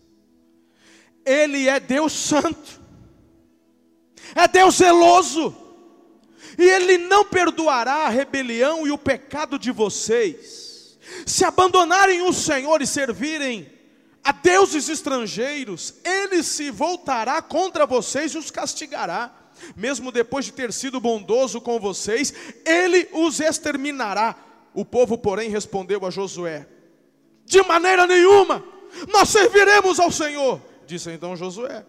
Ele 1.26 1.68
é 1.68 1.80
Deus 1.80 2.14
Santo, 2.14 2.80
é 4.36 4.48
Deus 4.48 4.76
zeloso, 4.76 5.56
e 6.56 6.70
Ele 6.70 7.00
não 7.00 7.26
perdoará 7.26 8.06
a 8.06 8.10
rebelião 8.10 8.86
e 8.86 8.92
o 8.92 8.98
pecado 8.98 9.58
de 9.58 9.72
vocês, 9.72 11.00
se 11.26 11.44
abandonarem 11.44 12.22
o 12.22 12.32
Senhor 12.32 12.80
e 12.80 12.86
servirem 12.86 13.75
a 14.26 14.32
deuses 14.32 14.90
estrangeiros, 14.90 15.94
ele 16.04 16.42
se 16.42 16.72
voltará 16.72 17.44
contra 17.44 17.86
vocês 17.86 18.34
e 18.34 18.40
os 18.40 18.50
castigará. 18.50 19.32
Mesmo 19.76 20.12
depois 20.12 20.46
de 20.46 20.52
ter 20.52 20.74
sido 20.74 21.00
bondoso 21.00 21.62
com 21.62 21.80
vocês, 21.80 22.34
ele 22.66 23.08
os 23.14 23.40
exterminará. 23.40 24.36
O 24.74 24.84
povo, 24.84 25.16
porém, 25.16 25.52
respondeu 25.52 26.04
a 26.04 26.10
Josué: 26.10 26.68
De 27.46 27.62
maneira 27.62 28.08
nenhuma, 28.08 28.66
nós 29.14 29.30
serviremos 29.30 30.00
ao 30.00 30.12
Senhor. 30.12 30.60
Disse 30.88 31.12
então 31.12 31.36
Josué: 31.36 31.86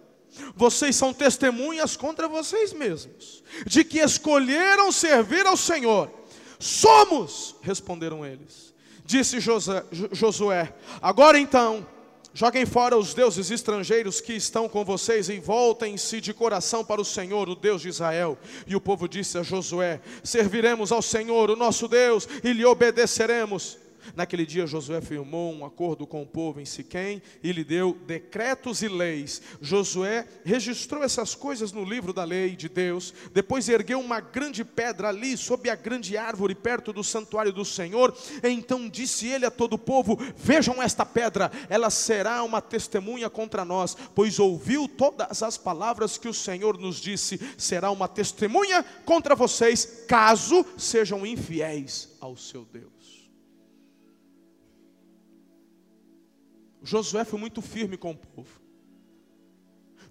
Vocês 0.55 0.95
são 0.95 1.15
testemunhas 1.15 1.97
contra 1.97 2.29
vocês 2.29 2.75
mesmos, 2.75 3.43
de 3.67 3.83
que 3.83 3.99
escolheram 3.99 4.93
servir 4.93 5.47
ao 5.47 5.57
Senhor. 5.57 6.11
Somos, 6.59 7.57
responderam 7.63 8.27
eles. 8.27 8.75
Disse 9.07 9.39
Josué: 9.41 10.75
Agora 11.01 11.39
então, 11.39 11.96
Joguem 12.37 12.67
fora 12.67 12.99
os 12.99 13.15
deuses 13.15 13.51
estrangeiros 13.51 14.21
que 14.21 14.35
estão 14.35 14.69
com 14.69 14.85
vocês 14.85 15.31
e 15.31 15.41
voltem-se 15.41 16.21
de 16.21 16.35
coração 16.35 16.85
para 16.85 17.01
o 17.01 17.05
Senhor, 17.05 17.49
o 17.49 17.55
Deus 17.55 17.81
de 17.81 17.89
Israel. 17.89 18.37
E 18.67 18.77
o 18.77 18.81
povo 18.81 19.09
disse 19.09 19.39
a 19.39 19.43
Josué: 19.43 20.03
Serviremos 20.23 20.93
ao 20.93 21.01
Senhor, 21.01 21.49
o 21.49 21.57
nosso 21.57 21.89
Deus, 21.89 22.29
e 22.45 22.53
lhe 22.53 22.63
obedeceremos. 22.63 23.79
Naquele 24.15 24.47
dia 24.47 24.67
Josué 24.67 25.01
firmou 25.01 25.53
um 25.53 25.65
acordo 25.65 26.07
com 26.07 26.23
o 26.23 26.27
povo 26.27 26.61
em 26.61 26.65
Siquém 26.65 27.23
e 27.43 27.53
lhe 27.53 27.65
deu 27.65 27.97
decretos 28.07 28.83
e 28.83 28.89
leis. 28.89 29.43
Josué 29.61 30.27
registrou 30.45 31.03
essas 31.03 31.35
coisas 31.35 31.73
no 31.73 31.85
livro 31.85 32.13
da 32.13 32.25
lei 32.25 32.55
de 32.55 32.69
Deus. 32.69 33.13
Depois 33.33 33.69
ergueu 33.69 34.01
uma 34.01 34.21
grande 34.21 34.65
pedra 34.65 35.09
ali, 35.09 35.37
sob 35.37 35.69
a 35.69 35.75
grande 35.75 36.17
árvore, 36.17 36.55
perto 36.55 36.93
do 36.93 37.03
santuário 37.03 37.53
do 37.53 37.65
Senhor. 37.65 38.17
Então 38.43 38.89
disse 38.89 39.27
ele 39.27 39.47
a 39.47 39.51
todo 39.51 39.75
o 39.75 39.79
povo: 39.79 40.19
Vejam 40.37 40.83
esta 40.83 41.05
pedra, 41.05 41.51
ela 41.69 41.91
será 41.91 42.43
uma 42.43 42.61
testemunha 42.61 43.29
contra 43.31 43.65
nós, 43.65 43.97
pois 44.15 44.39
ouviu 44.39 44.89
todas 44.89 45.43
as 45.43 45.57
palavras 45.57 46.19
que 46.19 46.29
o 46.29 46.35
Senhor 46.35 46.79
nos 46.79 46.97
disse. 47.01 47.41
Será 47.57 47.91
uma 47.91 48.09
testemunha 48.09 48.85
contra 49.05 49.35
vocês, 49.35 50.05
caso 50.07 50.65
sejam 50.77 51.27
infiéis 51.27 52.17
ao 52.21 52.37
seu 52.37 52.65
Deus. 52.65 52.96
Josué 56.87 57.25
foi 57.25 57.41
muito 57.41 57.61
firme 57.61 57.97
com 57.97 58.13
o 58.13 58.17
povo. 58.17 58.61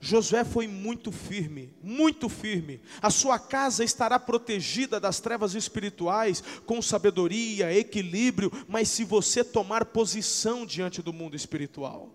Josué 0.02 0.44
foi 0.44 0.68
muito 0.68 1.10
firme, 1.10 1.74
muito 1.82 2.28
firme. 2.28 2.82
A 3.02 3.10
sua 3.10 3.40
casa 3.40 3.84
estará 3.84 4.20
protegida 4.20 5.00
das 5.00 5.22
trevas 5.22 5.56
espirituais, 5.56 6.44
com 6.66 6.82
sabedoria, 6.82 7.74
equilíbrio, 7.74 8.52
mas 8.68 8.90
se 8.90 9.06
você 9.06 9.42
tomar 9.44 9.86
posição 9.86 10.66
diante 10.66 11.02
do 11.02 11.14
mundo 11.14 11.36
espiritual. 11.36 12.14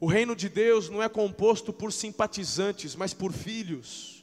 O 0.00 0.06
reino 0.06 0.34
de 0.34 0.48
Deus 0.48 0.90
não 0.90 1.02
é 1.02 1.08
composto 1.08 1.72
por 1.72 1.92
simpatizantes, 1.92 2.96
mas 2.96 3.14
por 3.14 3.32
filhos. 3.32 4.15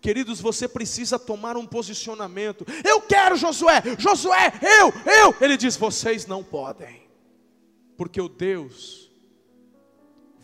Queridos, 0.00 0.40
você 0.40 0.68
precisa 0.68 1.18
tomar 1.18 1.56
um 1.56 1.66
posicionamento. 1.66 2.66
Eu 2.84 3.00
quero 3.00 3.36
Josué, 3.36 3.82
Josué, 3.98 4.52
eu, 4.62 4.92
eu. 5.12 5.34
Ele 5.40 5.56
diz: 5.56 5.76
vocês 5.76 6.26
não 6.26 6.42
podem, 6.42 7.02
porque 7.96 8.20
o 8.20 8.28
Deus 8.28 9.10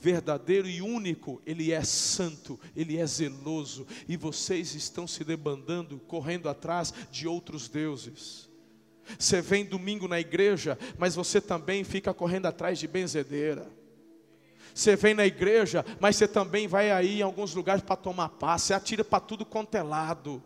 verdadeiro 0.07 0.69
e 0.69 0.81
único, 0.81 1.43
Ele 1.45 1.73
é 1.73 1.83
santo, 1.83 2.61
Ele 2.77 2.97
é 2.97 3.05
zeloso, 3.05 3.85
e 4.07 4.17
vocês 4.17 4.73
estão 4.75 5.05
se 5.05 5.25
debandando, 5.25 5.99
correndo 5.99 6.49
atrás 6.49 6.95
de 7.11 7.27
outros 7.27 7.69
deuses. 7.69 8.49
Você 9.19 9.41
vem 9.41 9.65
domingo 9.65 10.07
na 10.07 10.21
igreja, 10.21 10.79
mas 10.97 11.17
você 11.17 11.41
também 11.41 11.83
fica 11.83 12.15
correndo 12.15 12.47
atrás 12.47 12.79
de 12.79 12.87
benzedeira. 12.87 13.69
Você 14.77 14.95
vem 14.95 15.15
na 15.15 15.25
igreja, 15.25 15.83
mas 15.99 16.17
você 16.17 16.29
também 16.29 16.69
vai 16.69 16.91
aí 16.91 17.21
em 17.21 17.23
alguns 17.23 17.55
lugares 17.55 17.83
para 17.83 17.97
tomar 17.97 18.29
paz, 18.29 18.61
você 18.61 18.75
atira 18.75 19.03
para 19.03 19.21
tudo 19.21 19.43
quanto 19.43 19.75
é 19.75 19.83
lado. 19.83 20.43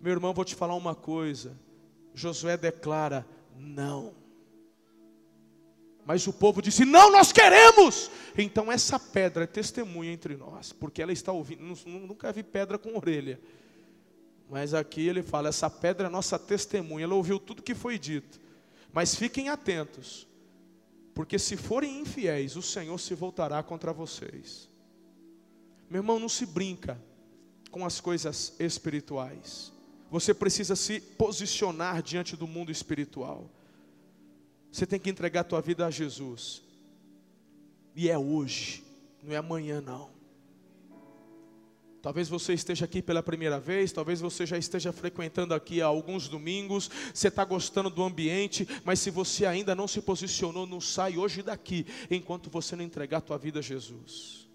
Meu 0.00 0.10
irmão, 0.10 0.34
vou 0.34 0.44
te 0.44 0.56
falar 0.56 0.74
uma 0.74 0.92
coisa. 0.92 1.56
Josué 2.12 2.56
declara: 2.56 3.24
não. 3.56 4.12
Mas 6.04 6.26
o 6.26 6.32
povo 6.32 6.60
disse: 6.60 6.84
Não, 6.84 7.12
nós 7.12 7.30
queremos. 7.30 8.10
Então 8.36 8.72
essa 8.72 8.98
pedra 8.98 9.44
é 9.44 9.46
testemunha 9.46 10.10
entre 10.10 10.36
nós, 10.36 10.72
porque 10.72 11.00
ela 11.00 11.12
está 11.12 11.30
ouvindo. 11.30 11.62
Nunca 11.86 12.32
vi 12.32 12.42
pedra 12.42 12.76
com 12.76 12.96
orelha. 12.96 13.40
Mas 14.50 14.74
aqui 14.74 15.06
ele 15.06 15.22
fala: 15.22 15.50
Essa 15.50 15.70
pedra 15.70 16.08
é 16.08 16.10
nossa 16.10 16.40
testemunha. 16.40 17.04
Ela 17.04 17.14
ouviu 17.14 17.38
tudo 17.38 17.62
que 17.62 17.74
foi 17.74 18.00
dito. 18.00 18.40
Mas 18.92 19.14
fiquem 19.14 19.48
atentos, 19.48 20.26
porque 21.16 21.38
se 21.38 21.56
forem 21.56 22.00
infiéis, 22.00 22.56
o 22.56 22.62
Senhor 22.62 23.00
se 23.00 23.14
voltará 23.14 23.62
contra 23.62 23.90
vocês. 23.90 24.68
Meu 25.88 26.00
irmão, 26.00 26.20
não 26.20 26.28
se 26.28 26.44
brinca 26.44 27.02
com 27.70 27.86
as 27.86 28.02
coisas 28.02 28.54
espirituais. 28.60 29.72
Você 30.10 30.34
precisa 30.34 30.76
se 30.76 31.00
posicionar 31.00 32.02
diante 32.02 32.36
do 32.36 32.46
mundo 32.46 32.70
espiritual. 32.70 33.50
Você 34.70 34.84
tem 34.84 35.00
que 35.00 35.08
entregar 35.08 35.40
a 35.40 35.44
tua 35.44 35.62
vida 35.62 35.86
a 35.86 35.90
Jesus. 35.90 36.62
E 37.94 38.10
é 38.10 38.18
hoje, 38.18 38.84
não 39.22 39.32
é 39.32 39.38
amanhã 39.38 39.80
não. 39.80 40.10
Talvez 42.06 42.28
você 42.28 42.54
esteja 42.54 42.84
aqui 42.84 43.02
pela 43.02 43.20
primeira 43.20 43.58
vez, 43.58 43.90
talvez 43.90 44.20
você 44.20 44.46
já 44.46 44.56
esteja 44.56 44.92
frequentando 44.92 45.52
aqui 45.52 45.82
há 45.82 45.86
alguns 45.86 46.28
domingos, 46.28 46.88
você 47.12 47.26
está 47.26 47.44
gostando 47.44 47.90
do 47.90 48.00
ambiente, 48.00 48.64
mas 48.84 49.00
se 49.00 49.10
você 49.10 49.44
ainda 49.44 49.74
não 49.74 49.88
se 49.88 50.00
posicionou, 50.00 50.68
não 50.68 50.80
sai 50.80 51.18
hoje 51.18 51.42
daqui, 51.42 51.84
enquanto 52.08 52.48
você 52.48 52.76
não 52.76 52.84
entregar 52.84 53.18
a 53.18 53.20
tua 53.20 53.36
vida 53.36 53.58
a 53.58 53.62
Jesus. 53.62 54.45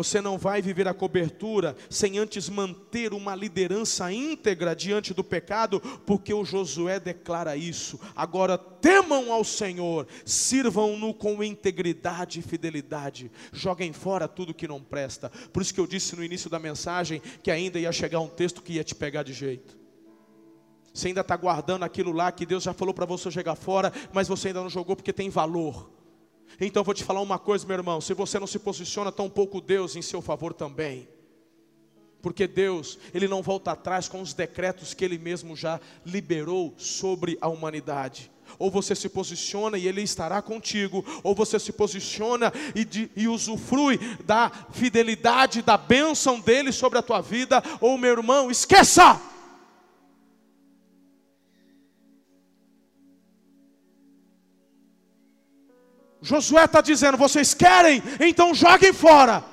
Você 0.00 0.22
não 0.22 0.38
vai 0.38 0.62
viver 0.62 0.88
a 0.88 0.94
cobertura 0.94 1.76
sem 1.90 2.16
antes 2.16 2.48
manter 2.48 3.12
uma 3.12 3.34
liderança 3.34 4.10
íntegra 4.10 4.74
diante 4.74 5.12
do 5.12 5.22
pecado, 5.22 5.78
porque 6.06 6.32
o 6.32 6.42
Josué 6.42 6.98
declara 6.98 7.54
isso. 7.54 8.00
Agora 8.16 8.56
temam 8.56 9.30
ao 9.30 9.44
Senhor, 9.44 10.06
sirvam-no 10.24 11.12
com 11.12 11.44
integridade 11.44 12.40
e 12.40 12.42
fidelidade, 12.42 13.30
joguem 13.52 13.92
fora 13.92 14.26
tudo 14.26 14.54
que 14.54 14.66
não 14.66 14.82
presta. 14.82 15.30
Por 15.52 15.60
isso 15.60 15.74
que 15.74 15.80
eu 15.80 15.86
disse 15.86 16.16
no 16.16 16.24
início 16.24 16.48
da 16.48 16.58
mensagem 16.58 17.20
que 17.42 17.50
ainda 17.50 17.78
ia 17.78 17.92
chegar 17.92 18.20
um 18.20 18.28
texto 18.28 18.62
que 18.62 18.72
ia 18.72 18.84
te 18.84 18.94
pegar 18.94 19.22
de 19.22 19.34
jeito. 19.34 19.78
Você 20.94 21.08
ainda 21.08 21.20
está 21.20 21.36
guardando 21.36 21.82
aquilo 21.82 22.10
lá 22.10 22.32
que 22.32 22.46
Deus 22.46 22.62
já 22.62 22.72
falou 22.72 22.94
para 22.94 23.04
você 23.04 23.30
jogar 23.30 23.54
fora, 23.54 23.92
mas 24.14 24.26
você 24.26 24.48
ainda 24.48 24.62
não 24.62 24.70
jogou 24.70 24.96
porque 24.96 25.12
tem 25.12 25.28
valor. 25.28 25.99
Então 26.58 26.82
vou 26.82 26.94
te 26.94 27.04
falar 27.04 27.20
uma 27.20 27.38
coisa, 27.38 27.66
meu 27.66 27.76
irmão: 27.76 28.00
se 28.00 28.14
você 28.14 28.38
não 28.38 28.46
se 28.46 28.58
posiciona, 28.58 29.12
tão 29.12 29.28
pouco 29.28 29.60
Deus 29.60 29.96
em 29.96 30.02
seu 30.02 30.22
favor 30.22 30.54
também. 30.54 31.08
Porque 32.22 32.46
Deus, 32.46 32.98
Ele 33.14 33.26
não 33.26 33.42
volta 33.42 33.72
atrás 33.72 34.08
com 34.08 34.20
os 34.20 34.34
decretos 34.34 34.94
que 34.94 35.04
Ele 35.04 35.18
mesmo 35.18 35.56
já 35.56 35.80
liberou 36.04 36.74
sobre 36.76 37.38
a 37.40 37.48
humanidade. 37.48 38.30
Ou 38.58 38.70
você 38.70 38.94
se 38.94 39.08
posiciona 39.08 39.78
e 39.78 39.86
Ele 39.86 40.02
estará 40.02 40.42
contigo, 40.42 41.04
ou 41.22 41.34
você 41.34 41.58
se 41.58 41.72
posiciona 41.72 42.52
e, 42.74 42.84
de, 42.84 43.10
e 43.16 43.28
usufrui 43.28 43.98
da 44.24 44.50
fidelidade, 44.72 45.62
da 45.62 45.76
bênção 45.76 46.40
dEle 46.40 46.72
sobre 46.72 46.98
a 46.98 47.02
tua 47.02 47.20
vida, 47.20 47.62
ou 47.80 47.96
meu 47.96 48.10
irmão, 48.10 48.50
esqueça! 48.50 49.20
Josué 56.22 56.64
está 56.64 56.80
dizendo: 56.80 57.16
vocês 57.16 57.54
querem? 57.54 58.02
Então 58.20 58.54
joguem 58.54 58.92
fora. 58.92 59.44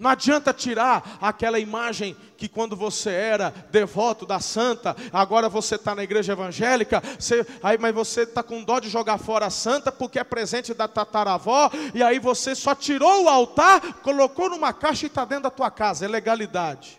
Não 0.00 0.08
adianta 0.08 0.54
tirar 0.54 1.18
aquela 1.20 1.58
imagem 1.58 2.16
que 2.34 2.48
quando 2.48 2.74
você 2.74 3.10
era 3.10 3.52
devoto 3.70 4.24
da 4.24 4.40
santa, 4.40 4.96
agora 5.12 5.46
você 5.46 5.74
está 5.74 5.94
na 5.94 6.02
igreja 6.02 6.32
evangélica, 6.32 7.02
você, 7.18 7.46
aí, 7.62 7.76
mas 7.76 7.94
você 7.94 8.22
está 8.22 8.42
com 8.42 8.64
dó 8.64 8.80
de 8.80 8.88
jogar 8.88 9.18
fora 9.18 9.44
a 9.44 9.50
santa 9.50 9.92
porque 9.92 10.18
é 10.18 10.24
presente 10.24 10.72
da 10.72 10.88
tataravó, 10.88 11.70
e 11.92 12.02
aí 12.02 12.18
você 12.18 12.54
só 12.54 12.74
tirou 12.74 13.24
o 13.24 13.28
altar, 13.28 14.00
colocou 14.00 14.48
numa 14.48 14.72
caixa 14.72 15.04
e 15.04 15.08
está 15.08 15.26
dentro 15.26 15.44
da 15.44 15.50
tua 15.50 15.70
casa, 15.70 16.06
é 16.06 16.08
legalidade. 16.08 16.98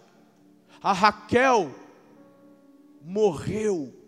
A 0.80 0.94
Raquel 0.94 1.74
morreu 3.04 4.01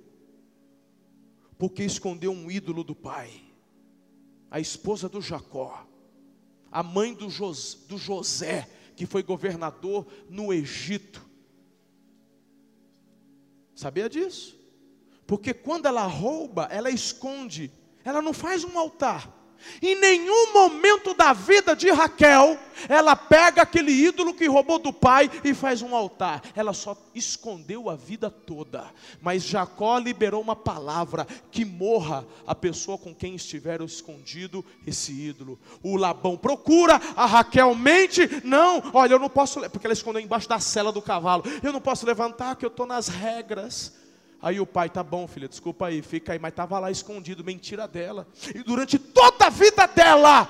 porque 1.64 1.86
escondeu 1.86 2.30
um 2.30 2.52
ídolo 2.52 2.84
do 2.84 2.94
pai. 2.94 3.32
A 4.52 4.60
esposa 4.60 5.08
do 5.08 5.22
Jacó, 5.22 5.88
a 6.70 6.84
mãe 6.84 7.14
do, 7.14 7.30
Jos, 7.30 7.86
do 7.88 7.98
José, 7.98 8.70
que 8.98 9.06
foi 9.06 9.24
governador 9.24 10.06
no 10.30 10.54
Egito. 10.54 11.26
Sabia 13.74 14.10
disso? 14.10 14.60
Porque 15.26 15.54
quando 15.54 15.86
ela 15.86 16.06
rouba, 16.06 16.68
ela 16.70 16.90
esconde, 16.90 17.72
ela 18.04 18.22
não 18.22 18.34
faz 18.34 18.66
um 18.66 18.78
altar 18.78 19.34
em 19.82 19.96
nenhum 20.00 20.54
momento 20.54 21.14
da 21.14 21.34
vida 21.34 21.76
de 21.76 21.90
Raquel, 21.92 22.58
ela 22.90 23.16
pega 23.16 23.62
aquele 23.62 23.92
ídolo 23.92 24.34
que 24.34 24.48
roubou 24.48 24.80
do 24.80 24.92
pai 24.92 25.30
e 25.44 25.54
faz 25.54 25.82
um 25.82 25.96
altar. 25.96 26.42
Ela 26.56 26.74
só 26.74 26.98
escondeu 27.14 27.90
a 27.90 27.96
vida 27.96 28.30
toda. 28.30 28.86
Mas 29.22 29.44
Jacó 29.44 29.98
liberou 29.98 30.42
uma 30.42 30.56
palavra: 30.56 31.28
que 31.52 31.64
morra 31.66 32.26
a 32.46 32.56
pessoa 32.56 32.98
com 32.98 33.14
quem 33.14 33.36
estiver 33.36 33.82
escondido 33.82 34.64
esse 34.86 35.12
ídolo. 35.12 35.60
O 35.82 35.98
Labão 35.98 36.38
procura, 36.38 37.00
a 37.16 37.26
Raquel 37.26 37.74
mente: 37.76 38.30
não, 38.44 38.92
olha, 38.94 39.14
eu 39.14 39.20
não 39.20 39.30
posso, 39.30 39.60
porque 39.70 39.88
ela 39.88 39.94
escondeu 39.94 40.22
embaixo 40.22 40.50
da 40.50 40.60
cela 40.60 40.92
do 40.92 41.02
cavalo. 41.02 41.44
Eu 41.62 41.74
não 41.74 41.82
posso 41.82 42.06
levantar, 42.06 42.56
que 42.56 42.66
eu 42.66 42.70
estou 42.70 42.86
nas 42.86 43.08
regras. 43.08 44.03
Aí 44.44 44.60
o 44.60 44.66
pai, 44.68 44.90
tá 44.90 45.02
bom, 45.02 45.26
filha, 45.26 45.48
desculpa 45.48 45.88
aí, 45.88 46.02
fica 46.02 46.34
aí, 46.34 46.38
mas 46.38 46.52
estava 46.52 46.78
lá 46.78 46.92
escondido, 46.92 47.46
mentira 47.46 47.88
dela. 47.88 48.28
E 48.54 48.62
durante 48.62 49.00
toda 49.00 49.46
a 49.46 49.50
vida 49.50 49.88
dela, 49.88 50.50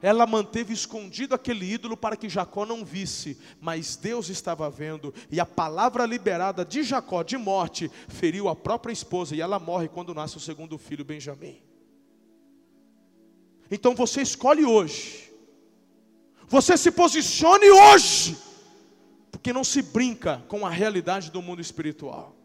ela 0.00 0.24
manteve 0.28 0.72
escondido 0.72 1.34
aquele 1.34 1.68
ídolo 1.72 1.96
para 1.96 2.16
que 2.16 2.28
Jacó 2.28 2.64
não 2.64 2.84
visse, 2.84 3.36
mas 3.60 3.96
Deus 3.96 4.28
estava 4.28 4.70
vendo, 4.70 5.12
e 5.28 5.40
a 5.40 5.44
palavra 5.44 6.06
liberada 6.06 6.64
de 6.64 6.84
Jacó 6.84 7.24
de 7.24 7.36
morte 7.36 7.90
feriu 8.06 8.48
a 8.48 8.54
própria 8.54 8.92
esposa, 8.92 9.34
e 9.34 9.40
ela 9.40 9.58
morre 9.58 9.88
quando 9.88 10.14
nasce 10.14 10.36
o 10.36 10.40
segundo 10.40 10.78
filho, 10.78 11.04
Benjamim. 11.04 11.60
Então 13.68 13.92
você 13.96 14.22
escolhe 14.22 14.64
hoje, 14.64 15.32
você 16.46 16.76
se 16.76 16.92
posicione 16.92 17.68
hoje, 17.72 18.38
porque 19.32 19.52
não 19.52 19.64
se 19.64 19.82
brinca 19.82 20.44
com 20.46 20.64
a 20.64 20.70
realidade 20.70 21.32
do 21.32 21.42
mundo 21.42 21.60
espiritual. 21.60 22.35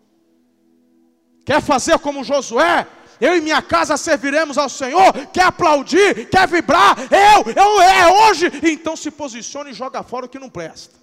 Quer 1.45 1.61
fazer 1.61 1.97
como 1.99 2.23
Josué? 2.23 2.87
Eu 3.19 3.37
e 3.37 3.41
minha 3.41 3.61
casa 3.61 3.97
serviremos 3.97 4.57
ao 4.57 4.67
Senhor. 4.67 5.13
Quer 5.31 5.43
aplaudir? 5.43 6.27
Quer 6.29 6.47
vibrar? 6.47 6.97
Eu, 7.11 7.51
eu, 7.53 7.81
é 7.81 8.29
hoje. 8.29 8.47
Então 8.63 8.95
se 8.95 9.11
posicione 9.11 9.71
e 9.71 9.73
joga 9.73 10.01
fora 10.01 10.25
o 10.25 10.29
que 10.29 10.39
não 10.39 10.49
presta. 10.49 10.99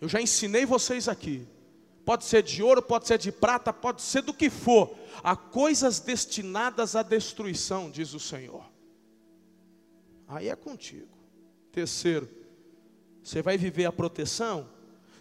Eu 0.00 0.08
já 0.08 0.20
ensinei 0.20 0.66
vocês 0.66 1.08
aqui. 1.08 1.46
Pode 2.04 2.24
ser 2.24 2.42
de 2.42 2.60
ouro, 2.60 2.82
pode 2.82 3.06
ser 3.06 3.18
de 3.18 3.30
prata, 3.30 3.72
pode 3.72 4.02
ser 4.02 4.22
do 4.22 4.34
que 4.34 4.50
for. 4.50 4.96
Há 5.22 5.36
coisas 5.36 6.00
destinadas 6.00 6.96
à 6.96 7.04
destruição, 7.04 7.88
diz 7.88 8.12
o 8.12 8.18
Senhor. 8.18 8.64
Aí 10.26 10.48
é 10.48 10.56
contigo. 10.56 11.16
Terceiro, 11.70 12.28
você 13.22 13.40
vai 13.40 13.56
viver 13.56 13.84
a 13.84 13.92
proteção 13.92 14.68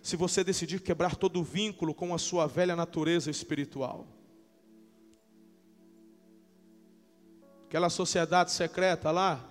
se 0.02 0.16
você 0.16 0.44
decidir 0.44 0.82
quebrar 0.82 1.16
todo 1.16 1.40
o 1.40 1.44
vínculo 1.44 1.94
com 1.94 2.14
a 2.14 2.18
sua 2.18 2.48
velha 2.48 2.76
natureza 2.76 3.30
espiritual. 3.30 4.08
Aquela 7.66 7.90
sociedade 7.90 8.52
secreta 8.52 9.12
lá, 9.12 9.48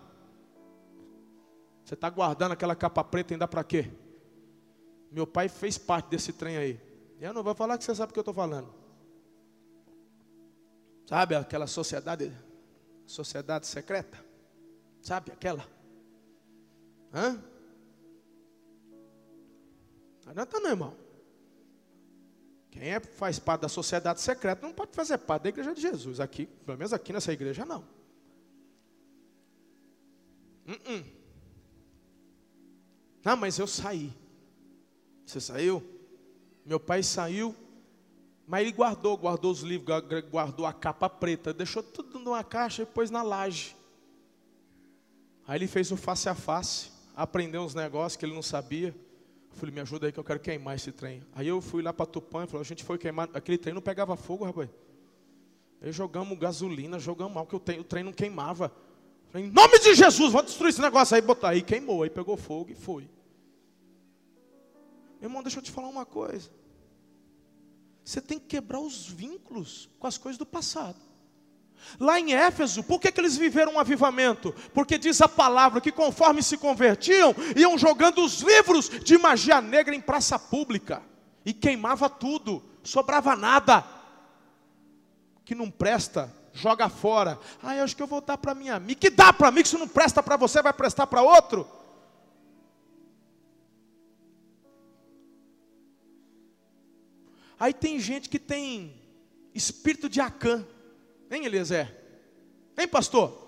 você 1.85 1.95
está 1.95 2.11
guardando 2.11 2.53
aquela 2.53 2.77
capa 2.77 3.03
preta 3.03 3.35
ainda 3.35 3.49
para 3.49 3.65
quê? 3.65 3.91
Meu 5.11 5.27
pai 5.27 5.49
fez 5.49 5.79
parte 5.79 6.11
desse 6.11 6.33
trem 6.33 6.57
aí. 6.57 6.81
Eu 7.21 7.33
não 7.33 7.43
vou 7.43 7.55
falar 7.55 7.77
que 7.79 7.85
você 7.85 7.95
sabe 7.95 8.11
o 8.11 8.13
que 8.13 8.19
eu 8.19 8.23
estou 8.23 8.35
falando. 8.35 8.73
Sabe 11.07 11.35
aquela 11.35 11.67
sociedade, 11.67 12.33
sociedade 13.07 13.67
secreta? 13.67 14.25
Sabe 15.03 15.33
aquela? 15.33 15.67
Hã? 17.13 17.43
Não 20.35 20.43
adianta 20.43 20.61
não, 20.61 20.71
irmão. 20.71 20.97
Quem 22.71 22.89
é, 22.89 23.01
faz 23.01 23.39
parte 23.39 23.63
da 23.63 23.69
sociedade 23.69 24.21
secreta 24.21 24.65
não 24.65 24.73
pode 24.73 24.93
fazer 24.95 25.19
parte 25.19 25.43
da 25.43 25.49
igreja 25.49 25.75
de 25.75 25.81
Jesus. 25.81 26.21
Aqui, 26.21 26.47
pelo 26.47 26.79
menos 26.79 26.93
aqui 26.93 27.13
nessa 27.13 27.33
igreja, 27.33 27.65
não. 27.65 27.81
Uh 30.67 30.73
-uh. 30.73 31.05
Não, 33.25 33.37
mas 33.37 33.59
eu 33.59 33.67
saí. 33.67 34.13
Você 35.27 35.41
saiu? 35.41 35.83
Meu 36.65 36.79
pai 36.79 37.03
saiu, 37.03 37.55
mas 38.47 38.63
ele 38.63 38.73
guardou, 38.73 39.17
guardou 39.17 39.51
os 39.51 39.61
livros, 39.61 40.03
guardou 40.31 40.67
a 40.67 40.73
capa 40.73 41.09
preta, 41.09 41.53
deixou 41.53 41.83
tudo 41.83 42.19
numa 42.19 42.45
caixa 42.45 42.83
e 42.83 42.87
pôs 42.87 43.11
na 43.11 43.23
laje. 43.23 43.77
Aí 45.47 45.59
ele 45.59 45.67
fez 45.67 45.91
o 45.91 45.97
face 45.97 46.29
a 46.29 46.35
face, 46.35 46.91
aprendeu 47.17 47.63
uns 47.63 47.75
negócios 47.75 48.17
que 48.17 48.25
ele 48.25 48.35
não 48.35 48.43
sabia. 48.43 48.95
Falei, 49.61 49.75
me 49.75 49.81
ajuda 49.83 50.07
aí 50.07 50.13
que 50.13 50.19
eu 50.19 50.25
quero 50.25 50.41
queimar 50.41 50.75
esse 50.75 50.91
trem. 50.91 51.23
Aí 51.35 51.47
eu 51.47 51.61
fui 51.61 51.83
lá 51.83 51.93
para 51.93 52.07
Tupã 52.07 52.45
e 52.45 52.47
falei, 52.47 52.63
a 52.63 52.65
gente 52.65 52.83
foi 52.83 52.97
queimar. 52.97 53.29
Aquele 53.35 53.59
trem 53.59 53.75
não 53.75 53.83
pegava 53.83 54.17
fogo, 54.17 54.43
rapaz. 54.43 54.71
Aí 55.83 55.93
jogamos 55.93 56.39
gasolina, 56.39 56.99
jogamos 56.99 57.35
mal, 57.35 57.47
que 57.47 57.55
o 57.55 57.61
trem, 57.61 57.79
o 57.79 57.85
trem 57.85 58.03
não 58.03 58.13
queimava. 58.13 58.73
Falei, 59.29 59.49
em 59.49 59.51
nome 59.51 59.79
de 59.79 59.95
Jesus, 59.95 60.33
vamos 60.33 60.47
destruir 60.47 60.71
esse 60.71 60.81
negócio. 60.81 61.15
Aí 61.15 61.21
botar, 61.21 61.51
aí 61.51 61.61
queimou, 61.61 62.03
aí 62.03 62.09
pegou 62.09 62.39
fogo 62.39 62.71
e 62.71 62.75
foi. 62.75 63.03
Meu 65.21 65.29
irmão, 65.29 65.43
deixa 65.43 65.59
eu 65.59 65.63
te 65.63 65.71
falar 65.71 65.89
uma 65.89 66.07
coisa. 66.07 66.51
Você 68.03 68.23
tem 68.23 68.39
que 68.39 68.47
quebrar 68.47 68.81
os 68.81 69.07
vínculos 69.07 69.91
com 69.99 70.07
as 70.07 70.17
coisas 70.17 70.39
do 70.39 70.47
passado. 70.47 70.99
Lá 71.99 72.19
em 72.19 72.33
Éfeso, 72.35 72.83
por 72.83 73.01
que, 73.01 73.11
que 73.11 73.21
eles 73.21 73.37
viveram 73.37 73.75
um 73.75 73.81
avivamento? 73.81 74.55
Porque 74.73 74.99
diz 74.99 75.21
a 75.21 75.29
palavra 75.29 75.81
que 75.81 75.93
conforme 75.93 76.43
se 76.43 76.57
convertiam, 76.57 77.35
iam 77.57 77.77
jogando 77.77 78.25
os 78.25 78.41
livros 78.41 78.89
de 78.89 79.19
magia 79.19 79.61
negra 79.61 79.95
em 79.95 80.01
praça 80.01 80.39
pública. 80.39 81.03
E 81.45 81.53
queimava 81.53 82.09
tudo, 82.09 82.63
sobrava 82.83 83.35
nada. 83.35 83.85
Que 85.45 85.55
não 85.55 85.71
presta, 85.71 86.33
joga 86.53 86.89
fora. 86.89 87.39
Ah, 87.63 87.77
eu 87.77 87.85
acho 87.85 87.97
que 87.97 88.03
eu 88.03 88.07
vou 88.07 88.21
dar 88.21 88.39
para 88.39 88.55
minha 88.55 88.77
amiga. 88.77 89.01
Que 89.01 89.11
dá 89.11 89.33
para 89.33 89.51
mim, 89.51 89.63
que 89.63 89.69
se 89.69 89.79
não 89.79 89.89
presta 89.89 90.23
para 90.23 90.37
você, 90.37 90.63
vai 90.63 90.73
prestar 90.73 91.07
para 91.07 91.23
outro? 91.23 91.67
Aí 97.59 97.75
tem 97.75 98.01
gente 98.01 98.29
que 98.29 98.39
tem 98.39 98.99
espírito 99.55 100.09
de 100.09 100.19
Acã. 100.19 100.67
Hein, 101.31 101.45
Eliezer? 101.45 101.95
Hein, 102.77 102.89
pastor? 102.89 103.39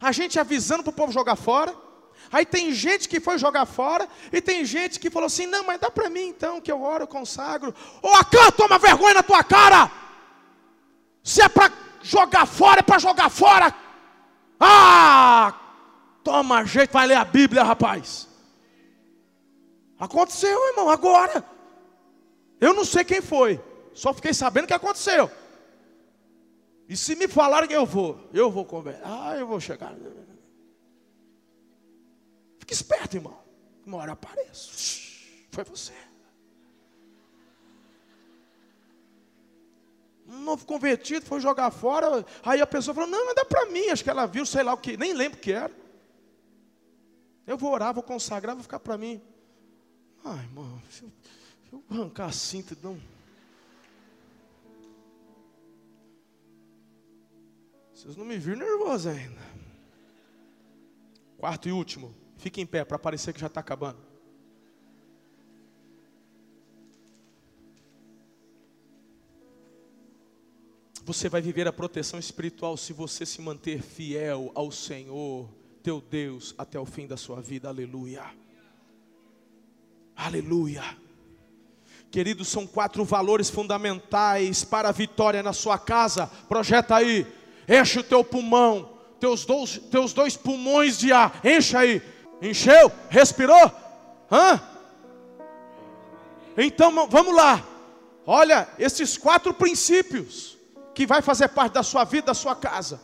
A 0.00 0.12
gente 0.12 0.38
avisando 0.38 0.82
para 0.82 0.90
o 0.90 0.94
povo 0.94 1.12
jogar 1.12 1.36
fora. 1.36 1.74
Aí 2.30 2.44
tem 2.44 2.72
gente 2.72 3.08
que 3.08 3.20
foi 3.20 3.38
jogar 3.38 3.66
fora. 3.66 4.08
E 4.32 4.40
tem 4.40 4.64
gente 4.64 5.00
que 5.00 5.10
falou 5.10 5.26
assim: 5.26 5.46
não, 5.46 5.64
mas 5.64 5.80
dá 5.80 5.90
para 5.90 6.08
mim 6.08 6.28
então, 6.28 6.60
que 6.60 6.70
eu 6.70 6.82
oro, 6.82 7.06
consagro. 7.06 7.74
Ô 8.02 8.08
Acã, 8.08 8.50
toma 8.50 8.78
vergonha 8.78 9.14
na 9.14 9.22
tua 9.22 9.42
cara. 9.42 9.90
Se 11.22 11.42
é 11.42 11.48
para 11.48 11.72
jogar 12.02 12.46
fora, 12.46 12.80
é 12.80 12.82
para 12.82 12.98
jogar 12.98 13.28
fora. 13.28 13.74
Ah! 14.60 15.54
Toma 16.22 16.64
jeito, 16.64 16.92
vai 16.92 17.06
ler 17.06 17.16
a 17.16 17.24
Bíblia, 17.24 17.62
rapaz. 17.62 18.28
Aconteceu, 19.98 20.68
irmão, 20.68 20.90
agora. 20.90 21.44
Eu 22.60 22.72
não 22.72 22.84
sei 22.84 23.04
quem 23.04 23.20
foi, 23.20 23.60
só 23.94 24.12
fiquei 24.14 24.32
sabendo 24.32 24.66
que 24.66 24.72
aconteceu. 24.72 25.30
E 26.88 26.96
se 26.96 27.16
me 27.16 27.26
falarem 27.26 27.68
que 27.68 27.74
eu 27.74 27.84
vou, 27.84 28.28
eu 28.32 28.50
vou 28.50 28.64
conversar. 28.64 29.02
Ah, 29.04 29.36
eu 29.36 29.46
vou 29.46 29.60
chegar. 29.60 29.94
Fique 32.58 32.72
esperto, 32.72 33.16
irmão. 33.16 33.36
Uma 33.84 33.98
hora 33.98 34.12
apareço. 34.12 35.16
Foi 35.50 35.64
você. 35.64 35.92
Um 40.28 40.40
novo 40.40 40.64
convertido 40.64 41.24
foi 41.24 41.40
jogar 41.40 41.70
fora. 41.70 42.24
Aí 42.44 42.60
a 42.60 42.66
pessoa 42.66 42.94
falou: 42.94 43.08
Não, 43.08 43.26
mas 43.26 43.34
dá 43.34 43.44
para 43.44 43.66
mim. 43.66 43.88
Acho 43.88 44.02
que 44.02 44.10
ela 44.10 44.26
viu, 44.26 44.44
sei 44.44 44.62
lá 44.62 44.74
o 44.74 44.78
que, 44.78 44.96
nem 44.96 45.12
lembro 45.12 45.38
o 45.38 45.40
que 45.40 45.52
era. 45.52 45.72
Eu 47.46 47.56
vou 47.56 47.72
orar, 47.72 47.94
vou 47.94 48.02
consagrar, 48.02 48.56
vou 48.56 48.62
ficar 48.62 48.80
para 48.80 48.98
mim. 48.98 49.22
Ai, 50.24 50.44
irmão, 50.44 50.82
eu 51.72 51.82
vou 51.88 52.00
arrancar 52.00 52.26
a 52.26 52.32
cinta, 52.32 52.76
não. 52.82 53.00
Vocês 58.06 58.16
não 58.16 58.24
me 58.24 58.38
viram 58.38 58.60
nervoso 58.60 59.08
ainda. 59.08 59.40
Quarto 61.36 61.68
e 61.68 61.72
último. 61.72 62.14
Fique 62.36 62.60
em 62.60 62.66
pé 62.66 62.84
para 62.84 63.00
parecer 63.00 63.32
que 63.32 63.40
já 63.40 63.48
está 63.48 63.58
acabando. 63.58 63.98
Você 71.04 71.28
vai 71.28 71.42
viver 71.42 71.66
a 71.66 71.72
proteção 71.72 72.20
espiritual 72.20 72.76
se 72.76 72.92
você 72.92 73.26
se 73.26 73.40
manter 73.40 73.82
fiel 73.82 74.52
ao 74.54 74.70
Senhor, 74.70 75.48
teu 75.82 76.00
Deus, 76.00 76.54
até 76.56 76.78
o 76.78 76.86
fim 76.86 77.08
da 77.08 77.16
sua 77.16 77.40
vida. 77.40 77.68
Aleluia. 77.68 78.24
Aleluia. 80.14 80.96
Queridos, 82.08 82.46
são 82.46 82.68
quatro 82.68 83.04
valores 83.04 83.50
fundamentais 83.50 84.62
para 84.62 84.90
a 84.90 84.92
vitória 84.92 85.42
na 85.42 85.52
sua 85.52 85.76
casa. 85.76 86.28
Projeta 86.48 86.94
aí, 86.94 87.26
enche 87.68 87.98
o 87.98 88.02
teu 88.02 88.22
pulmão, 88.22 88.90
teus 89.18 89.44
dois, 89.44 89.78
teus 89.90 90.12
dois 90.12 90.36
pulmões 90.36 90.98
de 90.98 91.12
ar, 91.12 91.40
enche 91.44 91.76
aí. 91.76 92.02
Encheu? 92.40 92.92
Respirou? 93.08 93.72
Hã? 94.30 94.60
Então 96.56 97.08
vamos 97.08 97.34
lá. 97.34 97.64
Olha, 98.26 98.68
esses 98.78 99.16
quatro 99.16 99.54
princípios 99.54 100.56
que 100.94 101.06
vai 101.06 101.22
fazer 101.22 101.48
parte 101.48 101.74
da 101.74 101.82
sua 101.82 102.04
vida, 102.04 102.26
da 102.26 102.34
sua 102.34 102.54
casa. 102.54 103.00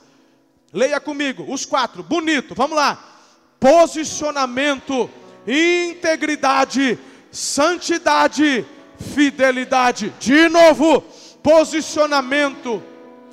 Leia 0.72 1.00
comigo, 1.00 1.52
os 1.52 1.64
quatro, 1.64 2.02
bonito, 2.02 2.54
vamos 2.54 2.76
lá. 2.76 3.20
Posicionamento, 3.60 5.08
integridade, 5.46 6.98
santidade 7.30 8.66
fidelidade. 9.02 10.12
De 10.18 10.48
novo, 10.48 11.02
posicionamento, 11.42 12.82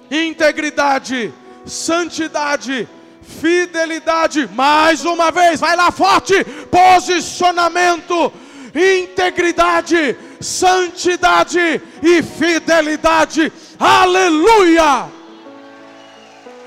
integridade, 0.10 1.34
santidade, 1.66 2.88
fidelidade. 3.22 4.50
Mais 4.54 5.06
uma 5.06 5.32
vez, 5.32 5.60
vai 5.60 5.76
lá 5.76 5.92
forte: 5.92 6.44
posicionamento, 6.72 8.32
integridade, 8.76 10.18
santidade 10.40 11.82
e 12.02 12.24
fidelidade. 12.24 13.52
Aleluia! 13.80 15.08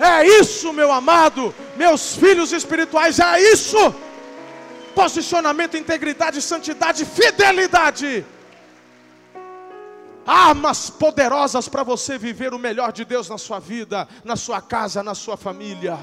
É 0.00 0.26
isso, 0.26 0.72
meu 0.72 0.90
amado, 0.90 1.54
meus 1.76 2.16
filhos 2.16 2.52
espirituais, 2.52 3.20
é 3.20 3.40
isso. 3.52 3.94
Posicionamento, 4.94 5.76
integridade, 5.76 6.42
santidade, 6.42 7.04
fidelidade 7.04 8.24
armas 10.26 10.90
poderosas 10.90 11.68
para 11.68 11.82
você 11.82 12.18
viver 12.18 12.54
o 12.54 12.58
melhor 12.58 12.92
de 12.92 13.04
Deus 13.04 13.28
na 13.28 13.38
sua 13.38 13.58
vida, 13.58 14.08
na 14.24 14.36
sua 14.36 14.60
casa, 14.60 15.02
na 15.02 15.14
sua 15.14 15.36
família. 15.36 15.98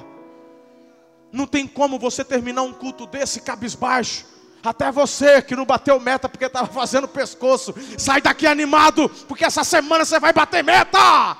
Não 1.31 1.45
tem 1.45 1.67
como 1.67 1.99
você 1.99 2.23
terminar 2.23 2.63
um 2.63 2.73
culto 2.73 3.05
desse 3.05 3.41
cabisbaixo. 3.41 4.25
Até 4.63 4.91
você 4.91 5.41
que 5.41 5.55
não 5.55 5.65
bateu 5.65 5.99
meta 5.99 6.27
porque 6.27 6.45
estava 6.45 6.67
fazendo 6.67 7.07
pescoço, 7.07 7.73
sai 7.97 8.21
daqui 8.21 8.45
animado, 8.45 9.09
porque 9.27 9.45
essa 9.45 9.63
semana 9.63 10.03
você 10.03 10.19
vai 10.19 10.33
bater 10.33 10.63
meta. 10.63 11.37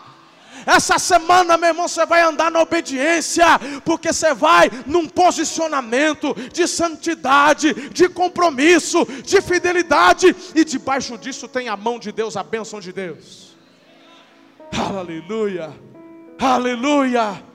Essa 0.66 1.00
semana, 1.00 1.58
meu 1.58 1.70
irmão, 1.70 1.88
você 1.88 2.06
vai 2.06 2.22
andar 2.22 2.52
na 2.52 2.62
obediência, 2.62 3.46
porque 3.84 4.12
você 4.14 4.34
vai 4.34 4.70
num 4.86 5.08
posicionamento 5.08 6.34
de 6.54 6.68
santidade, 6.68 7.74
de 7.90 8.10
compromisso, 8.10 9.06
de 9.24 9.42
fidelidade, 9.42 10.36
e 10.56 10.64
debaixo 10.64 11.18
disso 11.18 11.48
tem 11.48 11.70
a 11.70 11.78
mão 11.78 12.00
de 12.00 12.12
Deus, 12.12 12.38
a 12.38 12.44
bênção 12.44 12.80
de 12.80 12.92
Deus. 12.92 13.56
Aleluia, 14.72 15.74
aleluia. 16.40 17.49